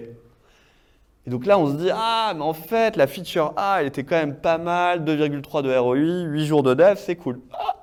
Donc 1.29 1.45
là, 1.45 1.59
on 1.59 1.71
se 1.71 1.77
dit, 1.77 1.89
ah, 1.93 2.33
mais 2.35 2.41
en 2.41 2.53
fait, 2.53 2.95
la 2.95 3.05
feature 3.05 3.53
A, 3.55 3.81
elle 3.81 3.87
était 3.87 4.03
quand 4.03 4.15
même 4.15 4.35
pas 4.35 4.57
mal, 4.57 5.03
2,3 5.03 5.61
de 5.61 5.75
ROI, 5.75 5.95
8 5.95 6.45
jours 6.45 6.63
de 6.63 6.73
dev, 6.73 6.97
c'est 6.97 7.15
cool. 7.15 7.39
Ah, 7.53 7.75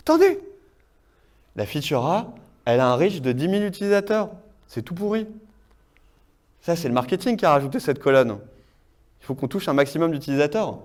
attendez 0.00 0.40
La 1.56 1.66
feature 1.66 2.06
A, 2.06 2.32
elle 2.64 2.80
a 2.80 2.86
un 2.86 2.94
reach 2.94 3.20
de 3.20 3.32
10 3.32 3.50
000 3.50 3.62
utilisateurs. 3.64 4.30
C'est 4.68 4.82
tout 4.82 4.94
pourri. 4.94 5.26
Ça, 6.60 6.76
c'est 6.76 6.88
le 6.88 6.94
marketing 6.94 7.36
qui 7.36 7.44
a 7.44 7.50
rajouté 7.50 7.80
cette 7.80 7.98
colonne. 7.98 8.38
Il 9.20 9.26
faut 9.26 9.34
qu'on 9.34 9.48
touche 9.48 9.68
un 9.68 9.72
maximum 9.72 10.12
d'utilisateurs. 10.12 10.78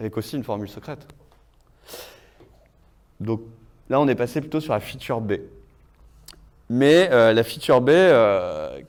Avec 0.00 0.16
aussi 0.16 0.36
une 0.36 0.42
formule 0.42 0.68
secrète. 0.68 1.06
Donc 3.20 3.42
là, 3.88 4.00
on 4.00 4.08
est 4.08 4.16
passé 4.16 4.40
plutôt 4.40 4.60
sur 4.60 4.72
la 4.72 4.80
feature 4.80 5.20
B. 5.20 5.34
Mais 6.68 7.08
euh, 7.12 7.32
la 7.32 7.44
feature 7.44 7.80
B, 7.80 7.90
euh, 7.90 8.80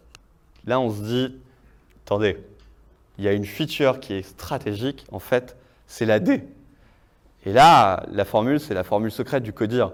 là, 0.66 0.80
on 0.80 0.90
se 0.90 1.02
dit, 1.02 1.36
attendez, 2.06 2.38
il 3.18 3.24
y 3.24 3.28
a 3.28 3.34
une 3.34 3.46
feature 3.46 4.00
qui 4.00 4.14
est 4.14 4.22
stratégique, 4.22 5.06
en 5.12 5.20
fait, 5.20 5.58
c'est 5.88 6.06
la 6.06 6.20
D. 6.20 6.44
Et 7.46 7.54
là, 7.54 8.06
la 8.12 8.26
formule, 8.26 8.60
c'est 8.60 8.74
la 8.74 8.84
formule 8.84 9.12
secrète 9.12 9.44
du 9.44 9.54
CODIR. 9.54 9.92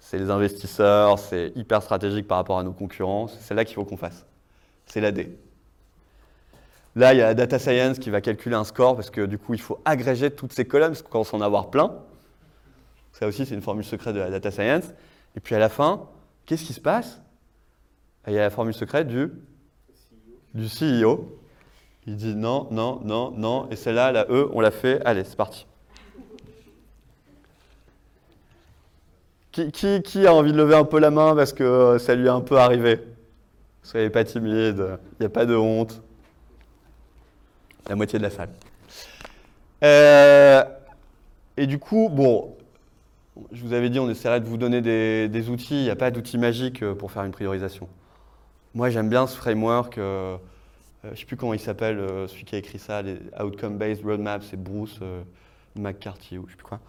C'est 0.00 0.18
les 0.18 0.30
investisseurs, 0.30 1.18
c'est 1.18 1.52
hyper 1.56 1.82
stratégique 1.82 2.26
par 2.26 2.38
rapport 2.38 2.58
à 2.58 2.62
nos 2.62 2.72
concurrents, 2.72 3.28
c'est 3.28 3.40
celle-là 3.40 3.64
qu'il 3.64 3.74
faut 3.74 3.84
qu'on 3.84 3.96
fasse. 3.96 4.24
C'est 4.86 5.00
la 5.00 5.12
D. 5.12 5.36
Là, 6.96 7.12
il 7.14 7.18
y 7.18 7.22
a 7.22 7.26
la 7.26 7.34
data 7.34 7.58
science 7.58 7.98
qui 7.98 8.10
va 8.10 8.20
calculer 8.20 8.56
un 8.56 8.64
score 8.64 8.96
parce 8.96 9.10
que 9.10 9.26
du 9.26 9.38
coup, 9.38 9.54
il 9.54 9.60
faut 9.60 9.80
agréger 9.84 10.30
toutes 10.30 10.52
ces 10.52 10.64
colonnes 10.64 10.90
parce 10.90 11.02
qu'on 11.02 11.10
commence 11.10 11.34
à 11.34 11.36
en 11.36 11.40
avoir 11.40 11.70
plein. 11.70 11.94
Ça 13.12 13.26
aussi, 13.26 13.46
c'est 13.46 13.54
une 13.54 13.62
formule 13.62 13.84
secrète 13.84 14.14
de 14.14 14.20
la 14.20 14.30
data 14.30 14.50
science. 14.50 14.84
Et 15.36 15.40
puis 15.40 15.54
à 15.54 15.58
la 15.58 15.68
fin, 15.68 16.08
qu'est-ce 16.46 16.64
qui 16.64 16.72
se 16.72 16.80
passe? 16.80 17.20
Il 18.26 18.32
y 18.32 18.38
a 18.38 18.42
la 18.42 18.50
formule 18.50 18.74
secrète 18.74 19.08
du, 19.08 19.30
du 20.56 20.66
CEO. 20.66 21.38
Il 22.06 22.16
dit 22.16 22.34
non, 22.34 22.68
non, 22.70 23.00
non, 23.04 23.32
non. 23.32 23.68
Et 23.70 23.76
celle-là, 23.76 24.12
la 24.12 24.26
E, 24.30 24.48
on 24.52 24.60
l'a 24.60 24.70
fait. 24.70 25.00
Allez, 25.04 25.24
c'est 25.24 25.36
parti. 25.36 25.66
Qui, 29.50 30.26
a 30.26 30.34
envie 30.34 30.52
de 30.52 30.58
lever 30.58 30.74
un 30.74 30.84
peu 30.84 30.98
la 30.98 31.10
main 31.10 31.34
parce 31.34 31.54
que 31.54 31.96
ça 31.98 32.14
lui 32.14 32.26
est 32.26 32.30
un 32.30 32.42
peu 32.42 32.58
arrivé? 32.58 33.00
Soyez 33.82 34.10
pas 34.10 34.22
timide, 34.22 34.84
il 35.12 35.20
n'y 35.20 35.26
a 35.26 35.30
pas 35.30 35.46
de 35.46 35.56
honte. 35.56 36.02
La 37.88 37.96
moitié 37.96 38.18
de 38.18 38.24
la 38.24 38.30
salle. 38.30 38.50
Euh, 39.82 40.62
et 41.56 41.66
du 41.66 41.78
coup, 41.78 42.10
bon, 42.12 42.54
je 43.50 43.64
vous 43.64 43.72
avais 43.72 43.88
dit, 43.88 43.98
on 43.98 44.10
essaierait 44.10 44.40
de 44.40 44.46
vous 44.46 44.58
donner 44.58 44.82
des, 44.82 45.28
des 45.28 45.48
outils. 45.48 45.80
Il 45.80 45.84
n'y 45.84 45.90
a 45.90 45.96
pas 45.96 46.10
d'outils 46.10 46.38
magiques 46.38 46.82
euh, 46.82 46.94
pour 46.94 47.10
faire 47.10 47.24
une 47.24 47.32
priorisation. 47.32 47.88
Moi, 48.76 48.90
j'aime 48.90 49.08
bien 49.08 49.26
ce 49.26 49.34
framework. 49.34 49.96
euh, 49.96 50.36
euh, 50.36 50.38
je 51.04 51.08
ne 51.08 51.14
sais 51.14 51.24
plus 51.24 51.38
comment 51.38 51.54
il 51.54 51.58
s'appelle, 51.58 51.98
euh, 51.98 52.28
celui 52.28 52.44
qui 52.44 52.56
a 52.56 52.58
écrit 52.58 52.78
ça, 52.78 53.00
les 53.00 53.16
Outcome-Based 53.40 54.04
Roadmap, 54.04 54.42
c'est 54.42 54.62
Bruce 54.62 55.00
McCarthy 55.76 56.36
ou 56.36 56.42
je 56.42 56.48
ne 56.48 56.50
sais 56.50 56.56
plus 56.56 56.66
quoi. 56.66 56.80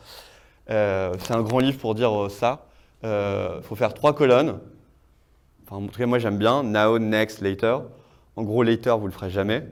C'est 0.67 1.32
un 1.32 1.41
grand 1.43 1.60
livre 1.60 1.80
pour 1.80 1.95
dire 1.95 2.12
ça. 2.30 2.65
Il 3.04 3.62
faut 3.63 3.78
faire 3.78 3.93
trois 3.93 4.13
colonnes. 4.13 4.60
Enfin, 5.63 5.78
en 5.78 5.88
tout 5.88 5.97
cas, 5.97 6.06
moi, 6.06 6.19
j'aime 6.19 6.38
bien. 6.38 6.62
Now, 6.62 7.00
next, 7.00 7.39
later. 7.39 7.84
En 8.36 8.43
gros, 8.43 8.63
later, 8.63 8.97
vous 8.97 9.06
ne 9.06 9.12
le 9.12 9.13
ferez 9.13 9.30
jamais. 9.30 9.65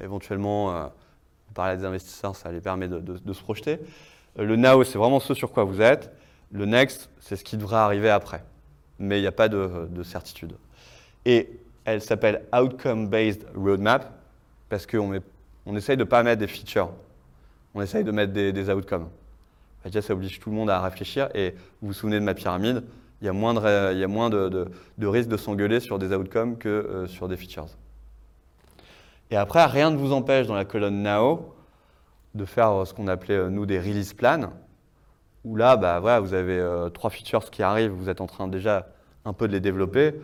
Éventuellement, 0.00 0.88
parlez 1.52 1.72
à 1.72 1.76
des 1.78 1.84
investisseurs, 1.84 2.36
ça 2.36 2.52
les 2.52 2.60
permet 2.60 2.86
de, 2.86 3.32
se 3.32 3.42
projeter. 3.42 3.80
Le 4.36 4.54
now, 4.54 4.84
c'est 4.84 4.98
vraiment 4.98 5.18
ce 5.18 5.34
sur 5.34 5.50
quoi 5.50 5.64
vous 5.64 5.80
êtes. 5.80 6.12
Le 6.52 6.64
next, 6.64 7.10
c'est 7.18 7.34
ce 7.34 7.42
qui 7.42 7.56
devrait 7.56 7.78
arriver 7.78 8.08
après. 8.08 8.44
Mais 9.00 9.18
il 9.18 9.22
n'y 9.22 9.26
a 9.26 9.32
pas 9.32 9.48
de 9.48 10.02
certitude. 10.04 10.52
Et 11.24 11.48
elle 11.84 12.02
s'appelle 12.02 12.44
Outcome 12.52 13.08
Based 13.08 13.46
Roadmap 13.54 14.12
parce 14.68 14.86
qu'on 14.86 15.20
on 15.66 15.76
essaye 15.76 15.96
de 15.96 16.04
ne 16.04 16.08
pas 16.08 16.22
mettre 16.22 16.40
des 16.40 16.46
features. 16.46 16.90
On 17.74 17.82
essaye 17.82 18.04
de 18.04 18.10
mettre 18.10 18.32
des, 18.32 18.70
outcomes. 18.70 19.08
Bah, 19.82 19.90
Déjà, 19.90 20.02
ça 20.02 20.12
oblige 20.12 20.40
tout 20.40 20.50
le 20.50 20.56
monde 20.56 20.70
à 20.70 20.80
réfléchir. 20.80 21.28
Et 21.34 21.54
vous 21.80 21.88
vous 21.88 21.92
souvenez 21.92 22.18
de 22.20 22.24
ma 22.24 22.34
pyramide, 22.34 22.82
il 23.20 23.26
y 23.26 23.28
a 23.28 23.32
moins 23.32 23.54
de, 23.54 24.68
il 24.98 25.28
de, 25.28 25.36
s'engueuler 25.36 25.80
sur 25.80 25.98
des 25.98 26.14
outcomes 26.14 26.58
que 26.58 26.68
euh, 26.68 27.06
sur 27.06 27.28
des 27.28 27.36
features. 27.36 27.68
Et 29.30 29.36
après, 29.36 29.64
rien 29.66 29.90
ne 29.90 29.96
vous 29.96 30.12
empêche 30.12 30.46
dans 30.46 30.54
la 30.54 30.64
colonne 30.64 31.02
Now 31.02 31.54
de 32.34 32.44
faire 32.44 32.70
euh, 32.70 32.84
ce 32.84 32.92
qu'on 32.92 33.06
appelait, 33.06 33.36
euh, 33.36 33.48
nous, 33.48 33.64
des 33.64 33.78
release 33.78 34.12
plans, 34.12 34.52
où 35.44 35.56
là, 35.56 35.76
bah, 35.76 36.20
vous 36.20 36.34
avez 36.34 36.64
trois 36.94 37.10
features 37.10 37.50
qui 37.50 37.62
arrivent, 37.62 37.90
vous 37.90 38.08
êtes 38.08 38.20
en 38.20 38.26
train 38.26 38.48
déjà 38.48 38.88
un 39.24 39.32
peu 39.32 39.48
de 39.48 39.52
les 39.52 39.60
développer, 39.60 40.14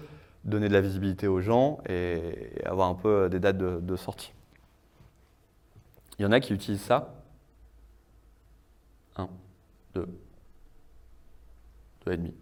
donner 0.48 0.68
de 0.68 0.72
la 0.72 0.80
visibilité 0.80 1.28
aux 1.28 1.40
gens 1.40 1.78
et, 1.88 2.52
et 2.56 2.64
avoir 2.66 2.88
un 2.88 2.94
peu 2.94 3.08
euh, 3.08 3.28
des 3.28 3.40
dates 3.40 3.58
de, 3.58 3.96
sortie. 3.96 4.32
Il 6.18 6.22
y 6.22 6.26
en 6.26 6.32
a 6.32 6.40
qui 6.40 6.52
utilisent 6.52 6.82
ça 6.82 7.14
1, 9.16 9.28
2, 9.94 10.08
2,5. 12.06 12.32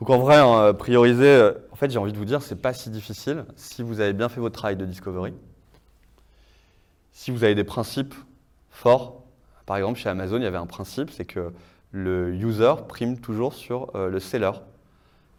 Donc 0.00 0.10
en 0.10 0.18
vrai, 0.18 0.36
hein, 0.36 0.74
prioriser, 0.74 1.26
euh, 1.26 1.52
en 1.72 1.76
fait 1.76 1.90
j'ai 1.90 1.98
envie 1.98 2.12
de 2.12 2.18
vous 2.18 2.24
dire, 2.24 2.42
c'est 2.42 2.60
pas 2.60 2.72
si 2.72 2.90
difficile 2.90 3.44
si 3.56 3.82
vous 3.82 4.00
avez 4.00 4.12
bien 4.12 4.28
fait 4.28 4.40
votre 4.40 4.56
travail 4.56 4.76
de 4.76 4.84
discovery. 4.84 5.34
Si 7.12 7.30
vous 7.32 7.42
avez 7.42 7.56
des 7.56 7.64
principes 7.64 8.14
forts, 8.70 9.24
par 9.66 9.76
exemple 9.76 9.98
chez 9.98 10.08
Amazon, 10.08 10.36
il 10.36 10.44
y 10.44 10.46
avait 10.46 10.56
un 10.56 10.66
principe, 10.66 11.10
c'est 11.10 11.24
que 11.24 11.52
le 11.90 12.34
user 12.34 12.74
prime 12.86 13.18
toujours 13.18 13.54
sur 13.54 13.94
euh, 13.96 14.08
le 14.08 14.20
seller. 14.20 14.52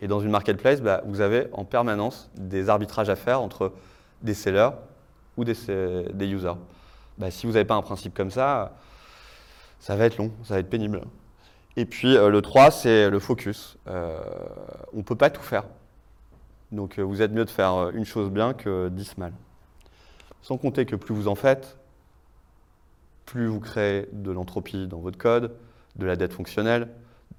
Et 0.02 0.08
dans 0.08 0.20
une 0.20 0.32
marketplace, 0.32 0.82
bah, 0.82 1.02
vous 1.06 1.22
avez 1.22 1.48
en 1.52 1.66
permanence 1.66 2.30
des 2.36 2.70
arbitrages 2.70 3.10
à 3.10 3.16
faire 3.16 3.42
entre 3.42 3.74
des 4.22 4.34
sellers 4.34 4.70
ou 5.38 5.44
des, 5.44 5.56
des 6.14 6.28
users. 6.28 6.54
Bah, 7.18 7.32
si 7.32 7.46
vous 7.46 7.54
n'avez 7.54 7.66
pas 7.66 7.76
un 7.76 7.82
principe 7.82 8.16
comme 8.16 8.32
ça, 8.32 8.78
ça 9.80 9.96
va 9.96 10.06
être 10.06 10.18
long, 10.18 10.32
ça 10.44 10.56
va 10.56 10.60
être 10.62 10.70
pénible. 10.70 11.02
Et 11.76 11.86
puis 11.86 12.18
euh, 12.18 12.30
le 12.30 12.42
3, 12.42 12.72
c'est 12.72 13.10
le 13.10 13.20
focus. 13.20 13.78
Euh, 13.88 14.18
on 14.94 14.98
ne 14.98 15.04
peut 15.04 15.16
pas 15.16 15.30
tout 15.30 15.42
faire. 15.42 15.64
Donc 16.72 17.00
vous 17.00 17.22
êtes 17.22 17.32
mieux 17.32 17.46
de 17.46 17.50
faire 17.50 17.90
une 17.94 18.06
chose 18.06 18.30
bien 18.30 18.54
que 18.54 18.90
10 18.90 19.18
mal. 19.18 19.34
Sans 20.42 20.58
compter 20.58 20.86
que 20.86 20.96
plus 20.96 21.16
vous 21.16 21.28
en 21.28 21.36
faites, 21.36 21.78
plus 23.26 23.48
vous 23.48 23.60
créez 23.60 24.08
de 24.12 24.32
l'entropie 24.32 24.88
dans 24.88 25.00
votre 25.00 25.18
code, 25.18 25.56
de 25.96 26.06
la 26.06 26.16
dette 26.16 26.34
fonctionnelle, 26.34 26.88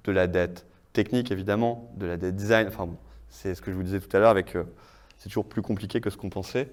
de 0.03 0.11
la 0.11 0.27
dette 0.27 0.65
technique 0.93 1.31
évidemment, 1.31 1.91
de 1.95 2.05
la 2.05 2.17
design. 2.17 2.67
Enfin 2.67 2.85
bon, 2.85 2.97
c'est 3.29 3.55
ce 3.55 3.61
que 3.61 3.71
je 3.71 3.75
vous 3.75 3.83
disais 3.83 3.99
tout 3.99 4.15
à 4.15 4.19
l'heure 4.19 4.29
avec 4.29 4.55
euh, 4.55 4.63
c'est 5.17 5.29
toujours 5.29 5.47
plus 5.47 5.61
compliqué 5.61 6.01
que 6.01 6.09
ce 6.09 6.17
qu'on 6.17 6.29
pensait 6.29 6.71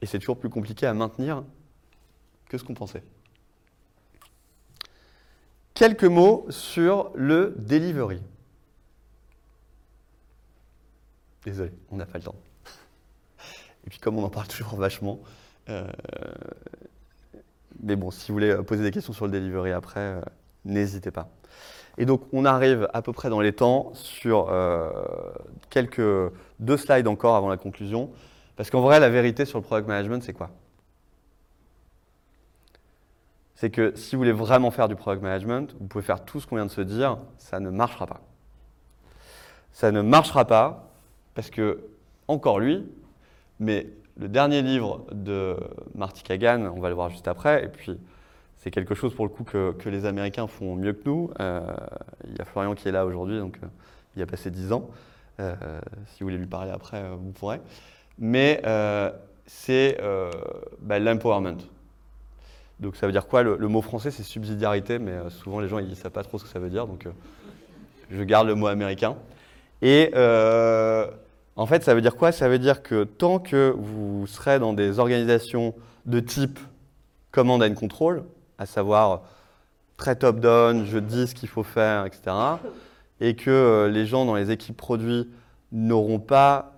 et 0.00 0.06
c'est 0.06 0.18
toujours 0.18 0.38
plus 0.38 0.50
compliqué 0.50 0.86
à 0.86 0.94
maintenir 0.94 1.44
que 2.48 2.58
ce 2.58 2.64
qu'on 2.64 2.74
pensait. 2.74 3.02
Quelques 5.74 6.04
mots 6.04 6.46
sur 6.50 7.12
le 7.14 7.54
delivery. 7.58 8.20
Désolé, 11.44 11.70
on 11.90 11.96
n'a 11.96 12.06
pas 12.06 12.18
le 12.18 12.24
temps. 12.24 12.34
Et 13.86 13.90
puis 13.90 13.98
comme 13.98 14.18
on 14.18 14.24
en 14.24 14.30
parle 14.30 14.48
toujours 14.48 14.76
vachement, 14.76 15.20
euh, 15.68 15.86
mais 17.80 17.96
bon, 17.96 18.10
si 18.10 18.28
vous 18.28 18.34
voulez 18.34 18.56
poser 18.66 18.82
des 18.82 18.90
questions 18.90 19.12
sur 19.12 19.26
le 19.26 19.32
delivery 19.32 19.72
après, 19.72 20.00
euh, 20.00 20.20
n'hésitez 20.64 21.10
pas. 21.10 21.30
Et 21.98 22.06
donc, 22.06 22.22
on 22.32 22.44
arrive 22.44 22.88
à 22.94 23.02
peu 23.02 23.12
près 23.12 23.28
dans 23.28 23.40
les 23.40 23.52
temps 23.52 23.90
sur 23.92 24.48
euh, 24.50 24.90
quelques 25.68 26.32
deux 26.60 26.76
slides 26.76 27.08
encore 27.08 27.34
avant 27.34 27.48
la 27.48 27.56
conclusion. 27.56 28.10
Parce 28.56 28.70
qu'en 28.70 28.80
vrai, 28.80 29.00
la 29.00 29.10
vérité 29.10 29.44
sur 29.44 29.58
le 29.58 29.64
product 29.64 29.88
management, 29.88 30.22
c'est 30.22 30.32
quoi? 30.32 30.50
C'est 33.56 33.70
que 33.70 33.92
si 33.96 34.14
vous 34.14 34.20
voulez 34.20 34.32
vraiment 34.32 34.70
faire 34.70 34.86
du 34.86 34.94
product 34.94 35.22
management, 35.22 35.74
vous 35.80 35.88
pouvez 35.88 36.04
faire 36.04 36.24
tout 36.24 36.38
ce 36.38 36.46
qu'on 36.46 36.54
vient 36.54 36.66
de 36.66 36.70
se 36.70 36.80
dire, 36.80 37.18
ça 37.36 37.58
ne 37.58 37.70
marchera 37.70 38.06
pas. 38.06 38.20
Ça 39.72 39.90
ne 39.90 40.00
marchera 40.00 40.44
pas 40.44 40.88
parce 41.34 41.50
que, 41.50 41.80
encore 42.28 42.60
lui, 42.60 42.86
mais 43.58 43.88
le 44.16 44.28
dernier 44.28 44.62
livre 44.62 45.04
de 45.10 45.56
Marty 45.96 46.22
Kagan, 46.22 46.72
on 46.74 46.80
va 46.80 46.88
le 46.88 46.94
voir 46.94 47.10
juste 47.10 47.26
après, 47.26 47.64
et 47.64 47.68
puis 47.68 47.98
c'est 48.58 48.70
quelque 48.70 48.94
chose 48.94 49.14
pour 49.14 49.24
le 49.24 49.30
coup 49.30 49.44
que, 49.44 49.88
les 49.88 50.04
Américains 50.04 50.46
font 50.46 50.74
mieux 50.74 50.92
que 50.92 51.02
nous. 51.04 51.30
Euh, 51.40 51.60
il 52.28 52.36
y 52.36 52.40
a 52.40 52.44
Florian 52.44 52.74
qui 52.74 52.88
est 52.88 52.92
là 52.92 53.06
aujourd'hui, 53.06 53.38
donc 53.38 53.58
euh, 53.62 53.66
il 54.16 54.22
a 54.22 54.26
passé 54.26 54.50
10 54.50 54.72
ans. 54.72 54.90
Euh, 55.40 55.54
si 56.06 56.20
vous 56.20 56.26
voulez 56.26 56.38
lui 56.38 56.46
parler 56.46 56.72
après, 56.72 57.02
vous 57.16 57.30
pourrez. 57.30 57.60
Mais 58.18 58.60
c'est 59.46 59.98
bah, 60.80 60.98
l'empowerment. 60.98 61.58
Donc 62.80 62.96
ça 62.96 63.06
veut 63.06 63.12
dire 63.12 63.26
quoi? 63.26 63.42
Le, 63.42 63.68
mot 63.68 63.82
français 63.82 64.10
c'est 64.10 64.22
subsidiarité, 64.22 64.98
mais 64.98 65.16
souvent 65.30 65.60
les 65.60 65.68
gens 65.68 65.78
ils 65.78 65.88
ne 65.88 65.94
savent 65.94 66.12
pas 66.12 66.22
trop 66.22 66.38
ce 66.38 66.44
que 66.44 66.50
ça 66.50 66.58
veut 66.58 66.70
dire, 66.70 66.86
donc 66.86 67.06
je 68.10 68.22
garde 68.22 68.48
le 68.48 68.54
mot 68.56 68.66
américain. 68.66 69.16
Et 69.82 70.10
en 70.14 71.66
fait 71.66 71.84
ça 71.84 71.94
veut 71.94 72.00
dire 72.00 72.16
quoi? 72.16 72.32
Ça 72.32 72.48
veut 72.48 72.58
dire 72.58 72.82
que 72.82 73.04
tant 73.04 73.38
que 73.38 73.72
vous 73.76 74.26
serez 74.26 74.58
dans 74.58 74.72
des 74.72 74.98
organisations 74.98 75.74
de 76.06 76.18
type 76.18 76.58
command 77.30 77.62
and 77.62 77.74
control, 77.74 78.24
à 78.58 78.66
savoir 78.66 79.22
très 79.98 80.16
top-down, 80.16 80.86
je 80.86 80.98
dis 80.98 81.26
ce 81.26 81.34
qu'il 81.34 81.48
faut 81.48 81.62
faire, 81.62 82.06
etc. 82.06 82.34
Et 83.20 83.34
que 83.34 83.50
euh, 83.50 83.88
les 83.88 84.06
gens 84.06 84.24
dans 84.24 84.36
les 84.36 84.50
équipes 84.50 84.76
produits 84.76 85.28
n'auront 85.72 86.20
pas 86.20 86.72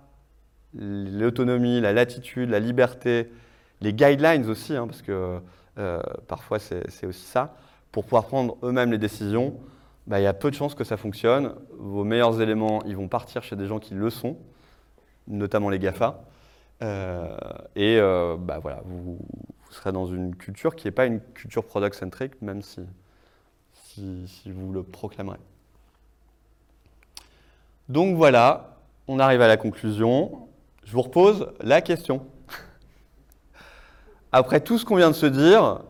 l'autonomie, 0.73 1.79
la 1.79 1.93
latitude, 1.93 2.49
la 2.49 2.59
liberté, 2.59 3.31
les 3.79 3.93
guidelines 3.93 4.49
aussi, 4.49 4.75
hein, 4.75 4.87
parce 4.87 5.01
que 5.01 5.39
euh, 5.77 6.01
parfois 6.27 6.59
c'est 6.59 7.05
aussi 7.05 7.25
ça, 7.25 7.55
pour 7.91 8.03
pouvoir 8.03 8.25
prendre 8.25 8.57
eux-mêmes 8.63 8.91
les 8.91 8.97
décisions, 8.97 9.55
bah, 10.07 10.19
il 10.19 10.23
y 10.23 10.27
a 10.27 10.33
peu 10.33 10.49
de 10.49 10.55
chances 10.55 10.75
que 10.75 10.83
ça 10.83 10.97
fonctionne. 10.97 11.53
Vos 11.77 12.03
meilleurs 12.03 12.41
éléments, 12.41 12.81
ils 12.85 12.95
vont 12.95 13.07
partir 13.07 13.43
chez 13.43 13.55
des 13.55 13.67
gens 13.67 13.79
qui 13.79 13.93
le 13.93 14.09
sont, 14.09 14.37
notamment 15.27 15.69
les 15.69 15.79
GAFA. 15.79 16.23
Euh, 16.81 17.37
et 17.75 17.99
bah, 18.39 18.59
voilà, 18.59 18.81
vous, 18.85 19.19
vous 19.71 19.77
serez 19.77 19.93
dans 19.93 20.05
une 20.05 20.35
culture 20.35 20.75
qui 20.75 20.85
n'est 20.85 20.91
pas 20.91 21.05
une 21.05 21.21
culture 21.21 21.63
product-centric, 21.63 22.41
même 22.41 22.61
si, 22.61 22.81
si, 24.27 24.51
vous 24.51 24.73
le 24.73 24.83
proclamerez. 24.83 25.39
Donc 27.87 28.17
voilà, 28.17 28.77
on 29.07 29.17
arrive 29.17 29.41
à 29.41 29.47
la 29.47 29.55
conclusion. 29.55 30.49
Je 30.83 30.91
vous 30.91 31.01
repose 31.01 31.53
la 31.61 31.79
question. 31.79 32.25
Après 34.33 34.59
tout 34.59 34.77
ce 34.77 34.83
qu'on 34.83 34.97
vient 34.97 35.09
de 35.09 35.15
se 35.15 35.25
dire, 35.25 35.83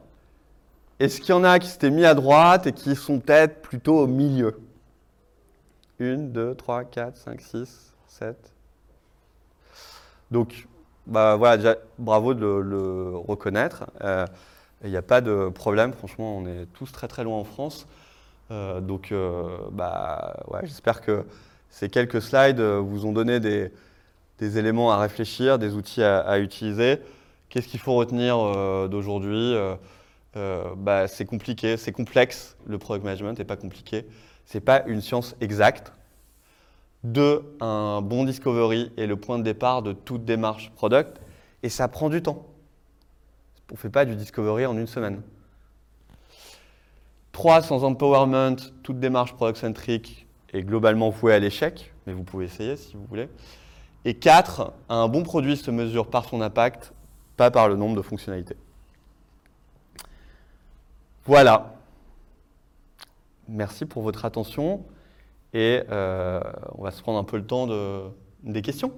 est-ce 0.99 1.19
qu'il 1.19 1.32
y 1.32 1.38
en 1.38 1.43
a 1.43 1.57
qui 1.57 1.67
s'étaient 1.67 1.89
mis 1.89 2.05
à 2.05 2.13
droite 2.13 2.67
et 2.67 2.73
qui 2.73 2.95
sont 2.95 3.19
peut-être 3.19 3.63
plutôt 3.63 3.97
au 3.97 4.07
milieu? 4.07 4.59
Une, 5.97 6.32
deux, 6.32 6.53
trois, 6.53 6.84
quatre, 6.84 7.17
cinq, 7.17 7.41
six, 7.41 7.93
sept. 8.07 8.53
Donc, 10.29 10.67
bah, 11.08 11.36
voilà, 11.36 11.58
déjà, 11.58 11.76
bravo 11.97 12.34
de 12.34 12.45
le, 12.45 13.18
reconnaître. 13.18 13.86
Euh, 14.04 14.26
il 14.84 14.89
n'y 14.91 14.97
a 14.97 15.02
pas 15.02 15.22
de 15.22 15.49
problème, 15.49 15.93
franchement, 15.93 16.38
on 16.38 16.45
est 16.45 16.66
tous 16.74 16.91
très 16.91 17.08
très 17.08 17.24
loin 17.24 17.38
en 17.38 17.43
France. 17.43 17.88
Euh, 18.52 18.82
donc, 18.82 19.12
euh, 19.12 19.58
bah, 19.72 20.36
j'espère 20.64 21.02
que 21.02 21.26
ces 21.70 21.89
quelques 21.89 22.22
slides 22.22 22.60
vous 22.60 23.06
ont 23.06 23.14
donné 23.14 23.39
des, 23.39 23.72
éléments 24.39 24.91
à 24.91 24.97
réfléchir, 24.97 25.60
des 25.60 25.76
outils 25.76 26.04
à, 26.04 26.39
utiliser. 26.39 26.99
Qu'est-ce 27.49 27.68
qu'il 27.68 27.80
faut 27.80 27.93
retenir 27.93 28.38
d'aujourd'hui? 28.89 29.56
Bah, 30.36 31.08
C'est 31.08 31.26
compliqué, 31.26 31.78
c'est 31.78 31.91
complexe. 31.91 32.58
Le 32.66 32.78
product 32.78 33.06
management 33.06 33.38
n'est 33.38 33.45
pas 33.45 33.56
compliqué. 33.56 34.06
Ce 34.45 34.58
n'est 34.58 34.62
pas 34.62 34.84
une 34.88 35.02
science 35.02 35.36
exacte. 35.41 35.93
Deux, 37.04 37.56
un 37.60 38.02
bon 38.02 38.26
discovery 38.26 38.91
est 38.95 39.08
le 39.08 39.16
point 39.16 39.39
de 39.39 39.43
départ 39.43 39.82
de 39.82 39.93
toute 39.93 40.24
démarche 40.24 40.72
product 40.76 41.20
et 41.64 41.70
ça 41.70 41.88
prend 41.88 42.10
du 42.10 42.22
temps. 42.22 42.45
On 43.72 43.74
ne 43.74 43.80
fait 43.80 43.89
pas 43.89 44.06
du 44.06 44.16
discovery 44.16 44.66
en 44.66 44.78
une 44.78 44.88
semaine. 44.88 45.22
Trois, 47.32 47.62
sans 47.62 47.84
empowerment, 47.84 48.58
toute 48.84 48.99
démarche 48.99 49.34
product-centric 49.34 50.28
est 50.54 50.62
globalement 50.62 51.10
vouée 51.10 51.34
à 51.34 51.39
l'échec, 51.39 51.93
mais 52.06 52.14
vous 52.14 52.24
pouvez 52.24 52.45
essayer 52.45 52.76
si 52.76 52.95
vous 52.95 53.06
voulez. 53.06 53.30
Et 54.06 54.16
quatre, 54.16 54.74
un 54.89 55.08
bon 55.08 55.24
produit 55.24 55.58
se 55.58 55.72
mesure 55.72 56.08
par 56.08 56.26
son 56.26 56.41
impact, 56.41 56.93
pas 57.38 57.49
par 57.49 57.70
le 57.70 57.76
nombre 57.76 57.95
de 57.95 58.02
fonctionnalités. 58.02 58.58
Voilà. 61.26 61.76
Merci 63.47 63.86
pour 63.86 64.04
votre 64.04 64.26
attention 64.26 64.84
et 65.54 65.84
euh, 65.89 66.41
on 66.78 66.84
va 66.84 66.91
se 66.91 67.02
prendre 67.02 67.20
un 67.20 67.24
peu 67.24 67.38
le 67.38 67.45
temps 67.45 67.68
de, 67.68 68.04
des 68.43 68.62
questions. 68.62 68.93